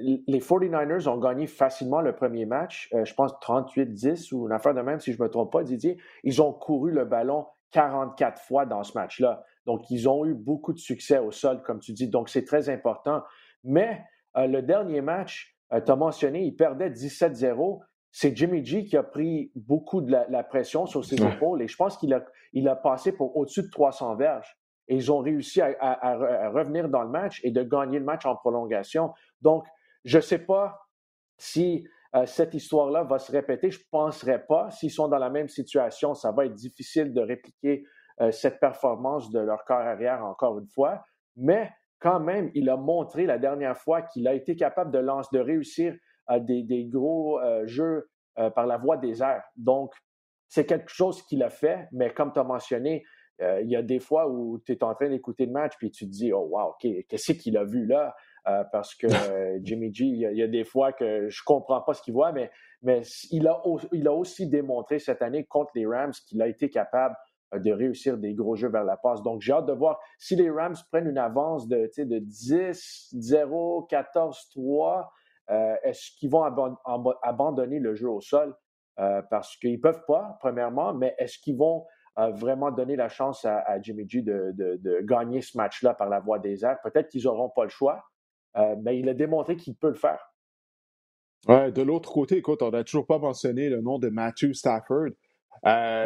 les 0.00 0.40
49ers 0.40 1.08
ont 1.08 1.18
gagné 1.18 1.46
facilement 1.46 2.00
le 2.00 2.14
premier 2.14 2.46
match, 2.46 2.88
je 3.04 3.14
pense 3.14 3.32
38-10 3.42 4.34
ou 4.34 4.46
une 4.46 4.52
affaire 4.52 4.74
de 4.74 4.80
même, 4.80 5.00
si 5.00 5.12
je 5.12 5.18
ne 5.18 5.24
me 5.24 5.30
trompe 5.30 5.52
pas, 5.52 5.62
Didier. 5.62 5.98
Ils 6.24 6.40
ont 6.42 6.52
couru 6.52 6.90
le 6.90 7.04
ballon 7.04 7.46
44 7.72 8.40
fois 8.40 8.66
dans 8.66 8.82
ce 8.82 8.96
match-là. 8.96 9.44
Donc, 9.66 9.90
ils 9.90 10.08
ont 10.08 10.24
eu 10.24 10.34
beaucoup 10.34 10.72
de 10.72 10.78
succès 10.78 11.18
au 11.18 11.30
sol, 11.30 11.62
comme 11.62 11.80
tu 11.80 11.92
dis. 11.92 12.08
Donc, 12.08 12.28
c'est 12.28 12.44
très 12.44 12.70
important. 12.70 13.22
Mais 13.64 14.02
le 14.34 14.60
dernier 14.60 15.00
match, 15.00 15.56
tu 15.70 15.90
as 15.90 15.96
mentionné, 15.96 16.42
ils 16.42 16.56
perdaient 16.56 16.90
17-0 16.90 17.80
c'est 18.10 18.36
Jimmy 18.36 18.64
G 18.64 18.84
qui 18.84 18.96
a 18.96 19.02
pris 19.02 19.52
beaucoup 19.54 20.00
de 20.00 20.10
la, 20.10 20.42
pression 20.42 20.86
sur 20.86 21.04
ses 21.04 21.22
épaules 21.22 21.62
et 21.62 21.68
je 21.68 21.76
pense 21.76 21.96
qu'il 21.98 22.12
a, 22.14 22.24
il 22.52 22.68
a 22.68 22.76
passé 22.76 23.12
pour 23.12 23.36
au-dessus 23.36 23.62
de 23.62 23.70
300 23.70 24.16
verges. 24.16 24.56
Et 24.90 24.96
ils 24.96 25.12
ont 25.12 25.18
réussi 25.18 25.60
à, 25.60 26.48
revenir 26.48 26.88
dans 26.88 27.02
le 27.02 27.10
match 27.10 27.40
et 27.44 27.50
de 27.50 27.62
gagner 27.62 27.98
le 27.98 28.06
match 28.06 28.24
en 28.24 28.34
prolongation. 28.34 29.12
Donc, 29.42 29.66
je 30.08 30.16
ne 30.16 30.22
sais 30.22 30.38
pas 30.38 30.88
si 31.36 31.86
euh, 32.14 32.24
cette 32.24 32.54
histoire-là 32.54 33.04
va 33.04 33.18
se 33.18 33.30
répéter. 33.30 33.70
Je 33.70 33.78
ne 33.78 33.84
penserais 33.90 34.44
pas. 34.46 34.70
S'ils 34.70 34.90
sont 34.90 35.06
dans 35.06 35.18
la 35.18 35.28
même 35.28 35.48
situation, 35.48 36.14
ça 36.14 36.32
va 36.32 36.46
être 36.46 36.54
difficile 36.54 37.12
de 37.12 37.20
répliquer 37.20 37.84
euh, 38.22 38.30
cette 38.30 38.58
performance 38.58 39.30
de 39.30 39.38
leur 39.38 39.64
corps 39.66 39.76
arrière 39.76 40.24
encore 40.24 40.58
une 40.58 40.66
fois. 40.68 41.04
Mais 41.36 41.70
quand 41.98 42.20
même, 42.20 42.50
il 42.54 42.70
a 42.70 42.76
montré 42.78 43.26
la 43.26 43.36
dernière 43.36 43.76
fois 43.76 44.00
qu'il 44.00 44.26
a 44.28 44.32
été 44.32 44.56
capable 44.56 44.90
de, 44.90 45.38
réussir 45.38 45.94
des, 46.40 46.86
gros 46.86 47.38
euh, 47.40 47.66
jeux 47.66 48.08
euh, 48.38 48.48
par 48.48 48.66
la 48.66 48.78
voie 48.78 48.96
des 48.96 49.22
airs. 49.22 49.44
Donc, 49.56 49.92
c'est 50.48 50.64
quelque 50.64 50.90
chose 50.90 51.20
qu'il 51.26 51.42
a 51.42 51.50
fait, 51.50 51.86
mais 51.92 52.14
comme 52.14 52.32
tu 52.32 52.38
as 52.38 52.44
mentionné, 52.44 53.04
euh, 53.40 53.60
il 53.62 53.70
y 53.70 53.76
a 53.76 53.82
des 53.82 54.00
fois 54.00 54.28
où 54.28 54.58
tu 54.64 54.72
es 54.72 54.82
en 54.82 54.94
train 54.94 55.08
d'écouter 55.08 55.46
le 55.46 55.52
match 55.52 55.74
puis 55.78 55.90
tu 55.90 56.06
te 56.06 56.10
dis, 56.10 56.32
oh 56.32 56.48
wow, 56.50 56.74
qu'est-ce 56.80 57.32
qu'il 57.32 57.56
a 57.56 57.64
vu 57.64 57.86
là? 57.86 58.16
Parce 58.44 58.94
que 58.94 59.06
Jimmy 59.62 59.92
G, 59.92 60.04
il 60.04 60.18
y, 60.18 60.42
a, 60.42 60.46
des 60.46 60.64
fois 60.64 60.92
que 60.92 61.28
je 61.28 61.42
comprends 61.44 61.80
pas 61.80 61.94
ce 61.94 62.02
qu'il 62.02 62.14
voit, 62.14 62.32
mais, 62.32 62.50
mais 62.82 63.02
il, 63.30 63.46
a, 63.48 63.62
il 63.92 64.06
a 64.08 64.12
aussi 64.12 64.48
démontré 64.48 64.98
cette 64.98 65.22
année 65.22 65.44
contre 65.44 65.72
les 65.74 65.86
Rams 65.86 66.12
qu'il 66.26 66.40
a 66.42 66.48
été 66.48 66.70
capable 66.70 67.16
de 67.52 67.72
réussir 67.72 68.18
des 68.18 68.34
gros 68.34 68.56
jeux 68.56 68.68
vers 68.68 68.84
la 68.84 68.96
passe. 68.96 69.22
Donc, 69.22 69.40
j'ai 69.40 69.52
hâte 69.52 69.66
de 69.66 69.72
voir 69.72 69.98
si 70.18 70.36
les 70.36 70.50
Rams 70.50 70.76
prennent 70.90 71.08
une 71.08 71.18
avance 71.18 71.66
de, 71.66 71.90
de 71.96 72.18
10, 72.18 73.14
0, 73.18 73.82
14, 73.84 74.48
3. 74.54 75.12
Euh, 75.50 75.74
est-ce 75.82 76.10
qu'ils 76.18 76.30
vont 76.30 76.44
abandonner 77.22 77.78
le 77.78 77.94
jeu 77.94 78.08
au 78.08 78.20
sol? 78.20 78.54
Euh, 78.98 79.22
parce 79.30 79.56
qu'ils 79.56 79.74
ne 79.74 79.78
peuvent 79.78 80.04
pas, 80.06 80.36
premièrement, 80.40 80.92
mais 80.92 81.14
est-ce 81.18 81.38
qu'ils 81.38 81.56
vont 81.56 81.86
euh, 82.18 82.30
vraiment 82.32 82.72
donner 82.72 82.96
la 82.96 83.08
chance 83.08 83.44
à, 83.44 83.80
Jimmy 83.80 84.08
G 84.08 84.22
de, 84.22 85.00
gagner 85.02 85.40
ce 85.40 85.56
match-là 85.56 85.94
par 85.94 86.08
la 86.08 86.18
voie 86.18 86.40
des 86.40 86.64
airs? 86.64 86.78
Peut-être 86.82 87.08
qu'ils 87.08 87.24
n'auront 87.24 87.48
pas 87.48 87.62
le 87.62 87.70
choix, 87.70 88.04
mais 88.82 88.98
il 88.98 89.08
a 89.08 89.14
démontré 89.14 89.56
qu'il 89.56 89.74
peut 89.74 89.88
le 89.88 89.94
faire. 89.94 90.34
Ouais, 91.46 91.70
de 91.70 91.82
l'autre 91.82 92.12
côté, 92.12 92.38
écoute, 92.38 92.62
on 92.62 92.70
n'a 92.70 92.84
toujours 92.84 93.06
pas 93.06 93.18
mentionné 93.18 93.68
le 93.68 93.80
nom 93.80 93.98
de 93.98 94.08
Matthew 94.08 94.52
Stafford. 94.52 95.10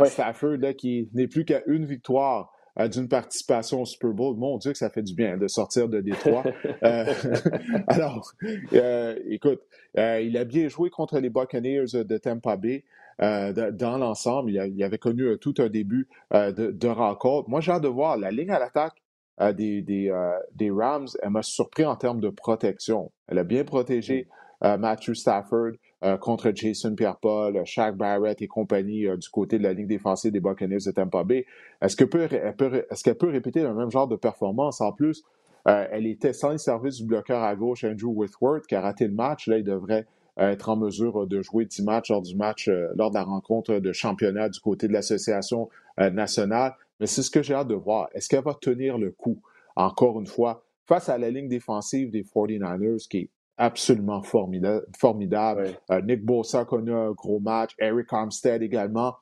Stafford, 0.05 0.59
qui 0.77 1.09
n'est 1.15 1.29
plus 1.29 1.45
qu'à 1.45 1.63
une 1.67 1.87
victoire 1.87 2.53
d'une 2.79 3.09
participation 3.09 3.83
au 3.83 3.85
Super 3.85 4.11
Bowl. 4.11 4.37
Mon 4.37 4.57
Dieu, 4.59 4.73
que 4.73 4.79
ça 4.79 4.91
fait 4.91 5.03
du 5.03 5.15
bien 5.15 5.37
de 5.37 5.47
sortir 5.47 5.89
de 5.89 6.01
Détroit. 6.01 6.45
Euh, 6.83 7.05
alors, 7.87 8.33
euh, 8.73 9.19
écoute, 9.29 9.61
euh, 9.99 10.21
il 10.21 10.37
a 10.37 10.45
bien 10.45 10.69
joué 10.69 10.91
contre 10.91 11.19
les 11.19 11.31
Buccaneers 11.31 12.05
de 12.05 12.19
Tampa 12.19 12.57
Bay. 12.57 12.85
dans 13.19 13.99
l'ensemble, 13.99 14.51
il, 14.51 14.83
avait 14.83 14.99
connu 14.99 15.39
tout 15.39 15.55
un 15.59 15.69
début 15.69 16.09
de, 16.33 16.89
rencontre. 16.89 17.49
Moi, 17.49 17.61
j'ai 17.61 17.73
hâte 17.73 17.83
de 17.83 17.89
voir 17.89 18.17
la 18.17 18.31
ligne 18.31 18.51
à 18.51 18.59
l'attaque 18.59 19.02
des, 19.41 19.83
des, 19.83 20.71
Rams. 20.71 21.09
Elle 21.23 21.31
m'a 21.31 21.43
surpris 21.43 21.85
en 21.85 21.97
termes 21.97 22.21
de 22.21 22.29
protection. 22.29 23.11
Elle 23.29 23.39
a 23.39 23.45
bien 23.45 23.65
protégé 23.65 24.29
Matthew 24.61 25.15
Stafford. 25.15 25.73
Euh, 26.05 26.17
contre 26.17 26.51
Jason 26.53 26.97
Pierre-Paul, 26.97 27.65
Shaq 27.65 27.97
Barrett 27.97 28.43
et 28.43 28.49
compagnie 28.49 29.07
euh, 29.07 29.17
du 29.17 29.29
côté 29.29 29.57
de 29.57 29.63
la 29.63 29.73
ligne 29.73 29.87
défensive 29.87 30.33
des 30.33 30.41
Buccaneers 30.41 30.79
de 30.85 30.91
Tampa 30.91 31.23
Bay. 31.23 31.47
Est-ce 31.81 31.95
qu'elle 31.95 32.09
peut, 32.09 33.29
répéter 33.29 33.63
le 33.63 33.73
même 33.73 33.91
genre 33.91 34.09
de 34.09 34.17
performance? 34.17 34.81
En 34.81 34.91
plus, 34.91 35.23
euh, 35.69 35.87
elle 35.93 36.09
était 36.09 36.33
sans 36.33 36.51
le 36.51 36.59
service 36.59 36.97
du 36.97 37.05
bloqueur 37.05 37.45
à 37.45 37.55
gauche, 37.55 37.85
Andrew 37.85 38.09
Whitworth, 38.17 38.67
qui 38.67 38.75
a 38.75 38.81
raté 38.81 39.07
le 39.07 39.15
match. 39.15 39.47
Là, 39.47 39.59
il 39.59 39.65
devrait 39.65 40.07
être 40.39 40.71
en 40.71 40.77
mesure 40.77 41.27
de 41.29 41.41
jouer 41.41 41.67
10 41.67 41.85
matchs 41.85 42.11
lors 42.11 42.23
du 42.23 42.35
match, 42.35 42.69
lors 42.97 43.11
de 43.11 43.15
la 43.15 43.23
rencontre 43.23 43.79
de 43.79 43.93
championnat 43.93 44.49
du 44.49 44.59
côté 44.59 44.89
de 44.89 44.93
l'association 44.95 45.69
nationale. 45.99 46.73
Mais 47.03 47.09
c'est 47.09 47.23
ce 47.23 47.33
que 47.33 47.43
j'ai 47.43 47.55
hâte 47.55 47.67
de 47.67 47.75
voir. 47.75 48.09
Est-ce 48.15 48.29
qu'elle 48.29 48.45
va 48.45 48.55
tenir 48.55 48.97
le 48.97 49.11
coup, 49.11 49.43
encore 49.75 50.21
une 50.21 50.27
fois, 50.29 50.63
face 50.87 51.09
à 51.09 51.19
la 51.19 51.31
ligne 51.31 51.49
défensive 51.49 52.13
des 52.13 52.23
49ers, 52.23 53.09
qui 53.09 53.17
est 53.19 53.31
absolument 53.57 54.23
formidable. 54.23 55.81
Euh, 55.91 56.01
Nick 56.03 56.25
Bosa 56.25 56.65
connu 56.65 56.95
un 56.95 57.11
gros 57.11 57.41
match, 57.41 57.73
Eric 57.81 58.13
Armstead 58.13 58.63
également. 58.63 59.17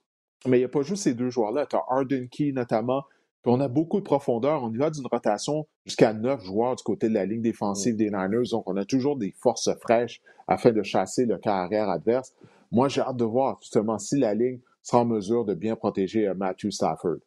Mais 0.46 0.58
il 0.58 0.60
n'y 0.60 0.66
a 0.66 0.68
pas 0.68 0.82
juste 0.82 1.04
ces 1.04 1.14
deux 1.14 1.30
joueurs-là. 1.30 1.64
Tu 1.64 1.74
as 1.74 1.82
Arden 1.88 2.28
Key 2.28 2.52
notamment. 2.52 3.04
Puis 3.42 3.50
on 3.50 3.60
a 3.60 3.68
beaucoup 3.68 4.00
de 4.00 4.04
profondeur. 4.04 4.62
On 4.62 4.70
y 4.70 4.76
va 4.76 4.90
d'une 4.90 5.06
rotation 5.06 5.66
jusqu'à 5.86 6.12
neuf 6.12 6.44
joueurs 6.44 6.76
du 6.76 6.82
côté 6.82 7.08
de 7.08 7.14
la 7.14 7.24
ligne 7.24 7.40
défensive 7.40 7.96
des 7.96 8.10
Niners. 8.10 8.50
Donc, 8.50 8.68
on 8.68 8.76
a 8.76 8.84
toujours 8.84 9.16
des 9.16 9.34
forces 9.40 9.74
fraîches 9.80 10.20
afin 10.46 10.72
de 10.72 10.82
chasser 10.82 11.24
le 11.24 11.38
carrière 11.38 11.88
adverse. 11.88 12.34
Moi, 12.72 12.88
j'ai 12.88 13.00
hâte 13.00 13.16
de 13.16 13.24
voir 13.24 13.56
justement 13.62 13.98
si 13.98 14.18
la 14.18 14.34
ligne 14.34 14.60
sera 14.82 15.00
en 15.00 15.06
mesure 15.06 15.46
de 15.46 15.54
bien 15.54 15.76
protéger 15.76 16.28
euh, 16.28 16.34
Matthew 16.34 16.68
Stafford. 16.72 17.20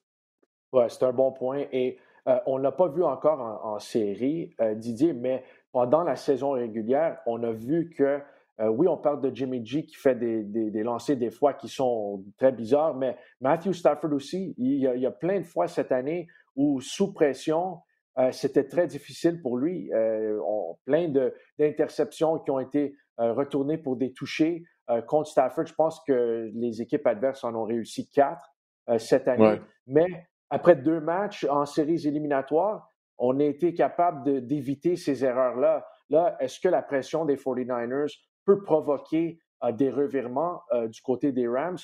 Oui, 0.73 0.83
c'est 0.89 1.03
un 1.03 1.13
bon 1.13 1.31
point. 1.31 1.65
Et 1.71 1.97
euh, 2.27 2.39
on 2.45 2.57
ne 2.57 2.63
l'a 2.63 2.71
pas 2.71 2.87
vu 2.87 3.03
encore 3.03 3.39
en, 3.63 3.79
série, 3.79 4.55
Didier, 4.75 5.13
mais 5.13 5.43
pendant 5.73 6.03
la 6.03 6.15
saison 6.15 6.51
régulière, 6.51 7.17
on 7.25 7.43
a 7.43 7.51
vu 7.51 7.89
que, 7.89 8.21
euh, 8.61 8.67
oui, 8.67 8.87
on 8.87 8.95
parle 8.95 9.21
de 9.21 9.35
Jimmy 9.35 9.65
G 9.65 9.85
qui 9.85 9.95
fait 9.95 10.15
des, 10.15 10.43
des, 10.43 10.83
lancers 10.83 11.17
des 11.17 11.31
fois 11.31 11.53
qui 11.53 11.67
sont 11.67 12.23
très 12.37 12.51
bizarres, 12.51 12.95
mais 12.95 13.17
Matthew 13.41 13.73
Stafford 13.73 14.13
aussi, 14.13 14.53
il 14.59 14.77
y, 14.77 14.87
a, 14.87 14.95
il 14.95 15.01
y 15.01 15.07
a 15.07 15.11
plein 15.11 15.39
de 15.39 15.45
fois 15.45 15.67
cette 15.67 15.91
année 15.91 16.27
où, 16.55 16.79
sous 16.79 17.11
pression, 17.11 17.79
euh, 18.19 18.31
c'était 18.31 18.65
très 18.67 18.85
difficile 18.85 19.41
pour 19.41 19.57
lui. 19.57 19.91
Euh, 19.93 20.39
on, 20.45 20.77
plein 20.85 21.11
d'interceptions 21.57 22.37
qui 22.39 22.51
ont 22.51 22.59
été 22.59 22.95
retournées 23.17 23.77
pour 23.77 23.95
des 23.95 24.11
touchés. 24.11 24.63
contre 25.07 25.29
Stafford, 25.29 25.67
je 25.67 25.73
pense 25.75 25.99
que 26.07 26.49
les 26.55 26.81
équipes 26.81 27.05
adverses 27.05 27.43
en 27.43 27.53
ont 27.53 27.63
réussi 27.63 28.09
quatre 28.09 28.55
cette 28.97 29.27
année. 29.27 29.59
Mais 29.85 30.07
après 30.53 30.75
deux 30.75 30.99
matchs 30.99 31.45
en 31.49 31.65
séries 31.65 32.07
éliminatoires, 32.07 32.87
on 33.17 33.39
a 33.39 33.43
été 33.43 33.73
capable 33.73 34.45
d'éviter 34.45 34.95
ces 34.95 35.25
erreurs-là. 35.25 35.83
Là, 36.11 36.37
est-ce 36.39 36.59
que 36.59 36.67
la 36.67 36.83
pression 36.83 37.25
des 37.25 37.37
49ers 37.37 38.15
peut 38.45 38.61
provoquer 38.61 39.39
euh, 39.63 39.71
des 39.71 39.89
revirements 39.89 40.61
euh, 40.71 40.87
du 40.87 41.01
côté 41.01 41.31
des 41.31 41.47
Rams? 41.47 41.79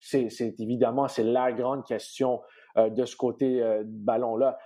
C'est 0.00 0.58
évidemment, 0.58 1.06
la 1.16 1.52
grande 1.52 1.86
question 1.86 2.42
euh, 2.76 2.90
de 2.90 3.04
ce 3.04 3.14
côté 3.14 3.62
ballon-là. 3.84 4.58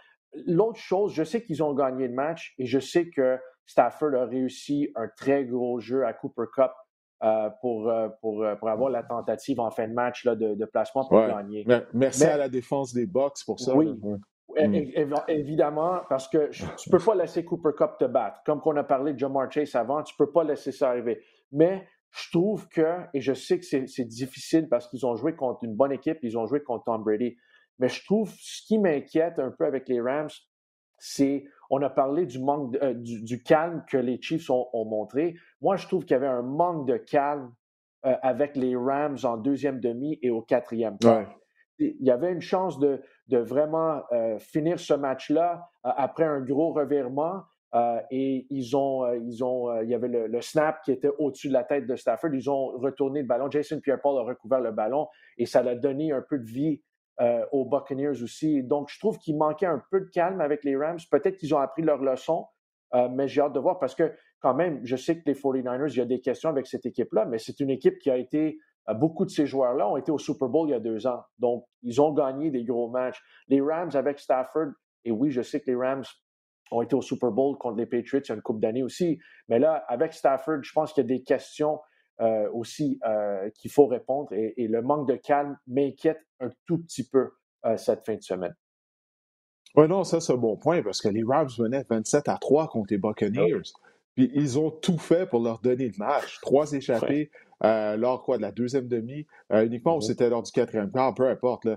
L'autre 0.47 0.79
chose, 0.79 1.13
je 1.13 1.23
sais 1.23 1.43
qu'ils 1.43 1.63
ont 1.63 1.75
gagné 1.75 2.09
le 2.09 2.15
match 2.15 2.55
et 2.57 2.65
je 2.65 2.79
sais 2.79 3.11
que 3.11 3.39
Stafford 3.67 4.15
a 4.15 4.25
réussi 4.25 4.91
un 4.95 5.09
très 5.09 5.45
gros 5.45 5.79
jeu 5.79 6.07
à 6.07 6.15
Cooper 6.15 6.47
Cup 6.55 6.73
pour, 7.61 7.93
pour, 8.21 8.45
pour, 8.61 8.69
avoir 8.69 8.91
la 8.91 9.03
tentative 9.03 9.61
en 9.61 9.71
fin 9.71 9.89
de 9.89 9.95
match 9.95 10.25
là, 10.25 10.35
de, 10.35 10.65
placement 10.65 11.07
pour 11.07 11.27
gagner. 11.27 11.67
Merci 11.93 12.25
à 12.25 12.37
la 12.37 12.49
défense 12.49 12.93
des 12.93 13.07
Bucks 13.07 13.45
pour 13.47 13.59
ça. 13.59 13.75
Oui, 13.75 13.99
Mm. 14.55 15.15
Évidemment, 15.29 16.01
parce 16.09 16.29
que 16.29 16.49
tu 16.51 16.65
ne 16.65 16.91
peux 16.91 17.05
pas 17.05 17.15
laisser 17.15 17.45
Cooper 17.45 17.71
Cup 17.77 17.93
te 17.99 18.05
battre. 18.05 18.41
Comme 18.45 18.61
qu'on 18.61 18.77
a 18.77 18.85
parlé 18.85 19.13
de 19.13 19.19
Jamar 19.19 19.51
Chase 19.51 19.75
avant, 19.75 20.03
tu 20.03 20.15
ne 20.19 20.25
peux 20.25 20.33
pas 20.33 20.45
laisser 20.45 20.73
ça 20.73 20.91
arriver. 20.91 21.23
Mais 21.53 21.87
je 22.11 22.31
trouve 22.31 22.69
que, 22.69 23.01
et 23.13 23.21
je 23.21 23.35
sais 23.35 23.59
que 23.59 23.65
c'est 23.65 24.05
difficile 24.05 24.69
parce 24.69 24.89
qu'ils 24.89 25.05
ont 25.05 25.15
joué 25.17 25.35
contre 25.35 25.65
une 25.65 25.75
bonne 25.75 25.93
équipe, 25.93 26.19
ils 26.23 26.39
ont 26.39 26.47
joué 26.47 26.63
contre 26.63 26.85
Tom 26.85 27.03
Brady. 27.03 27.37
Mais 27.79 27.89
je 27.89 28.03
trouve 28.05 28.33
ce 28.39 28.67
qui 28.67 28.79
m'inquiète 28.79 29.39
un 29.39 29.51
peu 29.51 29.67
avec 29.67 29.89
les 29.89 30.01
Rams, 30.01 30.31
c'est, 30.99 31.45
on 31.71 31.83
a 31.83 31.91
parlé 31.91 32.27
du 32.27 32.39
manque, 32.39 32.77
euh, 32.83 32.95
du, 32.95 33.43
calme 33.43 33.85
que 33.89 33.97
les 33.97 34.21
Chiefs 34.21 34.51
ont, 34.51 34.85
montré. 34.85 35.35
Moi, 35.61 35.77
je 35.77 35.87
trouve 35.87 36.05
qu'il 36.05 36.13
y 36.13 36.17
avait 36.17 36.27
un 36.27 36.43
manque 36.43 36.87
de 36.87 36.97
calme 36.97 37.53
euh, 38.05 38.15
avec 38.23 38.57
les 38.57 38.77
Rams 38.77 39.19
en 39.25 39.37
deuxième 39.37 39.81
demi 39.81 40.19
et 40.23 40.31
au 40.31 40.43
quatrième 40.43 40.97
il 41.79 42.07
y 42.07 42.11
avait 42.11 42.33
une 42.33 42.41
chance 42.41 42.79
de, 42.79 43.03
vraiment 43.31 44.01
euh, 44.11 44.39
finir 44.39 44.81
ce 44.81 44.95
match-là 44.95 45.69
après 45.83 46.25
un 46.25 46.41
gros 46.41 46.73
revirement. 46.73 47.43
Et 48.11 48.47
ils 48.49 48.75
ont, 48.75 49.05
ils 49.13 49.45
ont, 49.45 49.83
il 49.83 49.91
y 49.91 49.95
avait 49.95 50.09
le, 50.09 50.41
snap 50.41 50.81
qui 50.83 50.93
était 50.93 51.11
au-dessus 51.19 51.49
de 51.49 51.53
la 51.53 51.65
tête 51.65 51.87
de 51.87 51.95
Stafford. 51.95 52.31
Ils 52.33 52.49
ont 52.49 52.69
retourné 52.79 53.21
le 53.21 53.27
ballon. 53.27 53.51
Jason 53.51 53.81
Pierre-Paul 53.81 54.19
a 54.21 54.23
recouvert 54.23 54.61
le 54.61 54.73
ballon 54.73 55.09
et 55.37 55.45
ça 55.45 55.59
a 55.59 55.75
donné 55.75 56.11
un 56.11 56.25
peu 56.27 56.39
de 56.39 56.47
vie 56.47 56.81
aux 57.53 57.65
Buccaneers 57.65 58.23
aussi. 58.23 58.63
Donc, 58.63 58.91
je 58.91 58.99
trouve 58.99 59.19
qu'il 59.19 59.37
manquait 59.39 59.67
un 59.67 59.83
peu 59.91 60.01
de 60.01 60.11
calme 60.11 60.41
avec 60.41 60.65
les 60.65 60.77
Rams. 60.77 60.99
Peut-être 61.11 61.39
qu'ils 61.39 61.55
ont 61.55 61.59
appris 61.59 61.83
leur 61.83 62.03
leçon, 62.03 62.47
mais 63.13 63.27
j'ai 63.27 63.41
hâte 63.41 63.55
de 63.55 63.59
voir 63.59 63.79
parce 63.79 63.95
que 63.95 64.13
quand 64.41 64.55
même, 64.55 64.81
je 64.85 64.97
sais 64.97 65.17
que 65.17 65.23
les 65.27 65.35
49ers, 65.35 65.91
il 65.93 65.97
y 65.97 66.01
a 66.01 66.05
des 66.05 66.21
questions 66.21 66.51
avec 66.51 66.67
cette 66.67 66.85
équipe-là, 66.85 67.25
mais 67.25 67.39
c'est 67.39 67.59
une 67.61 67.71
équipe 67.71 67.99
qui 67.99 68.11
a 68.11 68.17
été 68.17 68.59
euh, 68.89 68.95
beaucoup 68.95 69.25
de 69.25 69.31
ces 69.31 69.47
joueurs-là 69.47 69.89
ont 69.89 69.97
été 69.97 70.13
au 70.13 70.19
Super 70.19 70.49
Bowl 70.49 70.69
il 70.69 70.73
y 70.73 70.75
a 70.75 70.81
deux 70.81 71.07
ans. 71.07 71.23
Donc, 71.39 71.67
ils 71.83 72.01
ont 72.01 72.13
gagné 72.13 72.51
des 72.51 72.65
gros 72.65 72.89
matchs. 72.89 73.23
Les 73.49 73.61
Rams 73.61 73.91
avec 73.95 74.19
Stafford 74.19 74.73
Et 75.05 75.11
oui, 75.11 75.31
je 75.31 75.43
sais 75.43 75.61
que 75.61 75.71
les 75.71 75.77
Rams 75.77 76.05
ont 76.71 76.83
été 76.83 76.95
au 76.95 77.03
Super 77.03 77.31
Bowl 77.31 77.57
contre 77.59 77.77
les 77.77 77.87
Patriots 77.87 78.23
il 78.25 78.29
y 78.29 78.33
a 78.33 78.35
une 78.35 78.43
couple 78.43 78.61
d'années 78.61 78.83
aussi. 78.83 79.19
Mais 79.49 79.59
là, 79.59 79.85
avec 79.89 80.13
Stafford, 80.13 80.63
je 80.63 80.73
pense 80.73 80.93
qu'il 80.93 81.03
y 81.03 81.07
a 81.07 81.17
des 81.17 81.23
questions 81.23 81.81
euh, 82.23 82.49
aussi 82.51 82.99
euh, 83.07 83.51
qu'il 83.51 83.71
faut 83.71 83.87
répondre. 83.87 84.33
Et, 84.33 84.69
le 84.69 84.81
manque 84.81 85.07
de 85.07 85.17
calme 85.17 85.59
m'inquiète 85.67 86.21
un 86.41 86.49
tout 86.65 86.79
petit 86.79 87.07
peu 87.07 87.33
euh, 87.67 87.77
cette 87.77 88.07
fin 88.07 88.15
de 88.15 88.23
semaine. 88.23 88.55
Oui, 89.75 89.87
non, 89.87 90.03
ça, 90.03 90.21
c'est 90.21 90.33
un 90.33 90.39
bon 90.39 90.57
point 90.57 90.83
parce 90.83 91.03
que 91.03 91.09
les 91.09 91.23
Rams 91.23 91.51
venaient 91.59 91.85
27 91.91 92.31
à 92.31 92.39
3 92.39 92.69
contre 92.69 92.87
les 92.91 92.97
Buccaneers. 92.97 93.61
Puis 94.15 94.31
ils 94.33 94.59
ont 94.59 94.71
tout 94.71 94.97
fait 94.97 95.29
pour 95.29 95.43
leur 95.43 95.59
donner 95.59 95.89
le 95.89 95.99
match. 95.99 96.41
Trois 96.41 96.73
échappés 96.73 97.31
lors 97.61 98.23
quoi, 98.23 98.39
de 98.39 98.43
la 98.43 98.53
deuxième 98.53 98.89
demi, 98.89 99.27
uniquement 99.51 99.97
où 99.97 99.99
mm-hmm. 99.99 100.07
c'était 100.07 100.31
lors 100.31 100.43
du 100.43 100.53
quatrième 100.53 100.91
quart, 100.91 101.15
peu 101.15 101.29
importe. 101.29 101.69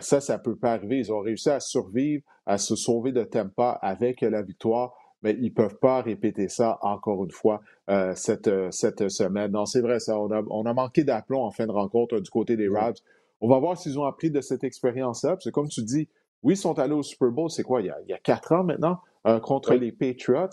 ça, 0.00 0.22
ça 0.22 0.38
peut 0.38 0.56
pas 0.56 0.72
arriver. 0.72 1.00
Ils 1.00 1.12
ont 1.12 1.20
réussi 1.20 1.50
à 1.50 1.60
survivre, 1.60 2.24
à 2.46 2.56
se 2.56 2.76
sauver 2.76 3.12
de 3.12 3.24
Tempa 3.24 3.78
avec 3.82 4.22
la 4.22 4.40
victoire 4.40 4.94
mais 5.22 5.32
ils 5.34 5.44
ne 5.44 5.50
peuvent 5.50 5.78
pas 5.78 6.02
répéter 6.02 6.48
ça 6.48 6.78
encore 6.82 7.24
une 7.24 7.30
fois 7.30 7.60
euh, 7.88 8.12
cette, 8.14 8.48
euh, 8.48 8.70
cette 8.70 9.08
semaine. 9.08 9.52
Non, 9.52 9.66
c'est 9.66 9.80
vrai, 9.80 10.00
ça. 10.00 10.18
On 10.18 10.30
a, 10.30 10.42
on 10.50 10.66
a 10.66 10.74
manqué 10.74 11.04
d'aplomb 11.04 11.44
en 11.44 11.50
fin 11.50 11.66
de 11.66 11.72
rencontre 11.72 12.20
du 12.20 12.30
côté 12.30 12.56
des 12.56 12.68
Rabs. 12.68 12.96
On 13.40 13.48
va 13.48 13.58
voir 13.58 13.76
s'ils 13.76 13.98
ont 13.98 14.04
appris 14.04 14.30
de 14.30 14.40
cette 14.40 14.64
expérience-là. 14.64 15.30
Parce 15.30 15.44
que 15.44 15.50
comme 15.50 15.68
tu 15.68 15.82
dis, 15.82 16.08
oui, 16.42 16.54
ils 16.54 16.56
sont 16.56 16.78
allés 16.78 16.94
au 16.94 17.02
Super 17.02 17.30
Bowl, 17.30 17.50
c'est 17.50 17.62
quoi, 17.62 17.80
il 17.80 17.86
y, 17.86 17.90
a, 17.90 17.96
il 18.02 18.10
y 18.10 18.14
a 18.14 18.18
quatre 18.18 18.52
ans 18.52 18.64
maintenant, 18.64 18.98
euh, 19.26 19.40
contre 19.40 19.74
les 19.74 19.92
Patriots. 19.92 20.48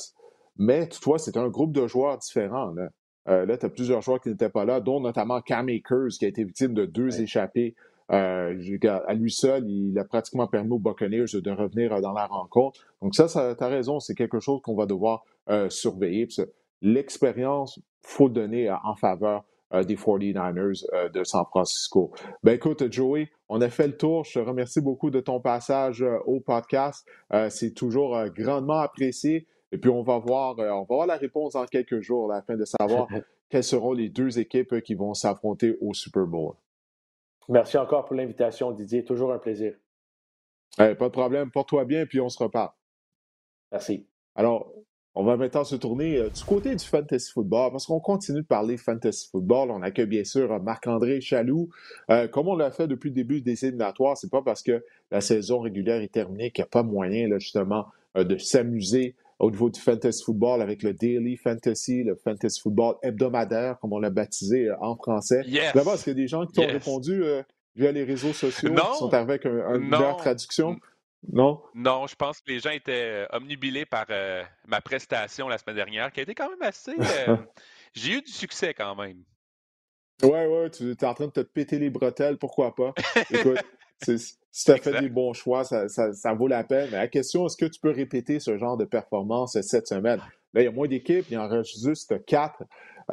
Mais 0.57 0.87
toutefois, 0.87 1.19
c'est 1.19 1.37
un 1.37 1.47
groupe 1.49 1.71
de 1.71 1.87
joueurs 1.87 2.17
différents. 2.17 2.71
Là, 2.71 2.89
là 3.45 3.57
tu 3.57 3.65
as 3.65 3.69
plusieurs 3.69 4.01
joueurs 4.01 4.21
qui 4.21 4.29
n'étaient 4.29 4.49
pas 4.49 4.65
là, 4.65 4.81
dont 4.81 4.99
notamment 4.99 5.41
Cam 5.41 5.69
Akers, 5.69 6.09
qui 6.19 6.25
a 6.25 6.27
été 6.27 6.43
victime 6.43 6.73
de 6.73 6.85
deux 6.85 7.21
échappées 7.21 7.75
euh, 7.75 7.88
à 8.09 9.13
lui 9.13 9.31
seul, 9.31 9.69
il 9.69 9.97
a 9.99 10.03
pratiquement 10.03 10.47
permis 10.47 10.71
aux 10.71 10.79
Buccaneers 10.79 11.25
de 11.33 11.51
revenir 11.51 12.01
dans 12.01 12.13
la 12.13 12.25
rencontre. 12.25 12.79
Donc 13.01 13.15
ça, 13.15 13.27
ça 13.27 13.55
tu 13.55 13.63
as 13.63 13.67
raison, 13.67 13.99
c'est 13.99 14.15
quelque 14.15 14.39
chose 14.39 14.61
qu'on 14.63 14.75
va 14.75 14.85
devoir 14.85 15.23
euh, 15.49 15.69
surveiller. 15.69 16.27
L'expérience, 16.81 17.79
faut 18.01 18.29
donner 18.29 18.71
en 18.71 18.95
faveur 18.95 19.43
euh, 19.73 19.83
des 19.83 19.95
49ers 19.95 21.11
de 21.11 21.23
San 21.23 21.45
Francisco. 21.45 22.11
Ben 22.43 22.53
écoute, 22.53 22.91
Joey, 22.91 23.29
on 23.49 23.61
a 23.61 23.69
fait 23.69 23.87
le 23.87 23.97
tour. 23.97 24.23
Je 24.23 24.39
te 24.39 24.39
remercie 24.39 24.81
beaucoup 24.81 25.11
de 25.11 25.19
ton 25.19 25.39
passage 25.39 26.03
au 26.25 26.39
podcast. 26.39 27.05
c'est 27.49 27.73
toujours 27.73 28.17
grandement 28.35 28.79
apprécié. 28.79 29.47
Et 29.71 29.77
puis 29.77 29.91
on 29.91 30.01
va 30.01 30.17
voir, 30.17 30.55
on 30.57 30.79
va 30.79 30.85
voir 30.87 31.05
la 31.05 31.17
réponse 31.17 31.55
en 31.55 31.65
quelques 31.65 31.99
jours 31.99 32.33
afin 32.33 32.55
de 32.55 32.65
savoir 32.65 33.07
quelles 33.49 33.63
seront 33.63 33.93
les 33.93 34.09
deux 34.09 34.39
équipes 34.39 34.81
qui 34.81 34.95
vont 34.95 35.13
s'affronter 35.13 35.77
au 35.81 35.93
Super 35.93 36.25
Bowl. 36.25 36.53
Merci 37.47 37.77
encore 37.77 38.05
pour 38.05 38.15
l'invitation, 38.15 38.71
Didier. 38.71 39.03
Toujours 39.03 39.33
un 39.33 39.39
plaisir. 39.39 39.73
pas 40.77 40.93
de 40.93 41.07
problème. 41.07 41.49
Porte-toi 41.51 41.85
bien, 41.85 42.05
puis 42.05 42.19
on 42.19 42.29
se 42.29 42.41
reparle. 42.41 42.71
Merci. 43.71 44.07
Alors, 44.35 44.71
on 45.15 45.23
va 45.23 45.37
maintenant 45.37 45.63
se 45.63 45.75
tourner 45.75 46.17
euh, 46.17 46.29
du 46.29 46.43
côté 46.43 46.75
du 46.75 46.85
fantasy 46.85 47.31
football 47.31 47.71
parce 47.71 47.87
qu'on 47.87 47.99
continue 47.99 48.41
de 48.41 48.47
parler 48.47 48.77
fantasy 48.77 49.27
football. 49.29 49.71
On 49.71 49.81
accueille 49.81 50.05
bien 50.05 50.23
sûr 50.23 50.61
Marc-André 50.61 51.19
Chaloux. 51.19 51.69
Euh, 52.09 52.27
comme 52.27 52.47
on 52.47 52.55
l'a 52.55 52.71
fait 52.71 52.87
depuis 52.87 53.09
le 53.09 53.15
début 53.15 53.41
des 53.41 53.65
éliminatoires, 53.65 54.17
c'est 54.17 54.29
pas 54.29 54.41
parce 54.41 54.61
que 54.61 54.83
la 55.11 55.19
saison 55.19 55.59
régulière 55.59 56.01
est 56.01 56.13
terminée 56.13 56.51
qu'il 56.51 56.61
n'y 56.61 56.67
a 56.67 56.69
pas 56.69 56.83
moyen 56.83 57.27
là, 57.27 57.39
justement 57.39 57.87
euh, 58.17 58.23
de 58.23 58.37
s'amuser 58.37 59.15
au 59.39 59.49
niveau 59.49 59.69
du 59.69 59.79
fantasy 59.79 60.23
football 60.23 60.61
avec 60.61 60.83
le 60.83 60.93
daily 60.93 61.37
fantasy, 61.37 62.03
le 62.03 62.15
fantasy 62.15 62.59
football 62.59 62.95
hebdomadaire, 63.01 63.79
comme 63.79 63.93
on 63.93 63.99
l'a 63.99 64.09
baptisé 64.09 64.67
euh, 64.67 64.75
en 64.81 64.95
français. 64.95 65.41
D'abord, 65.73 65.93
est-ce 65.93 66.03
qu'il 66.03 66.13
y 66.13 66.19
a 66.19 66.21
des 66.21 66.27
gens 66.27 66.45
qui 66.45 66.53
t'ont 66.53 66.67
répondu 66.67 67.23
euh, 67.23 67.41
via 67.75 67.91
les 67.91 68.03
réseaux 68.03 68.33
sociaux, 68.33 68.69
qui 68.69 68.97
sont 68.97 69.13
arrivés 69.13 69.33
avec 69.33 69.45
une 69.45 69.89
meilleure 69.89 70.17
traduction? 70.17 70.77
Non? 71.31 71.61
Non, 71.73 72.07
je 72.07 72.15
pense 72.15 72.39
que 72.41 72.51
les 72.51 72.59
gens 72.59 72.69
étaient 72.69 73.25
euh, 73.25 73.25
omnibilés 73.31 73.85
par 73.85 74.05
ma 74.67 74.81
prestation 74.81 75.47
la 75.47 75.57
semaine 75.57 75.75
dernière, 75.75 76.11
qui 76.11 76.19
a 76.19 76.23
été 76.23 76.35
quand 76.35 76.49
même 76.49 76.61
assez. 76.61 76.93
J'ai 77.93 78.17
eu 78.17 78.21
du 78.21 78.31
succès 78.31 78.73
quand 78.73 78.95
même. 78.95 79.23
Ouais, 80.21 80.47
ouais, 80.47 80.69
tu 80.69 80.91
es 80.91 81.05
en 81.05 81.13
train 81.13 81.27
de 81.27 81.31
te 81.31 81.39
péter 81.39 81.79
les 81.79 81.89
bretelles, 81.89 82.37
pourquoi 82.37 82.75
pas? 82.75 82.93
Écoute, 83.31 83.57
si 84.03 84.65
tu 84.65 84.71
as 84.71 84.77
fait 84.77 84.99
des 84.99 85.09
bons 85.09 85.33
choix, 85.33 85.63
ça, 85.63 86.33
vaut 86.33 86.47
la 86.47 86.63
peine. 86.63 86.89
Mais 86.91 86.97
la 86.97 87.07
question, 87.07 87.45
est-ce 87.45 87.57
que 87.57 87.65
tu 87.65 87.79
peux 87.79 87.91
répéter 87.91 88.39
ce 88.39 88.57
genre 88.57 88.77
de 88.77 88.85
performance 88.85 89.59
cette 89.61 89.87
semaine? 89.87 90.19
Là, 90.53 90.61
il 90.61 90.63
y 90.65 90.67
a 90.67 90.71
moins 90.71 90.87
d'équipes, 90.87 91.25
il 91.29 91.33
y 91.33 91.37
en 91.37 91.47
reste 91.47 91.79
juste 91.79 92.25
quatre. 92.25 92.63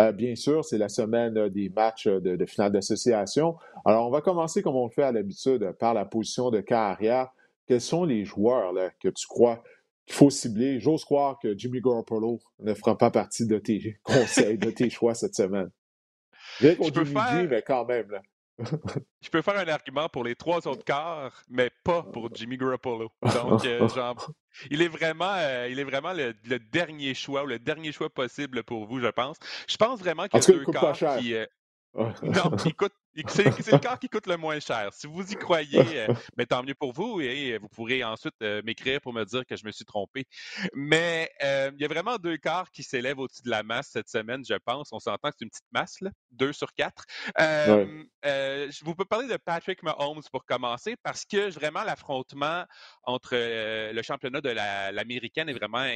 Euh, 0.01 0.13
bien 0.13 0.35
sûr, 0.35 0.65
c'est 0.65 0.79
la 0.79 0.89
semaine 0.89 1.37
euh, 1.37 1.49
des 1.49 1.69
matchs 1.69 2.07
de, 2.07 2.45
finale 2.47 2.73
d'association. 2.73 3.57
Alors, 3.85 4.07
on 4.07 4.11
va 4.11 4.21
commencer 4.21 4.63
comme 4.63 4.77
on 4.77 4.87
le 4.87 4.91
fait 4.91 5.03
à 5.03 5.13
l'habitude 5.13 5.73
par 5.79 5.95
la 5.95 6.05
position 6.05 6.51
de 6.51 6.61
carrière. 6.61 7.29
Quels 7.67 7.81
sont 7.81 8.05
les 8.05 8.25
joueurs 8.25 8.73
là, 8.73 8.91
que 9.01 9.09
tu 9.09 9.27
crois 9.27 9.63
qu'il 10.07 10.15
faut 10.15 10.31
cibler? 10.31 10.81
J'ose 10.81 11.05
croire 11.05 11.39
que 11.39 11.57
Jimmy 11.57 11.81
Garoppolo 11.81 12.41
ne 12.61 12.75
fera 12.75 12.97
pas 12.97 13.11
partie 13.11 13.47
de 13.47 13.59
tes 13.59 13.99
conseils, 14.03 14.59
de 14.59 14.71
tes 14.71 14.91
choix 14.91 15.15
cette 15.15 15.35
semaine. 15.35 15.71
Bien 16.61 16.75
qu'on 16.75 16.93
Jimmy 16.93 17.47
mais 17.49 17.63
quand 17.63 17.85
même. 17.87 18.11
Là. 18.11 18.23
Je 19.21 19.29
peux 19.29 19.43
faire 19.43 19.59
un 19.59 19.69
argument 19.69 20.09
pour 20.09 20.25
les 20.25 20.35
trois 20.35 20.67
autres 20.67 20.85
quarts, 20.85 21.43
mais 21.49 21.71
pas 21.85 22.03
pour 22.03 22.35
Jimmy 22.35 22.57
Garoppolo. 22.57 23.11
Donc, 23.23 23.65
euh, 23.65 23.87
il 24.71 24.83
est 24.83 24.89
vraiment, 24.89 25.35
euh, 25.37 25.69
il 25.71 25.79
est 25.79 25.85
vraiment 25.85 26.13
le, 26.13 26.33
dernier 26.59 27.15
choix 27.15 27.45
ou 27.45 27.47
le 27.47 27.59
dernier 27.59 27.93
choix 27.93 28.09
possible 28.09 28.63
pour 28.63 28.87
vous, 28.87 29.01
je 29.01 29.09
pense. 29.09 29.37
Je 29.69 29.77
pense 29.77 30.01
vraiment 30.01 30.27
qu'il 30.27 30.41
y 30.41 30.45
a 30.45 30.59
deux 30.59 30.65
quarts 30.65 31.19
qui. 31.19 31.35
Euh, 31.35 31.47
non, 31.95 32.57
c'est 33.29 33.73
le 33.73 33.79
quart 33.79 33.99
qui 33.99 34.09
coûte 34.09 34.27
le 34.27 34.37
moins 34.37 34.61
cher. 34.61 34.91
Si 34.93 35.07
vous 35.07 35.23
y 35.23 35.37
croyez, 35.37 35.81
euh, 35.81 36.15
mais 36.37 36.47
tant 36.47 36.63
mieux 36.63 36.75
pour 36.75 36.93
vous 36.93 37.21
et 37.21 37.59
vous 37.59 37.69
pourrez 37.69 38.05
ensuite 38.05 38.35
euh, 38.43 38.61
m'écrire 38.65 39.01
pour 39.01 39.13
me 39.13 39.25
dire 39.25 39.45
que 39.47 39.57
je 39.57 39.65
me 39.65 39.71
suis 39.71 39.85
trompé. 39.85 40.27
Mais 40.75 41.31
euh, 41.43 41.71
il 41.75 41.81
y 41.81 41.85
a 41.85 41.89
vraiment 41.89 42.17
deux 42.17 42.37
quarts 42.37 42.71
qui 42.71 42.83
s'élèvent 42.83 43.19
au-dessus 43.19 43.43
de 43.43 43.51
la 43.51 43.63
masse 43.63 43.89
cette 43.93 44.09
semaine, 44.09 44.45
je 44.45 44.55
pense. 44.55 44.93
On 44.93 44.99
s'entend 44.99 45.31
que 45.31 45.37
c'est 45.39 45.45
une 45.45 45.51
petite 45.51 45.73
masse, 45.73 46.01
là, 46.01 46.11
deux 46.31 46.53
sur 46.53 46.75
quatre. 46.75 47.05
je 47.39 48.85
vous 48.85 48.95
peux 48.95 49.05
parler 49.05 49.29
de 49.29 49.37
Patrick 49.37 49.83
Mahomes 49.83 50.23
pour 50.31 50.45
commencer 50.45 50.97
parce 51.03 51.25
que 51.25 51.51
vraiment 51.51 51.85
l'affrontement 51.85 52.65
entre 53.05 53.35
le 53.35 54.03
championnat 54.03 54.41
de 54.41 54.51
l'américaine 54.51 55.49
est 55.49 55.55
vraiment, 55.55 55.87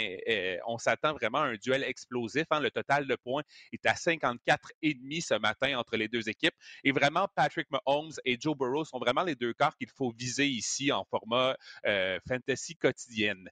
on 0.66 0.78
s'attend 0.78 1.12
vraiment 1.12 1.38
à 1.38 1.46
un 1.48 1.56
duel 1.56 1.84
explosif. 1.84 2.44
Hein. 2.50 2.60
Le 2.60 2.70
total 2.70 3.06
de 3.06 3.16
points 3.16 3.42
est 3.72 3.84
à 3.86 3.92
54,5 3.92 5.20
ce 5.20 5.34
matin 5.38 5.76
entre 5.76 5.96
les 5.96 6.08
deux 6.08 6.28
équipes. 6.28 6.54
Et 6.84 6.92
vraiment, 6.92 7.09
Patrick 7.34 7.68
Mahomes 7.70 8.12
et 8.24 8.36
Joe 8.40 8.56
Burrow 8.56 8.84
sont 8.84 8.98
vraiment 8.98 9.22
les 9.22 9.34
deux 9.34 9.52
corps 9.52 9.76
qu'il 9.76 9.90
faut 9.90 10.10
viser 10.10 10.46
ici 10.46 10.92
en 10.92 11.04
format 11.04 11.56
euh, 11.86 12.18
fantasy 12.28 12.76
quotidienne 12.76 13.48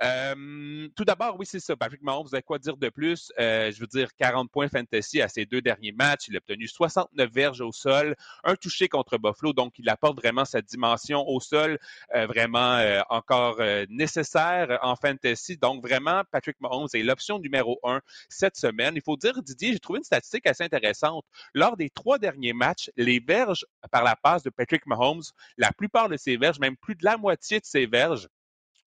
tout 0.00 1.04
d'abord, 1.04 1.36
oui, 1.38 1.46
c'est 1.46 1.60
ça. 1.60 1.76
Patrick 1.76 2.02
Mahomes, 2.02 2.26
vous 2.26 2.34
avez 2.34 2.42
quoi 2.42 2.58
dire 2.58 2.76
de 2.76 2.88
plus? 2.88 3.32
Euh, 3.38 3.70
je 3.70 3.80
veux 3.80 3.86
dire, 3.86 4.14
40 4.16 4.50
points 4.50 4.68
fantasy 4.68 5.20
à 5.20 5.28
ses 5.28 5.44
deux 5.44 5.60
derniers 5.60 5.92
matchs. 5.92 6.28
Il 6.28 6.36
a 6.36 6.38
obtenu 6.38 6.66
69 6.66 7.30
verges 7.30 7.60
au 7.60 7.72
sol, 7.72 8.16
un 8.44 8.56
touché 8.56 8.88
contre 8.88 9.18
Buffalo. 9.18 9.52
Donc, 9.52 9.78
il 9.78 9.88
apporte 9.88 10.18
vraiment 10.18 10.44
cette 10.44 10.66
dimension 10.66 11.28
au 11.28 11.40
sol, 11.40 11.78
euh, 12.14 12.26
vraiment 12.26 12.76
euh, 12.76 13.00
encore 13.10 13.60
nécessaire 13.88 14.78
en 14.82 14.96
fantasy. 14.96 15.56
Donc, 15.56 15.82
vraiment, 15.82 16.22
Patrick 16.30 16.60
Mahomes 16.60 16.88
est 16.94 17.02
l'option 17.02 17.38
numéro 17.38 17.78
un 17.84 18.00
cette 18.28 18.56
semaine. 18.56 18.94
Il 18.96 19.02
faut 19.02 19.16
dire, 19.16 19.42
Didier, 19.42 19.72
j'ai 19.72 19.80
trouvé 19.80 19.98
une 19.98 20.04
statistique 20.04 20.46
assez 20.46 20.64
intéressante. 20.64 21.24
Lors 21.54 21.76
des 21.76 21.90
trois 21.90 22.18
derniers 22.18 22.52
matchs, 22.52 22.90
les 22.96 23.20
verges 23.20 23.66
par 23.90 24.02
la 24.02 24.16
passe 24.16 24.42
de 24.42 24.50
Patrick 24.50 24.86
Mahomes, 24.86 25.22
la 25.56 25.72
plupart 25.72 26.08
de 26.08 26.16
ces 26.16 26.36
verges, 26.36 26.58
même 26.58 26.76
plus 26.76 26.94
de 26.94 27.04
la 27.04 27.16
moitié 27.16 27.60
de 27.60 27.64
ces 27.64 27.86
verges, 27.86 28.28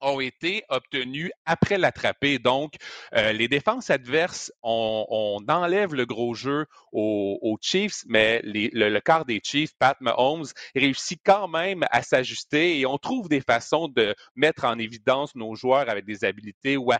ont 0.03 0.21
été 0.21 0.65
obtenus 0.69 1.31
après 1.47 1.79
l'attraper. 1.79 2.39
Donc, 2.39 2.75
euh, 3.15 3.33
les 3.33 3.49
défenses 3.49 3.89
adverses, 3.89 4.53
on, 4.63 5.07
on, 5.09 5.53
enlève 5.53 5.95
le 5.95 6.05
gros 6.05 6.35
jeu 6.35 6.67
aux, 6.93 7.57
Chiefs, 7.61 8.03
mais 8.07 8.41
le, 8.45 8.89
le, 8.89 9.01
quart 9.01 9.25
des 9.25 9.41
Chiefs, 9.43 9.75
Pat 9.79 9.99
Mahomes, 10.01 10.47
réussit 10.75 11.21
quand 11.25 11.49
même 11.49 11.85
à 11.91 12.03
s'ajuster 12.03 12.79
et 12.81 12.87
on 12.87 12.99
trouve 12.99 13.29
des 13.29 13.41
façons 13.41 13.89
de 13.89 14.15
mettre 14.35 14.65
en 14.65 14.79
évidence 14.79 15.35
nos 15.35 15.55
joueurs 15.55 15.89
avec 15.89 16.05
des 16.05 16.25
habilités 16.25 16.77
ou 16.77 16.91
à, 16.93 16.99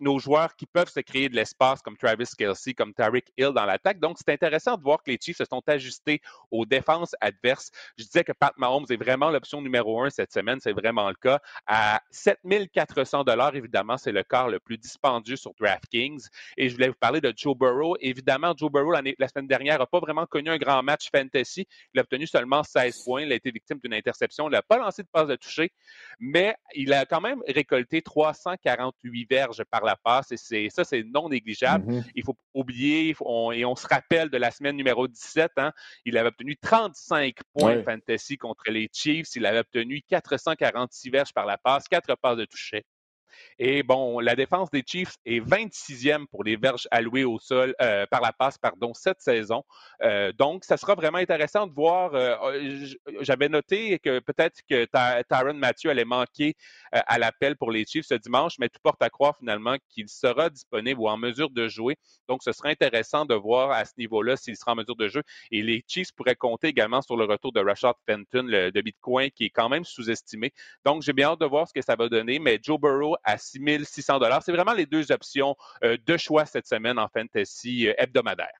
nos 0.00 0.18
joueurs 0.18 0.56
qui 0.56 0.66
peuvent 0.66 0.90
se 0.90 1.00
créer 1.00 1.28
de 1.28 1.36
l'espace 1.36 1.80
comme 1.82 1.96
Travis 1.96 2.28
Kelsey, 2.36 2.74
comme 2.74 2.92
Tariq 2.92 3.24
Hill 3.38 3.52
dans 3.54 3.64
l'attaque. 3.64 4.00
Donc, 4.00 4.16
c'est 4.18 4.32
intéressant 4.32 4.76
de 4.76 4.82
voir 4.82 5.02
que 5.02 5.10
les 5.10 5.18
Chiefs 5.20 5.38
se 5.38 5.44
sont 5.44 5.62
ajustés 5.66 6.20
aux 6.50 6.66
défenses 6.66 7.14
adverses. 7.20 7.70
Je 7.96 8.04
disais 8.04 8.24
que 8.24 8.32
Pat 8.32 8.52
Mahomes 8.58 8.86
est 8.90 8.96
vraiment 8.96 9.30
l'option 9.30 9.62
numéro 9.62 10.02
un 10.02 10.10
cette 10.10 10.32
semaine, 10.32 10.58
c'est 10.60 10.72
vraiment 10.72 11.08
le 11.08 11.14
cas. 11.14 11.40
À 11.66 12.00
7400 12.44 13.24
dollars, 13.24 13.54
évidemment, 13.54 13.96
c'est 13.96 14.12
le 14.12 14.22
quart 14.22 14.48
le 14.48 14.60
plus 14.60 14.78
dispendieux 14.78 15.36
sur 15.36 15.52
DraftKings. 15.58 16.26
Et 16.56 16.68
je 16.68 16.74
voulais 16.74 16.88
vous 16.88 16.94
parler 16.98 17.20
de 17.20 17.32
Joe 17.36 17.56
Burrow. 17.56 17.96
Évidemment, 18.00 18.54
Joe 18.56 18.70
Burrow, 18.70 18.92
la 18.92 19.28
semaine 19.28 19.46
dernière, 19.46 19.78
n'a 19.78 19.86
pas 19.86 20.00
vraiment 20.00 20.26
connu 20.26 20.50
un 20.50 20.58
grand 20.58 20.82
match 20.82 21.08
fantasy. 21.14 21.66
Il 21.94 22.00
a 22.00 22.02
obtenu 22.02 22.26
seulement 22.26 22.62
16 22.62 23.04
points. 23.04 23.22
Il 23.22 23.32
a 23.32 23.34
été 23.34 23.50
victime 23.50 23.78
d'une 23.82 23.94
interception. 23.94 24.48
Il 24.48 24.52
n'a 24.52 24.62
pas 24.62 24.78
lancé 24.78 25.02
de 25.02 25.08
passe 25.10 25.28
de 25.28 25.36
toucher, 25.36 25.72
mais 26.18 26.54
il 26.74 26.92
a 26.92 27.06
quand 27.06 27.20
même 27.20 27.42
récolté 27.46 28.02
348 28.02 29.26
verges 29.28 29.64
par 29.70 29.84
la 29.84 29.96
passe. 29.96 30.32
Et 30.52 30.70
ça, 30.70 30.84
c'est 30.84 31.02
non 31.04 31.28
négligeable. 31.28 31.90
Mm-hmm. 31.90 32.10
Il 32.14 32.24
faut 32.24 32.36
oublier 32.54 33.10
et 33.10 33.64
on 33.64 33.76
se 33.76 33.86
rappelle 33.86 34.30
de 34.30 34.38
la 34.38 34.50
semaine 34.50 34.76
numéro 34.76 35.08
17. 35.08 35.52
Hein, 35.56 35.72
il 36.04 36.16
avait 36.18 36.28
obtenu 36.28 36.56
35 36.56 37.36
points 37.52 37.82
fantasy 37.82 38.36
contre 38.36 38.70
les 38.70 38.88
Chiefs. 38.92 39.34
Il 39.36 39.46
avait 39.46 39.60
obtenu 39.60 40.02
446 40.08 41.10
verges 41.10 41.32
par 41.32 41.46
la 41.46 41.58
passe, 41.58 41.88
4 41.88 42.14
passes 42.16 42.36
de 42.36 42.44
toucher. 42.44 42.84
Et 43.58 43.82
bon, 43.82 44.20
la 44.20 44.34
défense 44.34 44.70
des 44.70 44.82
Chiefs 44.86 45.16
est 45.24 45.40
26e 45.40 46.26
pour 46.26 46.44
les 46.44 46.56
verges 46.56 46.88
allouées 46.90 47.24
au 47.24 47.38
sol 47.38 47.74
euh, 47.80 48.06
par 48.10 48.20
la 48.20 48.32
passe, 48.32 48.58
pardon, 48.58 48.92
cette 48.94 49.20
saison. 49.20 49.64
Euh, 50.02 50.32
donc, 50.32 50.64
ça 50.64 50.76
sera 50.76 50.94
vraiment 50.94 51.18
intéressant 51.18 51.66
de 51.66 51.72
voir. 51.72 52.14
Euh, 52.14 52.36
j'avais 53.20 53.48
noté 53.48 53.98
que 53.98 54.18
peut-être 54.20 54.60
que 54.68 54.86
Tyron 55.28 55.54
Mathieu 55.54 55.90
allait 55.90 56.04
manquer 56.04 56.54
à 56.92 57.18
l'appel 57.18 57.56
pour 57.56 57.70
les 57.70 57.84
Chiefs 57.84 58.06
ce 58.06 58.14
dimanche, 58.14 58.54
mais 58.58 58.68
tout 58.68 58.80
porte 58.82 59.02
à 59.02 59.10
croire 59.10 59.36
finalement 59.38 59.76
qu'il 59.88 60.08
sera 60.08 60.50
disponible 60.50 61.00
ou 61.00 61.08
en 61.08 61.16
mesure 61.16 61.50
de 61.50 61.68
jouer. 61.68 61.96
Donc, 62.28 62.42
ce 62.42 62.52
sera 62.52 62.68
intéressant 62.68 63.24
de 63.24 63.34
voir 63.34 63.70
à 63.70 63.84
ce 63.84 63.92
niveau-là 63.98 64.36
s'il 64.36 64.56
sera 64.56 64.72
en 64.72 64.76
mesure 64.76 64.96
de 64.96 65.08
jouer. 65.08 65.22
Et 65.50 65.62
les 65.62 65.84
Chiefs 65.86 66.12
pourraient 66.12 66.36
compter 66.36 66.68
également 66.68 67.02
sur 67.02 67.16
le 67.16 67.24
retour 67.24 67.52
de 67.52 67.60
Rashad 67.60 67.94
Fenton, 68.06 68.44
le, 68.46 68.70
de 68.70 68.80
Bitcoin, 68.80 69.30
qui 69.30 69.44
est 69.44 69.50
quand 69.50 69.68
même 69.68 69.84
sous-estimé. 69.84 70.52
Donc, 70.84 71.02
j'ai 71.02 71.12
bien 71.12 71.28
hâte 71.28 71.40
de 71.40 71.46
voir 71.46 71.68
ce 71.68 71.72
que 71.72 71.82
ça 71.82 71.96
va 71.96 72.08
donner. 72.08 72.38
Mais 72.38 72.58
Joe 72.62 72.78
Burrow 72.80 73.16
à 73.24 73.38
6 73.38 73.84
600 73.84 74.18
C'est 74.44 74.52
vraiment 74.52 74.72
les 74.72 74.86
deux 74.86 75.10
options 75.12 75.56
euh, 75.84 75.96
de 76.06 76.16
choix 76.16 76.46
cette 76.46 76.66
semaine 76.66 76.98
en 76.98 77.08
fantasy 77.08 77.88
euh, 77.88 77.94
hebdomadaire. 77.98 78.52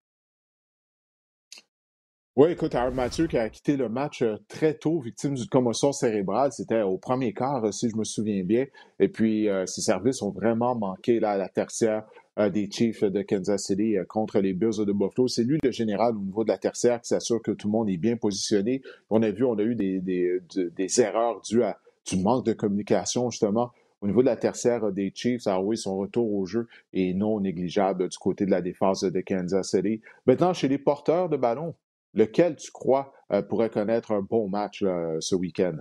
Oui, 2.35 2.53
écoute, 2.53 2.75
Aaron 2.75 2.95
Mathieu 2.95 3.27
qui 3.27 3.37
a 3.37 3.51
quitté 3.51 3.77
le 3.77 3.91
match 3.91 4.23
euh, 4.23 4.39
très 4.49 4.73
tôt, 4.73 5.01
victime 5.01 5.35
d'une 5.35 5.49
commotion 5.49 5.93
cérébrale. 5.93 6.51
C'était 6.51 6.81
au 6.81 6.97
premier 6.97 7.35
quart, 7.35 7.75
si 7.75 7.91
je 7.91 7.97
me 7.97 8.05
souviens 8.05 8.43
bien. 8.43 8.65
Et 8.99 9.09
puis, 9.09 9.49
ses 9.67 9.83
services 9.83 10.23
ont 10.23 10.31
vraiment 10.31 10.75
manqué 10.75 11.21
là, 11.21 11.33
à 11.33 11.37
la 11.37 11.51
tertiaire 11.51 12.05
des 12.39 12.71
Chiefs 12.71 13.05
de 13.05 13.21
Kansas 13.21 13.65
City 13.65 13.97
contre 14.09 14.41
les 14.41 14.55
Bills 14.55 14.79
de 14.87 14.93
Buffalo. 14.93 15.29
C'est 15.29 15.45
lui 15.45 15.59
le 15.63 15.71
général 15.71 16.17
au 16.17 16.21
niveau 16.21 16.43
de 16.43 16.49
la 16.49 16.57
tertiaire 16.57 17.03
qui 17.03 17.09
s'assure 17.09 17.43
que 17.43 17.51
tout 17.51 17.69
le 17.69 17.73
monde 17.73 17.91
est 17.91 17.99
bien 17.99 18.17
positionné. 18.17 18.81
On 19.11 19.23
a 19.23 19.31
vu, 19.31 19.45
on 19.45 19.59
a 19.59 19.63
eu 19.63 19.75
des, 19.75 20.01
des 20.01 21.01
erreurs 21.03 21.43
dues 21.43 21.65
à 21.65 21.77
du 22.07 22.17
manque 22.17 22.45
de 22.45 22.53
communication, 22.53 23.31
justement, 23.31 23.71
au 24.03 24.07
niveau 24.07 24.21
de 24.21 24.27
la 24.27 24.37
tertiaire 24.37 24.93
des 24.93 25.13
Chiefs, 25.15 25.47
ah 25.47 25.61
oui, 25.61 25.79
son 25.79 25.97
retour 25.97 26.31
au 26.35 26.45
jeu 26.45 26.67
est 26.93 27.15
non 27.15 27.41
négligeable 27.41 28.09
du 28.09 28.19
côté 28.19 28.45
de 28.45 28.51
la 28.51 28.61
défense 28.61 29.05
de 29.05 29.21
Kansas 29.21 29.71
City. 29.71 30.01
Maintenant, 30.27 30.53
chez 30.53 30.69
les 30.69 30.79
porteurs 30.79 31.29
de 31.29 31.37
ballon, 31.37 31.75
lequel 32.13 32.57
tu 32.57 32.71
crois 32.73 33.15
euh, 33.33 33.43
pourrait 33.43 33.71
connaître 33.71 34.11
un 34.13 34.21
bon 34.21 34.49
match 34.49 34.81
ce 35.21 35.35
week-end? 35.35 35.77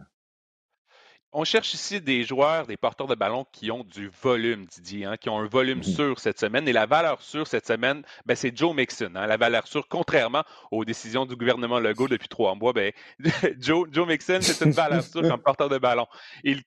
On 1.33 1.45
cherche 1.45 1.73
ici 1.73 2.01
des 2.01 2.25
joueurs, 2.25 2.67
des 2.67 2.75
porteurs 2.75 3.07
de 3.07 3.15
ballon 3.15 3.45
qui 3.53 3.71
ont 3.71 3.85
du 3.85 4.11
volume, 4.21 4.65
Didier, 4.65 5.05
hein, 5.05 5.15
qui 5.15 5.29
ont 5.29 5.39
un 5.39 5.47
volume 5.47 5.81
sûr 5.81 6.19
cette 6.19 6.37
semaine. 6.37 6.67
Et 6.67 6.73
la 6.73 6.85
valeur 6.85 7.21
sûre 7.21 7.47
cette 7.47 7.65
semaine, 7.65 8.03
ben, 8.25 8.35
c'est 8.35 8.55
Joe 8.55 8.75
Mixon. 8.75 9.13
Hein. 9.15 9.27
la 9.27 9.37
valeur 9.37 9.65
sûre, 9.65 9.87
contrairement 9.87 10.43
aux 10.71 10.83
décisions 10.83 11.25
du 11.25 11.37
gouvernement 11.37 11.79
Legault 11.79 12.09
depuis 12.09 12.27
trois 12.27 12.53
mois, 12.55 12.73
ben, 12.73 12.91
Joe, 13.59 13.87
Joe 13.93 14.05
Mixon, 14.05 14.39
c'est 14.41 14.65
une 14.65 14.71
valeur 14.71 15.03
sûre 15.03 15.21
comme 15.21 15.41
porteur 15.41 15.69
de 15.69 15.77
ballon. 15.77 16.05
Il 16.43 16.63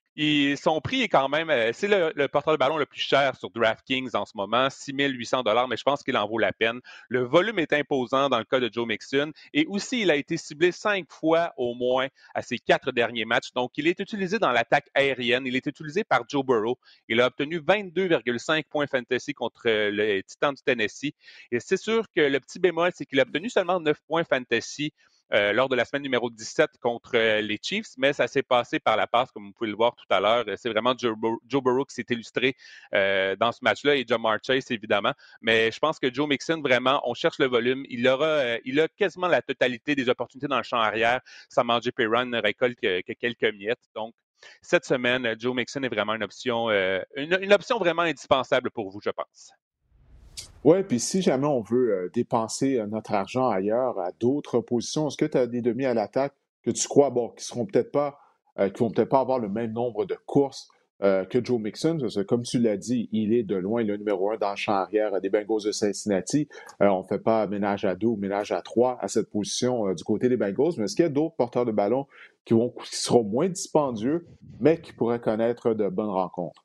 son 0.57 0.81
prix 0.81 1.03
est 1.03 1.09
quand 1.09 1.29
même, 1.29 1.51
euh, 1.51 1.71
c'est 1.73 1.89
le, 1.89 2.27
porteur 2.29 2.53
de 2.55 2.59
ballon 2.59 2.77
le 2.77 2.87
plus 2.87 3.01
cher 3.01 3.35
sur 3.37 3.51
DraftKings 3.51 4.11
en 4.15 4.25
ce 4.25 4.33
moment, 4.37 4.71
6 4.71 4.93
800 4.93 5.43
mais 5.69 5.77
je 5.77 5.83
pense 5.83 6.03
qu'il 6.03 6.17
en 6.17 6.27
vaut 6.29 6.39
la 6.39 6.53
peine. 6.53 6.81
Le 7.09 7.25
volume 7.25 7.59
est 7.59 7.73
imposant 7.73 8.29
dans 8.29 8.39
le 8.39 8.45
cas 8.45 8.61
de 8.61 8.71
Joe 8.73 8.87
Mixon 8.87 9.33
et 9.53 9.67
aussi 9.67 10.03
il 10.03 10.11
a 10.11 10.17
été 10.17 10.37
ciblé 10.37 10.71
cinq 10.71 11.07
fois 11.11 11.53
au 11.57 11.75
moins 11.75 12.07
à 12.35 12.43
ses 12.43 12.59
quatre 12.59 12.93
derniers 12.93 13.25
matchs. 13.25 13.53
Donc 13.55 13.73
il 13.77 13.89
est 13.89 13.99
utilisé 13.99 14.39
dans 14.39 14.53
l'attaque 14.55 14.89
aérienne, 14.95 15.47
il 15.47 15.57
est 15.57 15.67
utilisé 15.67 16.05
par 16.05 16.23
Joe 16.29 16.45
Burrow. 16.45 16.79
Il 17.09 17.21
a 17.21 17.27
obtenu 17.27 17.59
22,5 17.59 18.65
points 18.71 18.87
fantasy 18.87 19.35
contre 19.35 19.63
le 19.67 20.23
Titan 20.23 20.53
du 20.53 20.63
Tennessee. 20.63 21.13
Et 21.51 21.61
c'est 21.61 21.77
sûr 21.77 22.07
que 22.15 22.23
le 22.23 22.41
petit 22.41 22.59
bémol, 22.59 22.91
c'est 22.95 23.05
qu'il 23.05 23.21
a 23.21 23.23
obtenu 23.23 23.51
seulement 23.51 23.81
9 23.81 23.99
points 24.07 24.25
fantasy 24.25 24.93
euh, 25.33 25.53
lors 25.53 25.69
de 25.69 25.75
la 25.75 25.85
semaine 25.85 26.03
numéro 26.03 26.29
17 26.31 26.79
contre 26.81 27.13
euh, 27.15 27.41
les 27.41 27.59
Chiefs, 27.61 27.89
mais 27.97 28.13
ça 28.13 28.29
s'est 28.29 28.43
passé 28.43 28.79
par 28.79 28.97
la 28.97 29.07
passe, 29.07 29.33
comme 29.33 29.47
vous 29.47 29.53
pouvez 29.53 29.71
le 29.71 29.77
voir 29.77 29.95
tout 29.97 30.05
à 30.11 30.21
l'heure. 30.21 30.45
C'est 30.57 30.69
vraiment 30.69 30.95
Joe, 30.97 31.17
Burrow 31.51 31.85
qui 31.87 31.95
s'est 31.95 32.05
illustré 32.11 32.55
euh, 32.95 33.35
dans 33.37 33.51
ce 33.51 33.59
match-là 33.63 33.97
et 33.97 34.05
Jamar 34.07 34.39
Chase, 34.47 34.71
évidemment. 34.71 35.13
Mais 35.41 35.73
je 35.73 35.79
pense 35.79 35.99
que 35.99 36.13
Joe 36.13 36.29
Mixon, 36.29 36.61
vraiment, 36.61 37.01
on 37.09 37.15
cherche 37.15 37.39
le 37.39 37.47
volume. 37.47 37.85
Il 37.89 38.07
aura, 38.07 38.59
il 38.65 38.79
a 38.81 38.89
quasiment 38.89 39.29
la 39.29 39.41
totalité 39.41 39.95
des 39.95 40.09
opportunités 40.09 40.47
dans 40.47 40.59
le 40.59 40.63
champ 40.63 40.79
arrière. 40.79 41.21
Samanje 41.49 41.91
Perron 41.91 42.27
ne 42.27 42.41
récolte 42.41 42.79
que, 42.81 43.13
quelques 43.15 43.55
miettes. 43.55 43.83
Donc, 43.95 44.15
cette 44.62 44.84
semaine, 44.84 45.34
Joe 45.38 45.55
Mixon 45.55 45.82
est 45.82 45.88
vraiment 45.88 46.14
une 46.14 46.24
option, 46.24 46.68
option 47.51 47.78
vraiment 47.78 48.03
indispensable 48.03 48.70
pour 48.70 48.90
vous, 48.90 49.01
je 49.01 49.11
pense. 49.11 49.53
Oui, 50.64 50.82
puis 50.82 50.99
si 50.99 51.20
jamais 51.20 51.47
on 51.47 51.61
veut 51.61 51.92
euh, 51.92 52.11
dépenser 52.14 52.78
euh, 52.78 52.86
notre 52.86 53.12
argent 53.12 53.51
ailleurs, 53.51 53.99
à 53.99 54.12
d'autres 54.12 54.61
positions, 54.61 55.09
est-ce 55.09 55.18
que 55.18 55.26
tu 55.26 55.36
as 55.36 55.47
des 55.47 55.61
demi 55.61 55.84
à 55.84 55.92
l'attaque 55.92 56.32
que 56.62 56.70
tu 56.70 56.88
crois, 56.88 57.11
bon, 57.11 57.28
qui 57.36 57.45
seront 57.45 57.66
peut-être 57.66 57.92
pas, 57.92 58.18
euh, 58.59 58.70
qui 58.70 58.80
vont 58.80 58.90
peut-être 58.90 59.11
pas 59.11 59.20
avoir 59.20 59.38
le 59.38 59.51
même 59.51 59.72
nombre 59.72 60.07
de 60.07 60.16
courses 60.24 60.70
que 61.01 61.45
Joe 61.45 61.61
Mixon, 61.61 61.99
parce 62.01 62.14
que 62.14 62.22
comme 62.22 62.42
tu 62.42 62.59
l'as 62.59 62.76
dit, 62.76 63.09
il 63.12 63.34
est 63.34 63.42
de 63.42 63.57
loin 63.57 63.82
le 63.82 63.97
numéro 63.97 64.30
un 64.30 64.36
dans 64.36 64.51
le 64.51 64.57
champ 64.57 64.72
arrière 64.72 65.20
des 65.20 65.28
Bengals 65.28 65.64
de 65.64 65.72
Cincinnati. 65.72 66.49
on 66.80 67.01
ne 67.01 67.07
fait 67.07 67.18
pas 67.18 67.47
ménage 67.47 67.84
à 67.84 67.95
deux 67.95 68.07
ou 68.07 68.16
ménage 68.16 68.53
à 68.53 68.62
trois 68.62 68.99
à 69.01 69.09
cette 69.09 69.30
position 69.30 69.92
du 69.92 70.05
côté 70.05 70.28
des 70.28 70.36
Bengals, 70.36 70.72
mais 70.78 70.84
est-ce 70.84 70.97
qu'il 70.97 71.05
y 71.05 71.07
a 71.07 71.11
d'autres 71.11 71.36
porteurs 71.36 71.66
de 71.66 71.72
ballon 71.72 72.07
qui 72.45 72.55
seront 72.84 73.24
moins 73.24 73.49
dispendieux, 73.49 74.26
mais 74.61 74.80
qui 74.80 74.92
pourraient 74.92 75.20
connaître 75.20 75.74
de 75.74 75.88
bonnes 75.88 76.09
rencontres? 76.09 76.64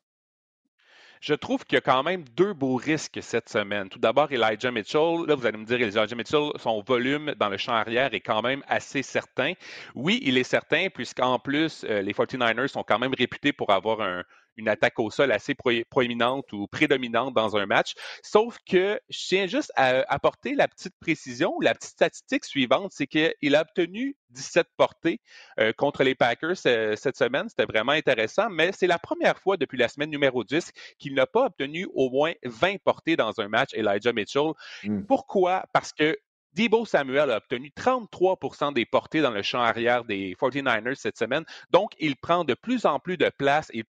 Je 1.20 1.34
trouve 1.34 1.64
qu'il 1.66 1.76
y 1.76 1.78
a 1.78 1.82
quand 1.82 2.02
même 2.02 2.24
deux 2.34 2.54
beaux 2.54 2.76
risques 2.76 3.18
cette 3.20 3.50
semaine. 3.50 3.90
Tout 3.90 3.98
d'abord, 3.98 4.32
Elijah 4.32 4.70
Mitchell. 4.70 5.26
Là, 5.26 5.34
vous 5.34 5.44
allez 5.44 5.58
me 5.58 5.66
dire, 5.66 5.78
Elijah 5.78 6.16
Mitchell, 6.16 6.50
son 6.56 6.80
volume 6.80 7.34
dans 7.38 7.50
le 7.50 7.58
champ 7.58 7.74
arrière 7.74 8.14
est 8.14 8.20
quand 8.20 8.40
même 8.40 8.62
assez 8.66 9.02
certain. 9.02 9.52
Oui, 9.94 10.20
il 10.22 10.38
est 10.38 10.44
certain, 10.44 10.88
puisqu'en 10.88 11.38
plus, 11.38 11.84
euh, 11.84 12.00
les 12.00 12.14
49ers 12.14 12.68
sont 12.68 12.82
quand 12.82 12.98
même 12.98 13.12
réputés 13.12 13.52
pour 13.52 13.70
avoir 13.70 14.00
un, 14.00 14.24
une 14.56 14.68
attaque 14.68 14.98
au 14.98 15.10
sol 15.10 15.32
assez 15.32 15.54
proéminente 15.54 16.52
ou 16.52 16.66
prédominante 16.66 17.34
dans 17.34 17.56
un 17.56 17.66
match. 17.66 17.94
Sauf 18.22 18.58
que 18.68 19.00
je 19.08 19.18
tiens 19.28 19.46
juste 19.46 19.72
à 19.76 20.04
apporter 20.12 20.54
la 20.54 20.68
petite 20.68 20.94
précision, 21.00 21.54
la 21.60 21.74
petite 21.74 21.92
statistique 21.92 22.44
suivante, 22.44 22.92
c'est 22.94 23.06
qu'il 23.06 23.54
a 23.54 23.62
obtenu 23.62 24.16
17 24.30 24.66
portées 24.76 25.20
euh, 25.58 25.72
contre 25.72 26.04
les 26.04 26.14
Packers 26.14 26.56
euh, 26.66 26.96
cette 26.96 27.16
semaine. 27.16 27.48
C'était 27.48 27.64
vraiment 27.64 27.92
intéressant, 27.92 28.48
mais 28.50 28.72
c'est 28.72 28.86
la 28.86 28.98
première 28.98 29.38
fois 29.38 29.56
depuis 29.56 29.78
la 29.78 29.88
semaine 29.88 30.10
numéro 30.10 30.44
10 30.44 30.72
qu'il 30.98 31.14
n'a 31.14 31.26
pas 31.26 31.46
obtenu 31.46 31.86
au 31.94 32.10
moins 32.10 32.32
20 32.44 32.76
portées 32.82 33.16
dans 33.16 33.40
un 33.40 33.48
match, 33.48 33.70
Elijah 33.74 34.12
Mitchell. 34.12 34.52
Hmm. 34.84 35.02
Pourquoi? 35.02 35.64
Parce 35.72 35.92
que 35.92 36.16
Debo 36.54 36.84
Samuel 36.84 37.30
a 37.30 37.36
obtenu 37.36 37.72
33% 37.76 38.72
des 38.72 38.84
portées 38.84 39.20
dans 39.20 39.30
le 39.30 39.42
champ 39.42 39.60
arrière 39.60 40.04
des 40.04 40.34
49ers 40.34 40.94
cette 40.96 41.16
semaine. 41.16 41.44
Donc, 41.70 41.92
il 41.98 42.16
prend 42.16 42.44
de 42.44 42.54
plus 42.54 42.86
en 42.86 42.98
plus 42.98 43.16
de 43.16 43.30
place. 43.36 43.70
Il, 43.72 43.84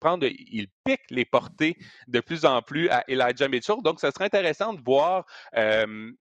pique 0.84 1.01
les 1.09 1.26
portées 1.26 1.78
de 2.07 2.20
plus 2.20 2.45
en 2.45 2.62
plus 2.62 2.89
à 2.89 3.03
Elijah 3.07 3.47
Mitchell. 3.47 3.78
Donc, 3.84 3.99
ce 3.99 4.09
serait 4.12 4.26
intéressant 4.26 4.74
de 4.74 4.82
voir 4.82 5.26
euh, 5.55 6.12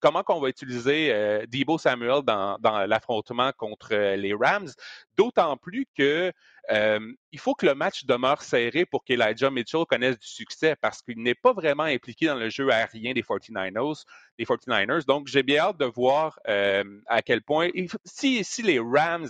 comment 0.00 0.22
on 0.28 0.40
va 0.40 0.48
utiliser 0.48 1.12
euh, 1.12 1.44
Samuel 1.78 2.22
dans, 2.22 2.56
dans 2.60 2.86
l'affrontement 2.86 3.52
contre 3.56 3.92
euh, 3.92 4.16
les 4.16 4.34
Rams. 4.34 4.68
D'autant 5.16 5.56
plus 5.56 5.86
que 5.96 6.32
il 6.70 7.38
faut 7.38 7.54
que 7.54 7.66
le 7.66 7.74
match 7.74 8.04
demeure 8.04 8.42
serré 8.42 8.84
pour 8.86 9.04
qu'Elijah 9.04 9.50
Mitchell 9.50 9.84
connaisse 9.88 10.18
du 10.18 10.26
succès 10.26 10.76
parce 10.80 11.02
qu'il 11.02 11.22
n'est 11.22 11.34
pas 11.34 11.52
vraiment 11.52 11.84
impliqué 11.84 12.26
dans 12.26 12.34
le 12.34 12.48
jeu 12.50 12.70
aérien 12.70 13.12
des 13.12 13.22
49ers. 13.22 14.04
Des 14.38 14.44
49ers. 14.44 15.06
Donc, 15.06 15.28
j'ai 15.28 15.42
bien 15.42 15.64
hâte 15.64 15.78
de 15.78 15.86
voir 15.86 16.38
à 16.44 17.22
quel 17.22 17.42
point, 17.42 17.70
si, 18.04 18.44
si 18.44 18.62
les 18.62 18.78
Rams 18.78 19.28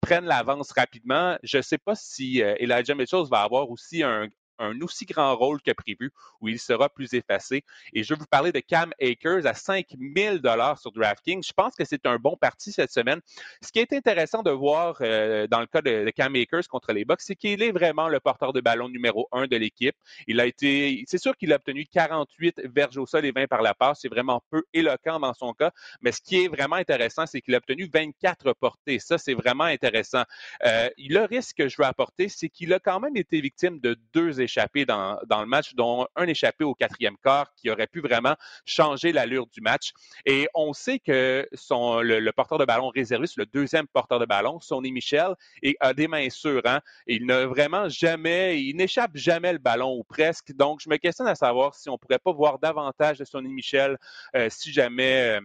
prennent 0.00 0.24
l'avance 0.24 0.72
rapidement, 0.72 1.38
je 1.42 1.58
ne 1.58 1.62
sais 1.62 1.78
pas 1.78 1.94
si 1.94 2.40
Elijah 2.40 2.94
Mitchell 2.94 3.24
va 3.30 3.42
avoir 3.42 3.70
aussi 3.70 4.02
un, 4.02 4.28
un 4.58 4.80
aussi 4.80 5.04
grand 5.04 5.34
rôle 5.36 5.60
que 5.62 5.72
prévu, 5.72 6.12
où 6.40 6.48
il 6.48 6.58
sera 6.58 6.88
plus 6.88 7.14
effacé. 7.14 7.64
Et 7.92 8.02
je 8.02 8.14
vais 8.14 8.18
vous 8.18 8.26
parler 8.26 8.52
de 8.52 8.60
Cam 8.60 8.92
Akers 9.00 9.46
à 9.46 9.54
5 9.54 9.86
000 10.16 10.38
sur 10.76 10.92
DraftKings. 10.92 11.42
Je 11.46 11.52
pense 11.52 11.74
que 11.74 11.84
c'est 11.84 12.06
un 12.06 12.16
bon 12.16 12.36
parti 12.36 12.72
cette 12.72 12.90
semaine. 12.90 13.20
Ce 13.62 13.70
qui 13.72 13.78
est 13.78 13.92
intéressant 13.92 14.42
de 14.42 14.50
voir 14.50 14.98
euh, 15.00 15.46
dans 15.46 15.60
le 15.60 15.66
cas 15.66 15.82
de, 15.82 16.10
Cam 16.10 16.34
Akers 16.34 16.68
contre 16.68 16.92
les 16.92 17.04
Bucks, 17.04 17.20
c'est 17.20 17.36
qu'il 17.36 17.62
est 17.62 17.72
vraiment 17.72 18.08
le 18.08 18.20
porteur 18.20 18.52
de 18.52 18.60
ballon 18.60 18.88
numéro 18.88 19.28
un 19.32 19.46
de 19.46 19.56
l'équipe. 19.56 19.96
Il 20.26 20.40
a 20.40 20.46
été, 20.46 21.04
c'est 21.06 21.18
sûr 21.18 21.36
qu'il 21.36 21.52
a 21.52 21.56
obtenu 21.56 21.86
48 21.86 22.62
verges 22.74 22.96
au 22.96 23.06
sol 23.06 23.24
et 23.24 23.32
20 23.32 23.46
par 23.46 23.62
la 23.62 23.74
passe. 23.74 24.00
C'est 24.02 24.08
vraiment 24.08 24.42
peu 24.50 24.62
éloquent 24.72 25.20
dans 25.20 25.34
son 25.34 25.52
cas. 25.52 25.72
Mais 26.00 26.12
ce 26.12 26.20
qui 26.20 26.44
est 26.44 26.48
vraiment 26.48 26.76
intéressant, 26.76 27.26
c'est 27.26 27.40
qu'il 27.40 27.54
a 27.54 27.58
obtenu 27.58 27.88
24 27.92 28.54
portées. 28.54 28.98
Ça, 28.98 29.18
c'est 29.18 29.34
vraiment 29.34 29.64
intéressant. 29.64 30.22
Euh, 30.64 30.88
le 30.98 31.24
risque 31.24 31.56
que 31.56 31.68
je 31.68 31.76
veux 31.78 31.86
apporter, 31.86 32.28
c'est 32.28 32.48
qu'il 32.48 32.72
a 32.72 32.78
quand 32.78 33.00
même 33.00 33.16
été 33.16 33.40
victime 33.40 33.80
de 33.80 33.96
deux 34.12 34.40
dans, 34.86 35.18
dans 35.26 35.40
le 35.40 35.46
match, 35.46 35.74
dont 35.74 36.06
un 36.16 36.26
échappé 36.26 36.64
au 36.64 36.74
quatrième 36.74 37.16
quart 37.22 37.52
qui 37.54 37.70
aurait 37.70 37.86
pu 37.86 38.00
vraiment 38.00 38.34
changer 38.64 39.12
l'allure 39.12 39.46
du 39.46 39.60
match. 39.60 39.92
Et 40.24 40.48
on 40.54 40.72
sait 40.72 40.98
que 40.98 41.48
son, 41.52 42.00
le, 42.00 42.30
porteur 42.32 42.58
de 42.58 42.64
ballon 42.64 42.88
réservé, 42.88 43.26
le 43.36 43.46
deuxième 43.46 43.86
porteur 43.86 44.18
de 44.18 44.26
ballon, 44.26 44.60
Sonny 44.60 44.92
Michel, 44.92 45.34
et 45.62 45.76
a 45.80 45.94
des 45.94 46.08
mains 46.08 46.30
sûres. 46.30 46.62
Hein? 46.64 46.80
Il 47.06 47.26
n'a 47.26 47.46
vraiment 47.46 47.88
jamais, 47.88 48.62
il 48.62 48.76
n'échappe 48.76 49.12
jamais 49.14 49.52
le 49.52 49.58
ballon 49.58 49.94
ou 49.96 50.04
presque. 50.04 50.52
Donc, 50.52 50.80
je 50.82 50.88
me 50.88 50.96
questionne 50.96 51.28
à 51.28 51.34
savoir 51.34 51.74
si 51.74 51.88
on 51.88 51.98
pourrait 51.98 52.18
pas 52.18 52.32
voir 52.32 52.58
davantage 52.58 53.18
de 53.18 53.24
Sonny 53.24 53.48
Michel 53.48 53.98
euh, 54.34 54.48
si 54.50 54.72
jamais 54.72 55.38
euh, 55.38 55.40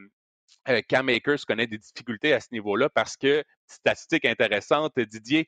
euh, 0.69 0.81
Cam 0.87 1.09
Akers 1.09 1.45
connaît 1.47 1.67
des 1.67 1.77
difficultés 1.77 2.33
à 2.33 2.39
ce 2.39 2.47
niveau-là 2.51 2.89
parce 2.89 3.17
que, 3.17 3.43
statistique 3.67 4.25
intéressante, 4.25 4.99
Didier, 4.99 5.47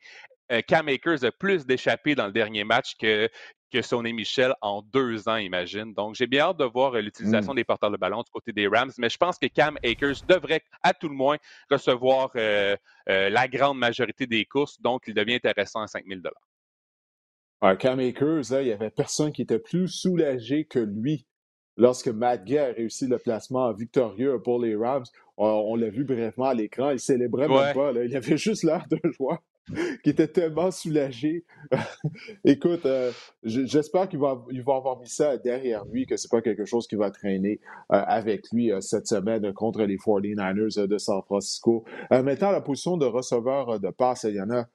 Cam 0.62 0.88
Akers 0.88 1.24
a 1.24 1.32
plus 1.32 1.66
d'échappées 1.66 2.16
dans 2.16 2.28
le 2.28 2.32
dernier 2.32 2.64
match 2.64 2.95
que, 2.99 3.30
que 3.72 3.82
Sonny 3.82 4.14
Michel 4.14 4.54
en 4.62 4.82
deux 4.82 5.28
ans, 5.28 5.38
imagine. 5.38 5.93
Donc, 5.93 6.16
j'ai 6.16 6.28
bien 6.28 6.45
hâte 6.45 6.58
de 6.58 6.66
voir 6.66 6.93
l'utilisation 6.93 7.54
mmh. 7.54 7.58
des 7.58 7.64
porteurs 7.64 7.91
de 7.91 7.97
ballon 7.97 8.22
du 8.22 8.32
côté 8.32 8.51
des 8.51 8.68
Rams, 8.68 8.91
mais 8.97 9.10
je 9.10 9.18
pense 9.18 9.38
que 9.38 9.47
Cam 9.47 9.78
Akers 9.84 10.24
devrait, 10.28 10.62
à 10.82 10.93
tout 10.93 11.10
le 11.10 11.16
moins, 11.16 11.38
recevoir 11.70 12.32
la 12.36 13.47
grande 13.47 13.78
majorité 13.78 14.28
des 14.28 14.45
courses, 14.45 14.80
donc 14.82 15.04
il 15.08 15.14
devient 15.14 15.36
intéressant 15.36 15.82
à 15.82 15.88
5 15.88 16.06
000 16.08 16.22
Cam 17.80 17.99
Akers, 17.99 18.51
il 18.51 18.66
n'y 18.66 18.72
avait 18.72 18.89
personne 18.89 19.32
qui 19.32 19.41
était 19.41 19.60
plus 19.60 19.88
soulagé 19.88 20.66
que 20.66 20.80
lui 20.80 21.26
lorsque 21.78 22.08
Matt 22.08 22.43
Gay 22.43 22.58
a 22.58 22.66
réussi 22.74 23.08
le 23.08 23.18
placement 23.18 23.72
victorieux 23.74 24.41
pour 24.41 24.62
les 24.62 24.76
Rams. 24.76 25.06
On, 25.38 25.76
l'a 25.76 25.89
vu 25.89 26.04
brièvement 26.04 26.45
à 26.45 26.54
l'écran, 26.54 26.91
il 26.91 26.99
célébrait 26.99 27.47
même 27.47 27.74
pas. 27.74 27.91
Il 27.91 28.16
avait 28.16 28.38
juste 28.38 28.64
l'air 28.64 28.86
de 28.89 28.99
joie 29.18 29.41
qui 30.03 30.09
était 30.09 30.28
tellement 30.28 30.72
soulagé. 30.72 31.45
Écoute, 32.45 32.86
euh, 32.86 33.11
j'espère 33.43 34.09
qu'il 34.09 34.20
va, 34.20 34.43
il 34.51 34.61
va 34.64 34.76
avoir 34.76 34.99
mis 34.99 35.07
ça 35.07 35.38
derrière 35.38 35.86
lui, 35.86 36.05
que 36.05 36.18
c'est 36.18 36.30
pas 36.30 36.41
quelque 36.41 36.66
chose 36.66 36.88
qui 36.88 36.95
va 36.95 37.11
traîner 37.11 37.59
euh, 37.91 38.01
avec 38.05 38.51
lui 38.51 38.72
euh, 38.72 38.82
cette 38.82 39.07
semaine 39.07 39.53
contre 39.53 39.84
les 39.84 39.97
49ers 39.97 40.88
de 40.88 40.97
San 40.97 41.22
Francisco. 41.24 41.86
maintenant, 42.11 42.51
la 42.51 42.61
position 42.61 42.97
de 42.97 43.05
receveur 43.05 43.80
de 43.80 43.89
passe, 43.89 44.24
il 44.24 44.36
y 44.36 44.41
en 44.41 44.49
a 44.49 44.68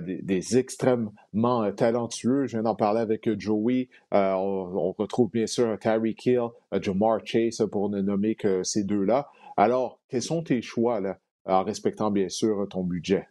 des, 0.00 0.58
extrêmement 0.58 1.72
talentueux. 1.72 2.46
Je 2.46 2.52
viens 2.52 2.62
d'en 2.62 2.74
parler 2.74 3.00
avec 3.00 3.28
Joey. 3.38 3.88
on, 4.12 4.92
retrouve 4.98 5.30
bien 5.30 5.46
sûr 5.46 5.78
Terry 5.78 6.14
Kill, 6.14 6.48
Jamar 6.80 7.20
Chase, 7.24 7.64
pour 7.70 7.88
ne 7.88 8.00
nommer 8.00 8.34
que 8.34 8.62
ces 8.64 8.84
deux-là. 8.84 9.28
Alors, 9.56 10.00
quels 10.08 10.22
sont 10.22 10.42
tes 10.42 10.60
choix, 10.62 11.00
là, 11.00 11.18
en 11.44 11.62
respectant 11.62 12.10
bien 12.10 12.28
sûr 12.28 12.66
ton 12.68 12.82
budget? 12.82 13.28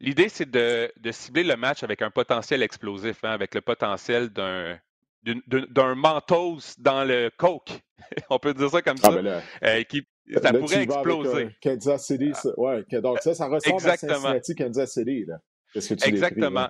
L'idée, 0.00 0.28
c'est 0.28 0.50
de, 0.50 0.90
cibler 1.12 1.44
le 1.44 1.56
match 1.56 1.82
avec 1.82 2.02
un 2.02 2.10
potentiel 2.10 2.62
explosif, 2.62 3.22
hein, 3.22 3.30
avec 3.30 3.54
le 3.54 3.60
potentiel 3.60 4.30
d'un 4.30 4.78
d'un 5.22 5.94
mentos 5.94 6.76
dans 6.78 7.04
le 7.04 7.30
coke. 7.36 7.82
On 8.30 8.38
peut 8.38 8.54
dire 8.54 8.70
ça 8.70 8.80
comme 8.80 8.96
ah, 9.02 9.10
ça. 9.10 9.22
Ben 9.22 9.42
euh, 9.64 9.82
qui, 9.82 10.02
ça 10.42 10.52
pourrait 10.54 10.82
exploser. 10.82 11.42
Avec, 11.42 11.60
Kansas 11.60 12.06
City, 12.06 12.32
ça, 12.34 12.58
ouais, 12.58 12.84
donc 13.02 13.18
ça, 13.20 13.34
ça 13.34 13.46
ressemble 13.46 13.74
Exactement. 13.74 14.12
à 14.12 14.16
Cincinnati, 14.16 14.54
Kansas 14.54 14.92
City. 14.92 15.24
Là. 15.26 15.40
Que 15.74 15.80
tu 15.80 16.08
Exactement. 16.08 16.68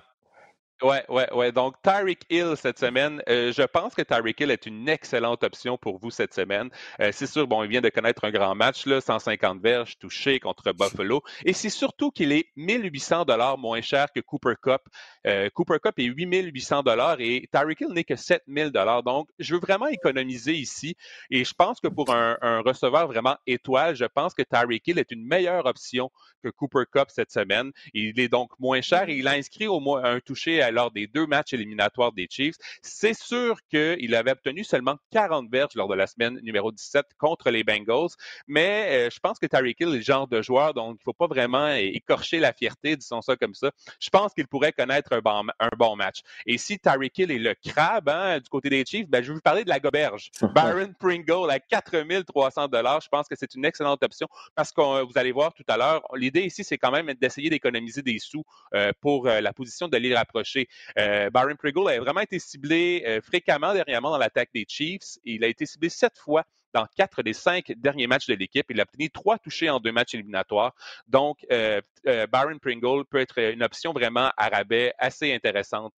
Ouais, 0.81 1.05
ouais, 1.09 1.31
ouais. 1.31 1.51
Donc, 1.51 1.75
Tyreek 1.83 2.21
Hill 2.31 2.53
cette 2.57 2.79
semaine, 2.79 3.21
euh, 3.29 3.53
je 3.53 3.61
pense 3.61 3.93
que 3.93 4.01
Tyreek 4.01 4.39
Hill 4.39 4.49
est 4.49 4.65
une 4.65 4.89
excellente 4.89 5.43
option 5.43 5.77
pour 5.77 5.99
vous 5.99 6.09
cette 6.09 6.33
semaine. 6.33 6.71
Euh, 6.99 7.11
c'est 7.13 7.27
sûr, 7.27 7.45
bon, 7.45 7.63
il 7.63 7.69
vient 7.69 7.81
de 7.81 7.89
connaître 7.89 8.23
un 8.25 8.31
grand 8.31 8.55
match, 8.55 8.87
là, 8.87 8.99
150 8.99 9.61
verges 9.61 9.99
touchées 9.99 10.39
contre 10.39 10.71
Buffalo. 10.73 11.21
Et 11.45 11.53
c'est 11.53 11.69
surtout 11.69 12.09
qu'il 12.09 12.31
est 12.31 12.47
1800 12.55 13.25
dollars 13.25 13.59
moins 13.59 13.81
cher 13.81 14.07
que 14.11 14.21
Cooper 14.21 14.55
Cup. 14.59 14.81
Euh, 15.27 15.51
Cooper 15.53 15.77
Cup 15.83 15.99
est 15.99 16.05
8800 16.05 16.81
dollars 16.81 17.17
et 17.19 17.47
Tyreek 17.53 17.81
Hill 17.81 17.93
n'est 17.93 18.03
que 18.03 18.15
7000 18.15 18.71
dollars. 18.71 19.03
Donc, 19.03 19.29
je 19.37 19.53
veux 19.53 19.61
vraiment 19.61 19.87
économiser 19.87 20.53
ici. 20.53 20.95
Et 21.29 21.45
je 21.45 21.53
pense 21.53 21.79
que 21.79 21.89
pour 21.89 22.09
un, 22.09 22.39
un 22.41 22.61
receveur 22.61 23.05
vraiment 23.05 23.37
étoile, 23.45 23.95
je 23.95 24.05
pense 24.05 24.33
que 24.33 24.41
Tyreek 24.41 24.87
Hill 24.87 24.97
est 24.97 25.11
une 25.11 25.27
meilleure 25.27 25.67
option 25.67 26.09
que 26.41 26.49
Cooper 26.49 26.85
Cup 26.91 27.09
cette 27.09 27.31
semaine. 27.31 27.71
Il 27.93 28.19
est 28.19 28.29
donc 28.29 28.51
moins 28.59 28.81
cher 28.81 29.09
et 29.09 29.15
il 29.17 29.27
a 29.27 29.31
inscrit 29.31 29.67
au 29.67 29.79
moins 29.79 30.03
un 30.03 30.19
touché 30.19 30.61
lors 30.71 30.91
des 30.91 31.07
deux 31.07 31.25
matchs 31.25 31.53
éliminatoires 31.53 32.11
des 32.11 32.27
Chiefs. 32.29 32.55
C'est 32.81 33.13
sûr 33.13 33.57
qu'il 33.69 34.15
avait 34.15 34.31
obtenu 34.31 34.63
seulement 34.63 34.97
40 35.11 35.49
verges 35.49 35.75
lors 35.75 35.87
de 35.87 35.95
la 35.95 36.07
semaine 36.07 36.39
numéro 36.41 36.71
17 36.71 37.05
contre 37.17 37.49
les 37.49 37.63
Bengals, 37.63 38.09
mais 38.47 39.07
euh, 39.07 39.09
je 39.11 39.19
pense 39.19 39.39
que 39.39 39.45
Tyreek 39.45 39.79
Hill 39.79 39.89
est 39.89 39.97
le 39.97 40.01
genre 40.01 40.27
de 40.27 40.41
joueur 40.41 40.73
dont 40.73 40.91
il 40.91 40.95
ne 40.95 41.03
faut 41.03 41.13
pas 41.13 41.27
vraiment 41.27 41.69
écorcher 41.73 42.39
la 42.39 42.53
fierté, 42.53 42.95
disons 42.95 43.21
ça 43.21 43.35
comme 43.35 43.53
ça. 43.53 43.71
Je 43.99 44.09
pense 44.09 44.33
qu'il 44.33 44.47
pourrait 44.47 44.73
connaître 44.73 45.13
un 45.13 45.19
bon, 45.19 45.43
un 45.59 45.69
bon 45.77 45.95
match. 45.95 46.21
Et 46.45 46.57
si 46.57 46.79
Tyreek 46.79 47.17
Hill 47.17 47.31
est 47.31 47.39
le 47.39 47.55
crabe 47.55 48.09
hein, 48.09 48.39
du 48.39 48.49
côté 48.49 48.69
des 48.69 48.83
Chiefs, 48.85 49.07
ben, 49.07 49.21
je 49.21 49.29
vais 49.29 49.35
vous 49.35 49.41
parler 49.41 49.63
de 49.63 49.69
la 49.69 49.79
goberge. 49.79 50.31
Baron 50.55 50.93
Pringle 50.99 51.49
à 51.49 51.59
4300 51.59 52.67
dollars, 52.67 53.01
je 53.01 53.09
pense 53.09 53.27
que 53.27 53.35
c'est 53.35 53.53
une 53.55 53.65
excellente 53.65 54.03
option 54.03 54.27
parce 54.55 54.71
que 54.71 55.03
vous 55.03 55.17
allez 55.17 55.31
voir 55.31 55.53
tout 55.53 55.63
à 55.67 55.77
l'heure, 55.77 56.01
l'idée 56.15 56.43
ici, 56.43 56.63
c'est 56.63 56.77
quand 56.77 56.91
même 56.91 57.13
d'essayer 57.19 57.49
d'économiser 57.49 58.01
des 58.01 58.19
sous 58.19 58.43
euh, 58.73 58.91
pour 59.01 59.27
euh, 59.27 59.41
la 59.41 59.53
position 59.53 59.87
de 59.87 59.97
l'île 59.97 60.15
rapproché. 60.61 60.67
Euh, 60.97 61.29
Byron 61.29 61.57
Pringle 61.57 61.89
a 61.89 61.99
vraiment 61.99 62.21
été 62.21 62.39
ciblé 62.39 63.03
euh, 63.05 63.21
fréquemment 63.21 63.73
dernièrement 63.73 64.11
dans 64.11 64.17
l'attaque 64.17 64.49
des 64.53 64.65
Chiefs. 64.67 65.17
Il 65.23 65.43
a 65.43 65.47
été 65.47 65.65
ciblé 65.65 65.89
sept 65.89 66.17
fois 66.17 66.43
dans 66.73 66.85
quatre 66.95 67.21
des 67.21 67.33
cinq 67.33 67.73
derniers 67.77 68.07
matchs 68.07 68.27
de 68.27 68.33
l'équipe. 68.33 68.65
Il 68.69 68.79
a 68.79 68.83
obtenu 68.83 69.09
trois 69.09 69.37
touchés 69.37 69.69
en 69.69 69.79
deux 69.79 69.91
matchs 69.91 70.13
éliminatoires. 70.13 70.73
Donc, 71.07 71.45
Byron 71.49 72.59
Pringle 72.61 73.03
peut 73.09 73.19
être 73.19 73.39
une 73.39 73.61
option 73.61 73.91
vraiment 73.91 74.31
à 74.37 74.47
rabais 74.47 74.93
assez 74.97 75.33
intéressante 75.33 75.93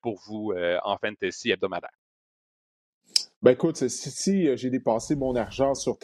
pour 0.00 0.20
vous 0.26 0.52
en 0.82 0.98
fantasy 0.98 1.52
hebdomadaire. 1.52 1.92
Ben 3.42 3.50
écoute, 3.50 3.88
si, 3.88 4.46
euh, 4.46 4.56
j'ai 4.56 4.70
dépensé 4.70 5.16
mon 5.16 5.34
argent 5.34 5.74
sur, 5.74 5.98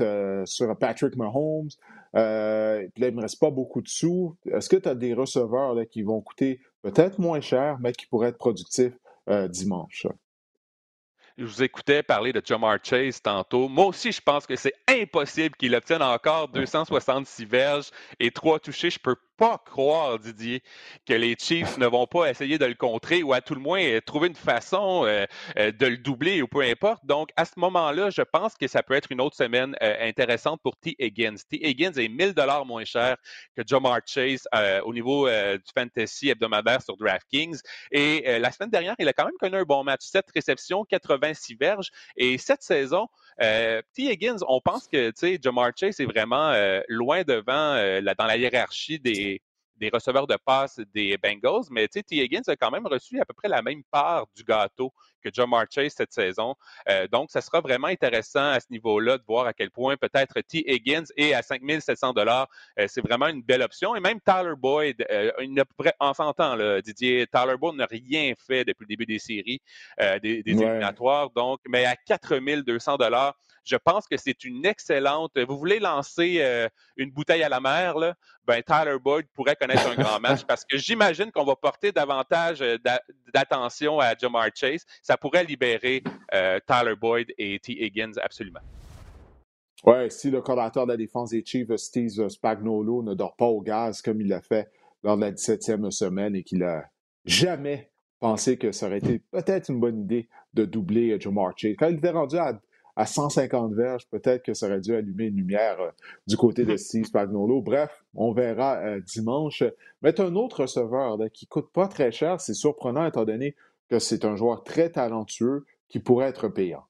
sur 0.44 0.76
Patrick 0.76 1.14
Mahomes, 1.14 1.68
euh, 2.16 2.82
là, 2.96 3.06
il 3.06 3.10
ne 3.12 3.16
me 3.16 3.22
reste 3.22 3.38
pas 3.38 3.50
beaucoup 3.50 3.80
de 3.80 3.86
sous, 3.86 4.36
est-ce 4.46 4.68
que 4.68 4.74
tu 4.74 4.88
as 4.88 4.96
des 4.96 5.14
receveurs 5.14 5.74
là, 5.74 5.86
qui 5.86 6.02
vont 6.02 6.20
coûter 6.20 6.60
peut-être 6.82 7.18
moins 7.18 7.40
cher, 7.40 7.78
mais 7.80 7.92
qui 7.92 8.06
pourraient 8.06 8.28
être 8.28 8.38
productifs 8.38 8.96
euh, 9.28 9.48
dimanche? 9.48 10.06
Je 11.38 11.44
vous 11.44 11.62
écoutais 11.62 12.02
parler 12.02 12.32
de 12.32 12.42
Jamar 12.44 12.78
Chase 12.82 13.22
tantôt. 13.22 13.68
Moi 13.68 13.86
aussi, 13.86 14.10
je 14.10 14.20
pense 14.20 14.44
que 14.44 14.56
c'est 14.56 14.74
impossible 14.88 15.54
qu'il 15.54 15.72
obtienne 15.76 16.02
encore 16.02 16.48
266 16.48 17.44
verges 17.44 17.90
et 18.18 18.32
trois 18.32 18.58
touchés. 18.58 18.90
Je 18.90 18.98
peux 18.98 19.14
pas 19.38 19.62
croire, 19.64 20.18
Didier, 20.18 20.62
que 21.06 21.14
les 21.14 21.36
Chiefs 21.38 21.78
ne 21.78 21.86
vont 21.86 22.06
pas 22.06 22.28
essayer 22.28 22.58
de 22.58 22.66
le 22.66 22.74
contrer 22.74 23.22
ou 23.22 23.32
à 23.32 23.40
tout 23.40 23.54
le 23.54 23.60
moins 23.60 23.80
euh, 23.80 24.00
trouver 24.00 24.28
une 24.28 24.34
façon 24.34 25.04
euh, 25.06 25.24
euh, 25.56 25.70
de 25.70 25.86
le 25.86 25.96
doubler 25.96 26.42
ou 26.42 26.48
peu 26.48 26.62
importe. 26.62 27.06
Donc, 27.06 27.30
à 27.36 27.44
ce 27.44 27.52
moment-là, 27.56 28.10
je 28.10 28.22
pense 28.22 28.54
que 28.56 28.66
ça 28.66 28.82
peut 28.82 28.94
être 28.94 29.12
une 29.12 29.20
autre 29.20 29.36
semaine 29.36 29.76
intéressante 29.80 30.60
pour 30.60 30.76
T. 30.76 30.96
Higgins. 30.98 31.36
T. 31.48 31.64
Higgins 31.64 31.92
est 31.92 32.08
1000 32.08 32.34
dollars 32.34 32.66
moins 32.66 32.84
cher 32.84 33.16
que 33.56 33.62
Jamar 33.64 34.00
Chase 34.04 34.48
au 34.84 34.92
niveau 34.92 35.28
du 35.28 35.70
fantasy 35.72 36.30
hebdomadaire 36.30 36.82
sur 36.82 36.96
DraftKings. 36.96 37.60
Et 37.92 38.38
la 38.40 38.50
semaine 38.50 38.70
dernière, 38.70 38.96
il 38.98 39.06
a 39.08 39.12
quand 39.12 39.24
même 39.24 39.38
connu 39.38 39.56
un 39.56 39.62
bon 39.62 39.84
match. 39.84 40.00
7 40.02 40.24
réceptions, 40.34 40.84
86 41.34 41.54
verges. 41.54 41.90
Et 42.16 42.38
cette 42.38 42.62
saison, 42.62 43.08
T. 43.38 43.84
Higgins, 44.10 44.38
on 44.46 44.60
pense 44.60 44.88
que 44.88 45.12
Jamar 45.42 45.70
Chase 45.76 46.00
est 46.00 46.06
vraiment 46.06 46.52
loin 46.88 47.22
devant 47.22 47.74
dans 48.02 48.26
la 48.26 48.36
hiérarchie 48.36 48.98
des 48.98 49.40
des, 49.78 49.90
receveurs 49.92 50.26
de 50.26 50.36
passe 50.44 50.80
des 50.94 51.16
Bengals, 51.16 51.64
mais 51.70 51.88
T. 51.88 52.02
Higgins 52.10 52.42
a 52.46 52.56
quand 52.56 52.70
même 52.70 52.86
reçu 52.86 53.20
à 53.20 53.24
peu 53.24 53.34
près 53.34 53.48
la 53.48 53.62
même 53.62 53.82
part 53.90 54.26
du 54.34 54.44
gâteau 54.44 54.92
que 55.22 55.30
John 55.32 55.50
Chase 55.70 55.94
cette 55.96 56.12
saison. 56.12 56.54
Euh, 56.88 57.08
donc, 57.08 57.30
ça 57.30 57.40
sera 57.40 57.60
vraiment 57.60 57.88
intéressant 57.88 58.50
à 58.50 58.60
ce 58.60 58.66
niveau-là 58.70 59.18
de 59.18 59.24
voir 59.26 59.46
à 59.46 59.52
quel 59.52 59.70
point 59.70 59.96
peut-être 59.96 60.40
T. 60.42 60.64
Higgins 60.70 61.04
et 61.16 61.34
à 61.34 61.42
5700 61.42 62.12
dollars, 62.12 62.48
euh, 62.78 62.86
c'est 62.88 63.00
vraiment 63.00 63.26
une 63.26 63.42
belle 63.42 63.62
option. 63.62 63.94
Et 63.96 64.00
même 64.00 64.20
Tyler 64.20 64.54
Boyd, 64.56 65.04
euh, 65.10 65.30
près, 65.76 65.94
on 66.00 66.14
s'entend, 66.14 66.56
Didier, 66.80 67.26
Tyler 67.26 67.56
Boyd 67.56 67.76
n'a 67.76 67.86
rien 67.86 68.32
fait 68.36 68.64
depuis 68.64 68.84
le 68.84 68.88
début 68.88 69.06
des 69.06 69.18
séries, 69.18 69.60
des, 70.22 70.42
éliminatoires. 70.46 71.30
Donc, 71.30 71.60
mais 71.68 71.84
à 71.84 71.96
4200 71.96 72.96
dollars, 72.96 73.34
je 73.68 73.76
pense 73.76 74.06
que 74.08 74.16
c'est 74.16 74.44
une 74.44 74.64
excellente. 74.64 75.38
Vous 75.38 75.58
voulez 75.58 75.78
lancer 75.78 76.38
euh, 76.40 76.68
une 76.96 77.10
bouteille 77.10 77.42
à 77.42 77.48
la 77.48 77.60
mer, 77.60 77.98
là? 77.98 78.14
Ben, 78.46 78.62
Tyler 78.62 78.96
Boyd 78.98 79.26
pourrait 79.34 79.56
connaître 79.56 79.86
un 79.86 79.94
grand 79.94 80.18
match 80.20 80.44
parce 80.48 80.64
que 80.64 80.78
j'imagine 80.78 81.30
qu'on 81.30 81.44
va 81.44 81.54
porter 81.54 81.92
davantage 81.92 82.62
euh, 82.62 82.78
d'attention 83.34 84.00
à 84.00 84.14
Jamar 84.16 84.48
Chase. 84.54 84.86
Ça 85.02 85.18
pourrait 85.18 85.44
libérer 85.44 86.02
euh, 86.32 86.58
Tyler 86.66 86.94
Boyd 86.96 87.32
et 87.36 87.58
T. 87.58 87.84
Higgins 87.84 88.12
absolument. 88.22 88.60
Oui, 89.84 90.10
si 90.10 90.30
le 90.30 90.40
coordinateur 90.40 90.86
de 90.86 90.92
la 90.92 90.96
défense 90.96 91.30
des 91.30 91.44
Chiefs, 91.44 91.76
Steve 91.76 92.28
Spagnolo, 92.28 93.02
ne 93.02 93.14
dort 93.14 93.36
pas 93.36 93.46
au 93.46 93.60
gaz 93.60 94.02
comme 94.02 94.20
il 94.20 94.28
l'a 94.28 94.40
fait 94.40 94.68
lors 95.04 95.16
de 95.16 95.22
la 95.22 95.32
17e 95.32 95.90
semaine 95.90 96.34
et 96.34 96.42
qu'il 96.42 96.64
a 96.64 96.84
jamais 97.24 97.90
pensé 98.18 98.56
que 98.56 98.72
ça 98.72 98.86
aurait 98.86 98.98
été 98.98 99.20
peut-être 99.30 99.68
une 99.68 99.78
bonne 99.78 100.00
idée 100.00 100.28
de 100.54 100.64
doubler 100.64 101.20
Jamar 101.20 101.52
Chase. 101.56 101.76
Quand 101.78 101.88
il 101.88 101.98
était 101.98 102.10
rendu 102.10 102.36
à 102.36 102.60
à 102.98 103.06
150 103.06 103.74
verges, 103.74 104.08
peut-être 104.08 104.42
que 104.42 104.54
ça 104.54 104.66
aurait 104.66 104.80
dû 104.80 104.92
allumer 104.92 105.26
une 105.26 105.36
lumière 105.36 105.80
euh, 105.80 105.90
du 106.26 106.36
côté 106.36 106.64
de 106.64 106.76
Steve 106.76 107.04
Spagnuolo. 107.04 107.62
Bref, 107.62 108.04
on 108.12 108.32
verra 108.32 108.78
euh, 108.78 109.00
dimanche. 109.00 109.62
Mais 110.02 110.20
un 110.20 110.34
autre 110.34 110.62
receveur 110.62 111.16
qui 111.32 111.38
qui 111.38 111.46
coûte 111.46 111.70
pas 111.72 111.86
très 111.86 112.10
cher, 112.10 112.40
c'est 112.40 112.54
surprenant 112.54 113.06
étant 113.06 113.24
donné 113.24 113.54
que 113.88 114.00
c'est 114.00 114.24
un 114.24 114.34
joueur 114.34 114.64
très 114.64 114.90
talentueux 114.90 115.64
qui 115.88 116.00
pourrait 116.00 116.26
être 116.26 116.48
payant. 116.48 116.82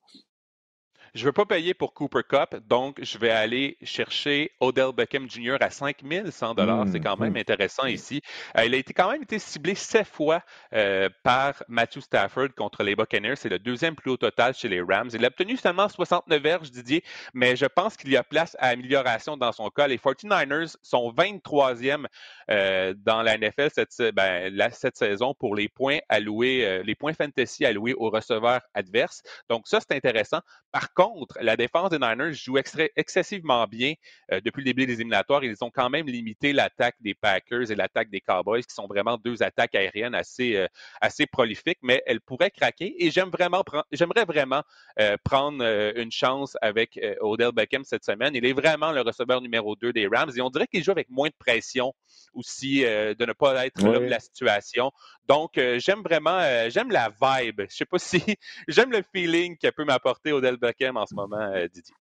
Je 1.15 1.23
ne 1.23 1.27
veux 1.27 1.33
pas 1.33 1.47
payer 1.47 1.75
pour 1.75 1.95
Cooper 1.95 2.23
Cup, 2.29 2.57
donc 2.69 2.99
je 3.03 3.19
vais 3.19 3.31
aller 3.31 3.79
chercher 3.83 4.53
Odell 4.61 4.93
Beckham 4.93 5.29
Jr. 5.29 5.57
à 5.61 5.71
5100 5.71 6.55
dollars. 6.55 6.87
C'est 6.93 7.01
quand 7.01 7.17
même 7.17 7.33
mmh. 7.33 7.39
intéressant 7.39 7.87
ici. 7.87 8.21
Euh, 8.57 8.65
il 8.65 8.75
a 8.75 8.77
été 8.77 8.93
quand 8.93 9.11
même 9.11 9.23
été 9.23 9.39
ciblé 9.39 9.75
sept 9.75 10.07
fois 10.07 10.43
euh, 10.75 11.09
par 11.23 11.63
Matthew 11.69 12.01
Stafford 12.01 12.49
contre 12.57 12.83
les 12.83 12.95
Buccaneers. 12.95 13.37
C'est 13.37 13.49
le 13.49 13.59
deuxième 13.59 13.95
plus 13.95 14.11
haut 14.11 14.17
total 14.17 14.55
chez 14.55 14.69
les 14.69 14.83
Rams. 14.83 15.09
Il 15.15 15.25
a 15.25 15.29
obtenu 15.29 15.57
seulement 15.57 15.89
69 15.89 16.43
verges, 16.43 16.71
Didier, 16.71 17.03
mais 17.33 17.57
je 17.57 17.67
pense 17.67 17.97
qu'il 17.97 18.11
y 18.11 18.17
a 18.17 18.23
place 18.23 18.57
à 18.59 18.69
amélioration 18.69 19.37
dans 19.37 19.53
son 19.53 19.71
cas. 19.71 19.87
Les 19.87 19.99
49ers 19.99 20.77
sont 20.83 21.13
23e 21.13 22.07
euh, 22.51 22.95
dans 22.97 23.23
la 23.23 23.39
NFL 23.39 23.71
cette, 23.73 23.97
ben, 24.15 24.53
cette, 24.73 24.97
saison 24.97 25.35
pour 25.35 25.55
les 25.55 25.69
points 25.69 25.99
alloués, 26.09 26.83
les 26.85 26.95
points 26.95 27.13
fantasy 27.13 27.65
alloués 27.65 27.95
aux 27.95 28.11
receveurs 28.11 28.61
adverses. 28.75 29.23
Donc 29.49 29.69
ça, 29.69 29.79
c'est 29.81 29.95
intéressant. 29.95 30.41
Par 30.73 30.93
contre, 30.99 31.39
la 31.41 31.57
défense 31.57 31.91
des 31.91 31.99
Niners 32.01 32.33
joue 32.33 32.59
excessivement 32.97 33.65
bien 33.69 33.95
euh, 34.33 34.41
depuis 34.45 34.63
le 34.63 34.65
début 34.65 34.85
des 34.85 34.95
éliminatoires. 34.95 35.45
Ils 35.45 35.63
ont 35.63 35.71
quand 35.71 35.89
même 35.89 36.07
limité 36.07 36.53
l'attaque 36.53 36.97
des 36.99 37.15
Packers 37.15 37.71
et 37.71 37.77
l'attaque 37.77 38.11
des 38.11 38.21
Cowboys, 38.21 38.65
qui 38.65 38.75
sont 38.75 38.89
vraiment 38.89 39.17
deux 39.17 39.41
attaques 39.45 39.77
aériennes 39.77 40.17
assez, 40.17 40.57
euh, 40.57 40.67
assez 41.01 41.27
prolifiques, 41.27 41.79
mais 41.83 42.03
elles 42.05 42.21
pourraient 42.21 42.51
craquer. 42.51 42.97
Et 42.99 43.13
j'aime 43.13 43.31
vraiment 43.31 43.63
j'aimerais 43.93 44.25
vraiment 44.25 44.63
euh, 44.99 45.17
prendre 45.23 45.63
une 45.97 46.11
chance 46.11 46.57
avec 46.63 46.99
Odell 47.21 47.53
Beckham 47.53 47.85
cette 47.85 48.05
semaine. 48.05 48.35
Il 48.35 48.45
est 48.45 48.53
vraiment 48.53 48.91
le 48.91 49.03
receveur 49.03 49.41
numéro 49.41 49.77
2 49.77 49.93
des 49.93 50.09
Rams 50.09 50.33
et 50.37 50.41
on 50.41 50.51
dirait 50.51 50.67
qu'il 50.67 50.83
joue 50.83 50.91
avec 50.91 51.09
moins 51.11 51.29
de 51.29 51.35
pression 51.39 51.93
aussi 52.35 52.81
de 52.81 53.25
ne 53.25 53.33
pas 53.33 53.67
être 53.67 53.83
l'homme 53.83 54.05
de 54.05 54.11
la 54.11 54.21
situation. 54.21 54.91
Donc, 55.29 55.53
j'aime 55.55 56.03
vraiment, 56.03 56.41
j'aime 56.69 56.91
la 56.91 57.11
vibe. 57.11 57.63
Je 57.69 57.77
sais 57.77 57.85
pas 57.85 57.99
si 57.99 58.23
j'aime 58.69 58.91
le 58.91 59.03
feeling 59.15 59.57
qu'elle 59.57 59.73
peut 59.73 59.85
m'apporter 59.85 60.33
Odell 60.33 60.57
Beckham 60.57 60.88
en 60.97 61.07
ce 61.07 61.14
moment, 61.14 61.36
euh, 61.36 61.66
Didier. 61.68 61.95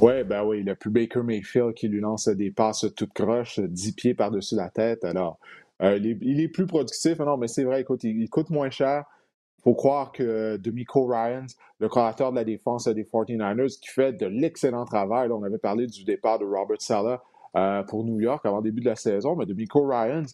Oui, 0.00 0.22
ben 0.24 0.44
oui, 0.44 0.62
le 0.62 0.74
plus 0.74 0.90
Baker 0.90 1.22
Mayfield 1.22 1.74
qui 1.74 1.88
lui 1.88 2.00
lance 2.00 2.28
des 2.28 2.50
passes 2.50 2.86
toutes 2.94 3.12
croches, 3.12 3.58
10 3.58 3.92
pieds 3.92 4.14
par-dessus 4.14 4.54
la 4.54 4.70
tête. 4.70 5.04
Alors, 5.04 5.38
euh, 5.82 5.98
il, 5.98 6.40
est, 6.40 6.48
plus 6.48 6.66
productif. 6.66 7.18
Non, 7.18 7.36
mais 7.36 7.48
c'est 7.48 7.64
vrai, 7.64 7.80
écoute, 7.80 8.04
il, 8.04 8.28
coûte 8.28 8.50
moins 8.50 8.70
cher. 8.70 9.04
Il 9.58 9.62
faut 9.62 9.74
croire 9.74 10.12
que 10.12 10.56
Demico 10.56 11.06
Ryans, 11.06 11.46
le 11.80 11.88
créateur 11.88 12.30
de 12.30 12.36
la 12.36 12.44
défense 12.44 12.86
des 12.86 13.04
49ers, 13.04 13.80
qui 13.80 13.88
fait 13.88 14.12
de 14.12 14.26
l'excellent 14.26 14.84
travail. 14.84 15.30
on 15.32 15.42
avait 15.42 15.58
parlé 15.58 15.86
du 15.86 16.04
départ 16.04 16.38
de 16.38 16.44
Robert 16.44 16.80
Sala 16.80 17.22
euh, 17.56 17.82
pour 17.82 18.04
New 18.04 18.20
York 18.20 18.44
avant 18.44 18.58
le 18.58 18.64
début 18.64 18.82
de 18.82 18.88
la 18.88 18.96
saison, 18.96 19.34
mais 19.36 19.46
Demico 19.46 19.86
Ryans, 19.86 20.26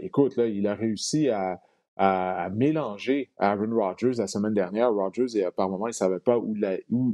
écoute, 0.00 0.34
il 0.36 0.66
a 0.66 0.74
réussi 0.74 1.28
à, 1.28 1.60
à, 1.96 2.48
mélanger 2.50 3.30
Aaron 3.38 3.74
Rodgers 3.74 4.12
la 4.18 4.26
semaine 4.26 4.54
dernière. 4.54 4.92
Rodgers, 4.92 5.26
par 5.56 5.68
moment, 5.68 5.86
il 5.86 5.90
ne 5.90 5.94
savait 5.94 6.18
pas 6.18 6.38
où, 6.38 6.54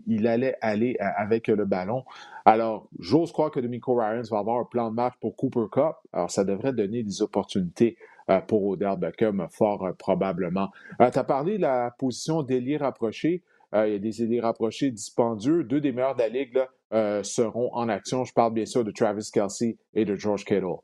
il 0.07 0.27
allait 0.27 0.57
aller 0.61 0.97
euh, 1.01 1.05
avec 1.17 1.49
le 1.49 1.65
ballon. 1.65 2.05
Alors, 2.45 2.89
j'ose 2.99 3.33
croire 3.33 3.51
que 3.51 3.61
Demico 3.61 3.95
Ryans 3.95 4.23
va 4.31 4.39
avoir 4.39 4.61
un 4.61 4.65
plan 4.65 4.91
de 4.91 4.95
match 4.95 5.15
pour 5.21 5.37
Cooper 5.37 5.67
Cup. 5.71 5.97
Alors, 6.13 6.31
ça 6.31 6.45
devrait 6.45 6.73
donner 6.73 7.03
des 7.03 7.23
opportunités 7.23 7.97
euh, 8.31 8.41
pour 8.41 8.65
Odell 8.67 8.97
Beckham, 8.99 9.47
fort 9.51 9.85
euh, 9.85 9.93
probablement. 9.93 10.71
tu 10.99 11.19
as 11.19 11.25
parlé 11.25 11.57
de 11.57 11.63
la 11.63 11.95
position 11.99 12.43
d'ailier 12.43 12.77
rapproché. 12.77 13.43
il 13.75 13.93
y 13.93 13.95
a 13.95 13.99
des 13.99 14.23
ailiers 14.23 14.41
rapprochés 14.41 14.91
dispendieux. 14.91 15.65
Deux 15.65 15.81
des 15.81 15.93
meilleurs 15.93 16.15
de 16.15 16.21
la 16.21 16.29
Ligue 16.29 16.59
seront 17.23 17.71
en 17.75 17.89
action. 17.89 18.25
Je 18.25 18.33
parle 18.33 18.55
bien 18.55 18.65
sûr 18.65 18.85
de 18.85 18.91
Travis 18.91 19.29
Kelsey 19.33 19.77
et 19.95 20.05
de 20.05 20.15
George 20.15 20.45
Kittle. 20.45 20.79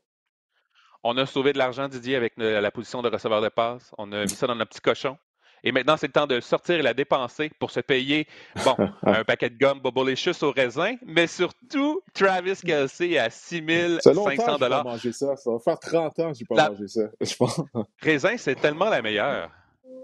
On 1.07 1.15
a 1.17 1.27
sauvé 1.27 1.53
de 1.53 1.59
l'argent, 1.59 1.87
Didier, 1.87 2.15
avec 2.15 2.33
la 2.35 2.71
position 2.71 3.03
de 3.03 3.09
receveur 3.09 3.39
de 3.39 3.49
passe. 3.49 3.93
On 3.99 4.11
a 4.11 4.23
mis 4.23 4.29
ça 4.29 4.47
dans 4.47 4.55
notre 4.55 4.71
petit 4.71 4.81
cochon. 4.81 5.19
Et 5.63 5.71
maintenant, 5.71 5.97
c'est 5.97 6.07
le 6.07 6.13
temps 6.13 6.25
de 6.25 6.33
le 6.33 6.41
sortir 6.41 6.79
et 6.79 6.81
la 6.81 6.95
dépenser 6.95 7.51
pour 7.59 7.69
se 7.69 7.79
payer, 7.79 8.27
bon, 8.63 8.75
un 9.03 9.23
paquet 9.23 9.51
de 9.51 9.57
gomme 9.57 9.79
Bobolicious 9.81 10.43
au 10.43 10.51
raisin, 10.51 10.95
mais 11.05 11.27
surtout 11.27 12.01
Travis 12.15 12.55
Kelsey 12.55 13.19
à 13.19 13.29
6500 13.29 14.57
dollars. 14.57 14.83
manger 14.83 15.11
ça. 15.11 15.35
Ça 15.35 15.51
va 15.51 15.59
faire 15.59 15.79
30 15.79 16.19
ans 16.21 16.31
que 16.31 16.39
je 16.39 16.43
n'ai 16.43 16.55
pas 16.55 16.69
mangé 16.71 16.87
ça, 16.87 17.01
je 17.21 17.35
pense. 17.35 17.61
Raisin, 18.01 18.37
c'est 18.37 18.59
tellement 18.59 18.89
la 18.89 19.03
meilleure. 19.03 19.51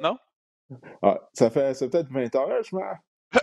Non? 0.03 0.17
Ah, 1.01 1.17
ça 1.33 1.49
fait, 1.49 1.73
peut-être 1.79 2.11
20 2.11 2.35
heures, 2.35 2.63
je 2.63 2.75
m'en... 2.75 2.83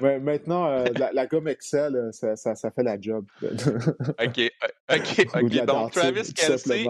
Maintenant, 0.01 0.68
euh, 0.68 0.84
la, 1.12 1.26
gomme 1.26 1.49
Excel, 1.49 1.97
euh, 1.97 2.12
ça, 2.12 2.36
ça, 2.36 2.70
fait 2.70 2.82
la 2.82 3.01
job. 3.01 3.24
OK, 3.43 3.49
euh, 4.18 4.97
OK, 4.97 5.26
OK. 5.34 5.64
Donc, 5.64 5.93
Travis 5.93 6.32
Kelsey, 6.34 6.86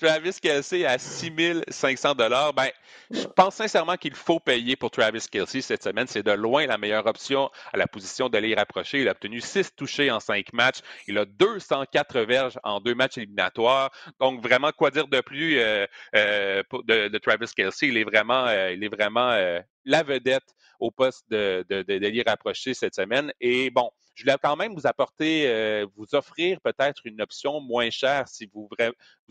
Travis 0.00 0.40
Kelsey 0.40 0.86
à 0.86 0.98
6500 0.98 2.14
dollars. 2.14 2.54
Ben, 2.54 2.70
je 3.10 3.24
pense 3.26 3.56
sincèrement 3.56 3.96
qu'il 3.96 4.14
faut 4.14 4.40
payer 4.40 4.74
pour 4.74 4.90
Travis 4.90 5.26
Kelsey 5.30 5.60
cette 5.60 5.82
semaine. 5.82 6.06
C'est 6.06 6.22
de 6.22 6.30
loin 6.30 6.66
la 6.66 6.78
meilleure 6.78 7.06
option 7.06 7.50
à 7.70 7.76
la 7.76 7.86
position 7.86 8.30
de 8.30 8.38
les 8.38 8.54
rapprocher. 8.54 9.02
Il 9.02 9.08
a 9.08 9.10
obtenu 9.10 9.42
6 9.42 9.76
touchés 9.76 10.10
en 10.10 10.18
5 10.18 10.54
matchs. 10.54 10.78
Il 11.06 11.18
a 11.18 11.26
204 11.26 12.20
verges 12.20 12.58
en 12.64 12.80
deux 12.80 12.94
matchs 12.94 13.18
éliminatoires. 13.18 13.90
Donc, 14.20 14.42
vraiment, 14.42 14.72
quoi 14.72 14.90
dire 14.90 15.06
de 15.06 15.20
plus 15.20 15.58
euh, 15.58 15.86
euh, 16.14 16.62
de, 16.84 17.18
Travis 17.18 17.50
Kelsey? 17.54 17.88
Il 17.88 17.98
est 17.98 18.04
vraiment, 18.04 18.46
euh, 18.46 18.72
il 18.72 18.82
est 18.82 18.88
vraiment 18.88 19.36
la 19.84 20.02
vedette 20.02 20.54
au 20.78 20.90
poste 20.90 21.26
de, 21.30 21.64
de, 21.68 21.82
de, 21.82 22.22
rapprocher 22.26 22.72
cette 22.72 22.94
semaine. 22.94 23.32
Et 23.40 23.68
bon, 23.68 23.90
je 24.14 24.24
voulais 24.24 24.36
quand 24.42 24.56
même 24.56 24.74
vous 24.74 24.86
apporter, 24.86 25.48
euh, 25.48 25.86
vous 25.96 26.14
offrir 26.14 26.60
peut-être 26.60 27.02
une 27.04 27.20
option 27.20 27.60
moins 27.60 27.90
chère 27.90 28.28
si 28.28 28.50
vous, 28.52 28.68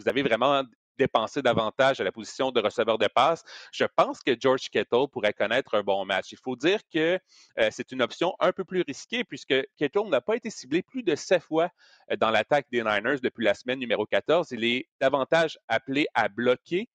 avez 0.06 0.24
vraiment 0.24 0.64
dépenser 0.98 1.42
davantage 1.42 2.02
à 2.02 2.04
la 2.04 2.12
position 2.12 2.52
de 2.52 2.60
receveur 2.60 2.98
de 2.98 3.08
passe. 3.08 3.44
Je 3.72 3.86
pense 3.96 4.20
que 4.22 4.36
George 4.38 4.70
Kettle 4.70 5.08
pourrait 5.10 5.32
connaître 5.32 5.76
un 5.76 5.82
bon 5.82 6.04
match. 6.04 6.34
Il 6.34 6.38
faut 6.38 6.58
dire 6.58 6.82
que 6.94 7.18
euh, 7.58 7.70
c'est 7.72 7.94
une 7.94 8.02
option 8.02 8.36
un 8.40 8.52
peu 8.52 8.66
plus 8.66 8.82
risquée 8.86 9.24
puisque 9.24 9.56
Kettle 9.78 10.10
n'a 10.10 10.20
pas 10.20 10.36
été 10.36 10.50
ciblé 10.50 10.82
plus 10.82 11.02
de 11.02 11.16
sept 11.16 11.42
fois 11.42 11.70
euh, 12.12 12.18
dans 12.18 12.32
l'attaque 12.32 12.66
des 12.70 12.84
Niners 12.84 13.22
depuis 13.24 13.46
la 13.46 13.54
semaine 13.54 13.80
numéro 13.80 14.06
14. 14.06 14.52
Il 14.52 14.66
est 14.66 14.90
davantage 15.00 15.58
appelé 15.70 16.08
à 16.14 16.28
bloquer 16.28 16.90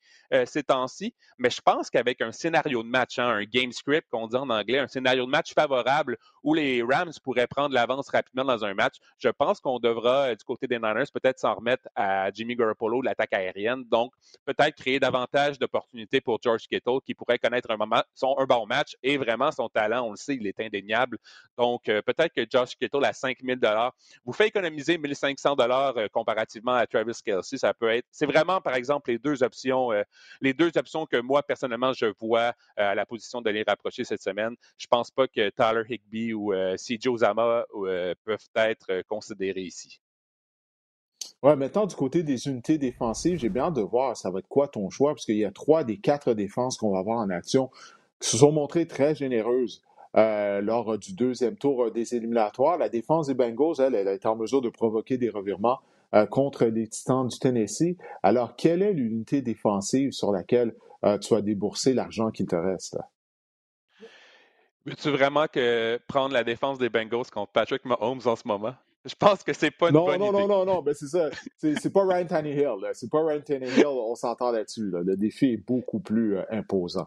ces 0.47 0.64
temps-ci, 0.64 1.14
mais 1.39 1.49
je 1.49 1.61
pense 1.61 1.91
qu'avec 1.91 2.20
un 2.20 2.32
scénario 2.32 2.82
de 2.82 2.89
match, 2.89 3.20
hein, 3.20 3.28
un 3.28 3.45
game 3.45 3.70
script 3.70 4.09
qu'on 4.11 4.26
dit 4.26 4.37
en 4.37 4.51
anglais, 4.51 4.80
un 4.80 4.89
scénario 4.89 5.26
de 5.26 5.30
match 5.30 5.55
favorable 5.55 6.18
où 6.45 6.55
les 6.55 6.83
Rams 6.83 7.13
pourraient 7.23 7.47
prendre 7.47 7.75
l'avance 7.75 8.09
rapidement 8.11 8.45
dans 8.45 8.65
un 8.65 8.75
match, 8.75 8.97
je 9.19 9.31
pense 9.31 9.61
qu'on 9.61 9.79
devra, 9.79 10.35
du 10.35 10.45
côté 10.45 10.67
des 10.67 10.77
Niners, 10.77 11.11
peut-être 11.13 11.41
s'en 11.41 11.55
remettre 11.55 11.89
à 11.97 12.31
Jimmy 12.31 12.55
Garoppolo, 12.55 13.03
l'attaque 13.03 13.33
aérienne. 13.33 13.85
Donc, 13.85 14.13
peut-être 14.45 14.77
créer 14.77 15.01
davantage 15.01 15.59
d'opportunités 15.59 16.21
pour 16.21 16.39
George 16.43 16.69
Kittle 16.69 16.99
qui 17.05 17.15
pourrait 17.15 17.39
connaître 17.39 17.71
un, 17.71 17.79
bon 18.47 18.67
match 18.67 18.97
et 19.03 19.17
vraiment 19.17 19.51
son 19.51 19.69
talent, 19.69 20.07
on 20.07 20.11
le 20.11 20.17
sait, 20.17 20.37
il 20.37 20.47
est 20.47 20.61
indéniable. 20.61 21.19
Donc, 21.57 21.89
euh, 21.89 22.03
peut-être 22.03 22.35
que 22.35 22.47
George 22.49 22.77
Kittle 22.77 23.05
à 23.05 23.13
5 23.13 23.39
000 23.43 23.61
vous 24.25 24.33
fait 24.33 24.49
économiser 24.49 25.01
1 25.03 25.15
500 25.15 25.57
euh, 25.59 26.09
comparativement 26.13 26.75
à 26.75 26.87
Travis 26.87 27.19
Kelsey. 27.25 27.57
Ça 27.57 27.73
peut 27.73 27.89
être, 27.89 28.07
c'est 28.11 28.27
vraiment, 28.27 28.61
par 28.61 28.75
exemple, 28.75 29.11
les 29.11 29.19
deux 29.19 29.43
options, 29.43 29.93
euh, 29.93 30.03
les 30.43 30.53
deux 30.53 30.71
options 30.77 31.07
que 31.07 31.17
moi, 31.17 31.43
personnellement, 31.43 31.93
je 31.93 32.07
vois 32.21 32.53
à 32.77 32.95
la 32.95 33.07
position 33.07 33.41
de 33.41 33.51
les 33.51 33.63
rapprocher 33.63 34.05
cette 34.05 34.23
semaine. 34.23 34.55
Je 34.77 34.87
pense 34.87 35.11
pas 35.11 35.27
que 35.27 35.49
Tyler 35.51 35.83
Higby 35.89 36.34
ou 36.35 36.53
CJ 36.76 37.09
Ozama 37.09 37.64
peuvent 38.24 38.49
être 38.55 39.03
considérés 39.09 39.62
ici? 39.62 40.01
Ouais, 41.43 41.57
maintenant, 41.57 41.87
du 41.87 41.95
côté 41.95 42.22
des 42.22 42.49
unités 42.49 42.78
défensives, 42.78 43.39
j'ai 43.39 43.51
bien 43.51 43.64
hâte 43.64 43.74
de 43.74 43.82
voir 43.82 44.16
ça 44.16 44.30
va 44.30 44.39
être 44.39 44.49
quoi 44.49 44.66
ton 44.66 44.89
choix, 44.89 45.12
parce 45.12 45.26
qu'il 45.26 45.37
y 45.37 45.45
a 45.45 45.51
trois 45.51 45.85
des 45.85 45.99
quatre 45.99 46.32
défenses 46.32 46.78
qu'on 46.78 46.93
va 46.93 47.03
voir 47.03 47.18
en 47.18 47.28
action 47.28 47.70
qui 48.18 48.30
se 48.30 48.39
sont 48.39 48.53
montrées 48.53 48.87
très 48.87 49.14
généreuses 49.14 49.82
euh, 50.16 50.61
lors 50.61 50.97
du 50.97 51.12
deuxième 51.12 51.57
tour 51.57 51.91
des 51.91 52.14
éliminatoires. 52.14 52.78
La 52.78 52.89
défense 52.89 53.26
des 53.26 53.35
Bengals, 53.35 53.80
elle, 53.80 53.95
elle 53.95 54.09
est 54.09 54.26
en 54.26 54.37
mesure 54.37 54.62
de 54.62 54.68
provoquer 54.68 55.18
des 55.18 55.28
revirements 55.28 55.80
euh, 56.14 56.24
contre 56.24 56.66
les 56.66 56.87
Titans 56.87 57.26
du 57.26 57.39
Tennessee. 57.39 57.97
Alors, 58.22 58.55
quelle 58.57 58.82
est 58.82 58.93
l'unité 58.93 59.43
défensive 59.43 60.12
sur 60.12 60.30
laquelle 60.30 60.74
euh, 61.05 61.18
tu 61.18 61.35
as 61.35 61.43
déboursé 61.43 61.95
l'argent 61.95 62.30
qu'il 62.30 62.47
te 62.47 62.57
reste? 62.57 62.97
Veux-tu 64.87 65.11
vraiment 65.11 65.47
que 65.47 65.99
prendre 66.07 66.35
la 66.35 66.45
défense 66.45 66.78
des 66.78 66.89
Bengals 66.89 67.30
contre 67.32 67.53
Patrick 67.53 67.85
Mahomes 67.85 68.20
en 68.24 68.37
ce 68.37 68.47
moment? 68.47 68.74
Je 69.05 69.14
pense 69.14 69.43
que 69.43 69.53
c'est 69.53 69.70
pas 69.70 69.89
une 69.89 69.95
non, 69.95 70.07
bonne 70.07 70.18
non, 70.18 70.28
idée. 70.28 70.47
Non, 70.47 70.49
non, 70.49 70.64
non, 70.64 70.82
mais 70.82 70.95
c'est 70.95 71.09
ça. 71.09 71.30
C'est 71.59 71.93
pas 71.93 72.07
Ryan 72.07 72.26
Tannehill. 72.26 72.91
C'est 72.95 73.11
pas 73.11 73.24
Ryan 73.24 73.41
Tannehill, 73.41 73.87
on 73.87 74.14
s'entend 74.14 74.51
là-dessus. 74.51 74.91
Le 74.93 75.16
défi 75.16 75.53
est 75.53 75.57
beaucoup 75.66 76.01
plus 76.01 76.39
euh, 76.39 76.43
imposant. 76.51 77.07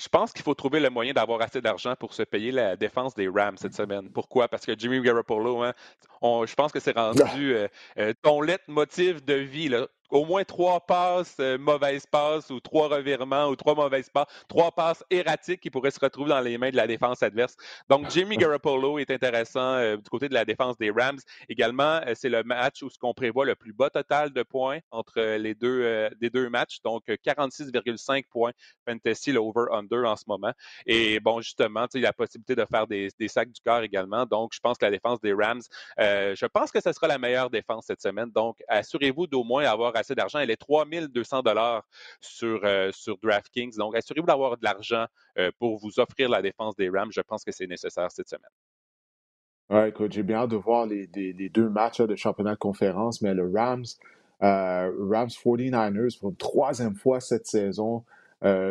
Je 0.00 0.08
pense 0.08 0.32
qu'il 0.32 0.42
faut 0.42 0.54
trouver 0.54 0.80
le 0.80 0.88
moyen 0.88 1.12
d'avoir 1.12 1.42
assez 1.42 1.60
d'argent 1.60 1.94
pour 1.94 2.14
se 2.14 2.22
payer 2.22 2.52
la 2.52 2.74
défense 2.74 3.14
des 3.14 3.28
Rams 3.28 3.58
cette 3.58 3.74
semaine. 3.74 4.08
Pourquoi? 4.10 4.48
Parce 4.48 4.64
que 4.64 4.72
Jimmy 4.78 5.00
Garoppolo, 5.02 5.62
hein, 5.62 5.74
je 6.22 6.54
pense 6.54 6.72
que 6.72 6.80
c'est 6.80 6.96
rendu 6.96 7.54
euh, 7.54 7.68
euh, 7.98 8.14
ton 8.22 8.40
leitmotiv 8.40 9.24
de 9.24 9.34
vie. 9.34 9.68
Là 9.68 9.86
au 10.10 10.24
moins 10.24 10.44
trois 10.44 10.80
passes 10.80 11.36
euh, 11.40 11.58
mauvaises 11.58 12.06
passes 12.06 12.50
ou 12.50 12.60
trois 12.60 12.88
revirements 12.88 13.48
ou 13.48 13.56
trois 13.56 13.74
mauvaises 13.74 14.10
passes, 14.10 14.26
trois 14.48 14.72
passes 14.72 15.04
erratiques 15.10 15.60
qui 15.60 15.70
pourraient 15.70 15.90
se 15.90 16.00
retrouver 16.00 16.30
dans 16.30 16.40
les 16.40 16.58
mains 16.58 16.70
de 16.70 16.76
la 16.76 16.86
défense 16.86 17.22
adverse. 17.22 17.56
Donc, 17.88 18.10
Jimmy 18.10 18.36
Garoppolo 18.38 18.98
est 18.98 19.10
intéressant 19.10 19.74
euh, 19.74 19.96
du 19.96 20.08
côté 20.08 20.28
de 20.28 20.34
la 20.34 20.44
défense 20.44 20.76
des 20.78 20.90
Rams. 20.90 21.18
Également, 21.48 22.00
euh, 22.06 22.12
c'est 22.14 22.28
le 22.28 22.42
match 22.42 22.82
où 22.82 22.90
ce 22.90 22.98
qu'on 22.98 23.14
prévoit 23.14 23.44
le 23.44 23.54
plus 23.54 23.72
bas 23.72 23.90
total 23.90 24.32
de 24.32 24.42
points 24.42 24.78
entre 24.90 25.20
les 25.36 25.54
deux, 25.54 26.08
des 26.20 26.30
deux 26.30 26.48
matchs. 26.48 26.80
Donc, 26.82 27.04
46,5 27.06 28.24
points 28.30 28.52
fantasy, 28.86 29.32
le 29.32 29.38
over-under 29.38 30.04
en 30.06 30.16
ce 30.16 30.24
moment. 30.26 30.52
Et 30.86 31.20
bon, 31.20 31.40
justement, 31.40 31.86
il 31.94 32.00
y 32.00 32.04
a 32.04 32.08
la 32.08 32.12
possibilité 32.12 32.54
de 32.54 32.64
faire 32.64 32.86
des, 32.86 33.08
des, 33.18 33.28
sacs 33.28 33.50
du 33.50 33.60
corps 33.60 33.82
également. 33.82 34.26
Donc, 34.26 34.52
je 34.54 34.60
pense 34.60 34.78
que 34.78 34.84
la 34.84 34.90
défense 34.90 35.20
des 35.20 35.32
Rams, 35.32 35.62
je 35.98 36.46
pense 36.46 36.70
que 36.70 36.80
ce 36.80 36.92
sera 36.92 37.06
la 37.06 37.18
meilleure 37.18 37.50
défense 37.50 37.86
cette 37.86 38.00
semaine. 38.00 38.30
Donc, 38.30 38.58
assurez-vous 38.68 39.26
d'au 39.26 39.44
moins 39.44 39.64
avoir 39.64 39.96
d'argent. 40.14 40.38
Elle 40.38 40.50
est 40.50 40.56
3200 40.56 41.42
dollars 41.42 41.86
sur, 42.20 42.60
euh, 42.64 42.90
sur 42.92 43.18
DraftKings. 43.18 43.76
Donc, 43.76 43.96
assurez-vous 43.96 44.26
d'avoir 44.26 44.56
de 44.56 44.64
l'argent 44.64 45.06
euh, 45.38 45.50
pour 45.58 45.78
vous 45.78 46.00
offrir 46.00 46.28
la 46.28 46.42
défense 46.42 46.76
des 46.76 46.88
Rams. 46.88 47.12
Je 47.12 47.20
pense 47.20 47.44
que 47.44 47.52
c'est 47.52 47.66
nécessaire 47.66 48.10
cette 48.10 48.28
semaine. 48.28 48.50
Oui, 49.70 49.88
écoute, 49.88 50.12
j'ai 50.12 50.22
bien 50.22 50.38
hâte 50.38 50.50
de 50.50 50.56
voir 50.56 50.86
les, 50.86 51.06
deux 51.06 51.68
matchs 51.68 52.00
de 52.00 52.16
championnat 52.16 52.54
de 52.54 52.58
conférence, 52.58 53.22
mais 53.22 53.34
le 53.34 53.50
Rams, 53.54 53.84
euh, 54.42 54.90
Rams 55.10 55.28
49ers 55.28 56.18
pour 56.18 56.30
une 56.30 56.36
troisième 56.36 56.96
fois 56.96 57.20
cette 57.20 57.46
saison, 57.46 58.04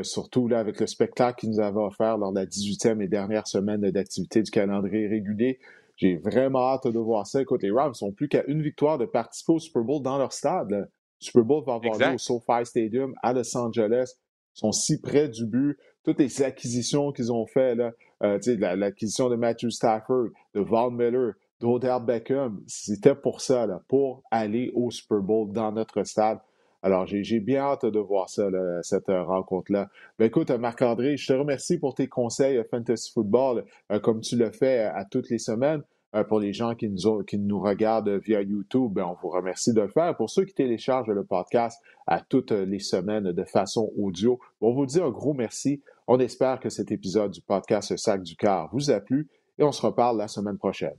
surtout 0.02 0.50
là, 0.50 0.60
avec 0.60 0.80
le 0.80 0.88
spectacle 0.88 1.40
qu'ils 1.40 1.52
nous 1.52 1.62
avaient 1.62 1.80
offert 1.80 2.18
lors 2.18 2.34
de 2.34 2.40
la 2.40 2.46
18e 2.46 3.02
et 3.02 3.08
dernière 3.08 3.48
semaine 3.48 3.80
d'activité 3.92 4.42
du 4.42 4.52
calendrier 4.52 5.08
régulier. 5.08 5.60
J'ai 6.00 6.16
vraiment 6.16 6.72
hâte 6.72 6.88
de 6.88 6.98
voir 6.98 7.28
ça. 7.28 7.42
Écoute, 7.42 7.62
les 7.62 7.72
Rams 7.72 7.94
sont 7.94 8.14
plus 8.14 8.30
qu'à 8.30 8.46
une 8.46 8.62
victoire 8.62 8.98
de 8.98 9.06
participer 9.06 9.52
au 9.52 9.60
Super 9.60 9.84
Bowl 9.84 10.02
dans 10.02 10.18
leur 10.18 10.32
stade. 10.32 10.90
Super 11.20 11.44
Bowl 11.44 11.64
va 11.66 11.76
avoir 11.76 11.98
lieu 11.98 12.16
au 12.16 12.18
SoFi 12.18 12.66
Stadium 12.66 13.14
à 13.22 13.34
Los 13.34 13.56
Angeles. 13.58 14.14
Ils 14.56 14.60
sont 14.60 14.72
si 14.72 15.00
près 15.00 15.30
du 15.30 15.46
but. 15.46 15.78
Toutes 16.04 16.20
les 16.20 16.42
acquisitions 16.42 17.12
qu'ils 17.12 17.32
ont 17.32 17.46
faites, 17.46 17.78
euh, 18.24 18.40
l'acquisition 18.58 19.30
de 19.30 19.36
Matthew 19.36 19.70
Stafford, 19.70 20.30
de 20.56 20.62
Von 20.62 20.92
Miller, 20.92 21.34
d'Odell 21.60 22.02
Beckham, 22.02 22.62
c'était 22.68 23.16
pour 23.16 23.42
ça, 23.42 23.68
là, 23.68 23.82
pour 23.88 24.24
aller 24.32 24.72
au 24.74 24.92
Super 24.92 25.20
Bowl 25.20 25.52
dans 25.52 25.72
notre 25.72 26.04
stade. 26.04 26.40
Alors, 26.82 27.06
j'ai 27.06 27.42
bien 27.42 27.62
hâte 27.62 27.86
de 27.86 28.00
voir 28.00 28.30
ça, 28.30 28.48
cette 28.84 29.10
euh, 29.10 29.24
rencontre-là. 29.24 29.90
Ben, 30.18 30.26
écoute, 30.26 30.50
Marc-André, 30.50 31.18
je 31.18 31.28
te 31.28 31.34
remercie 31.34 31.78
pour 31.78 31.94
tes 31.94 32.08
conseils 32.08 32.58
euh, 32.58 32.64
Fantasy 32.72 33.12
Football, 33.12 33.66
euh, 33.92 34.00
comme 34.00 34.22
tu 34.22 34.38
le 34.38 34.50
fais 34.52 34.80
à 34.80 35.04
toutes 35.04 35.30
les 35.30 35.40
semaines. 35.40 35.84
Pour 36.28 36.40
les 36.40 36.54
gens 36.54 36.76
qui 36.76 36.90
nous, 36.90 37.24
qui 37.24 37.38
nous 37.38 37.60
regardent 37.60 38.10
via 38.10 38.42
YouTube, 38.42 38.94
ben, 38.94 39.06
on 39.06 39.16
vous 39.22 39.30
remercie 39.30 39.74
de 39.74 39.82
le 39.82 39.88
faire. 39.88 40.16
Pour 40.18 40.30
ceux 40.30 40.46
qui 40.46 40.54
téléchargent 40.54 41.12
le 41.12 41.24
podcast 41.24 41.82
à 42.08 42.22
toutes 42.22 42.52
les 42.52 42.80
semaines 42.80 43.32
de 43.32 43.44
façon 43.44 43.92
audio, 43.98 44.40
on 44.62 44.74
vous 44.74 44.86
dit 44.86 45.02
un 45.02 45.12
gros 45.12 45.34
merci. 45.34 45.82
On 46.08 46.20
espère 46.20 46.60
que 46.60 46.70
cet 46.70 46.92
épisode 46.92 47.32
du 47.32 47.42
podcast 47.42 47.96
Sac 47.96 48.24
du 48.24 48.36
Car 48.36 48.70
vous 48.74 48.90
a 48.90 49.00
plu 49.00 49.28
et 49.60 49.64
on 49.64 49.72
se 49.72 49.86
reparle 49.86 50.18
la 50.18 50.28
semaine 50.28 50.58
prochaine. 50.58 50.98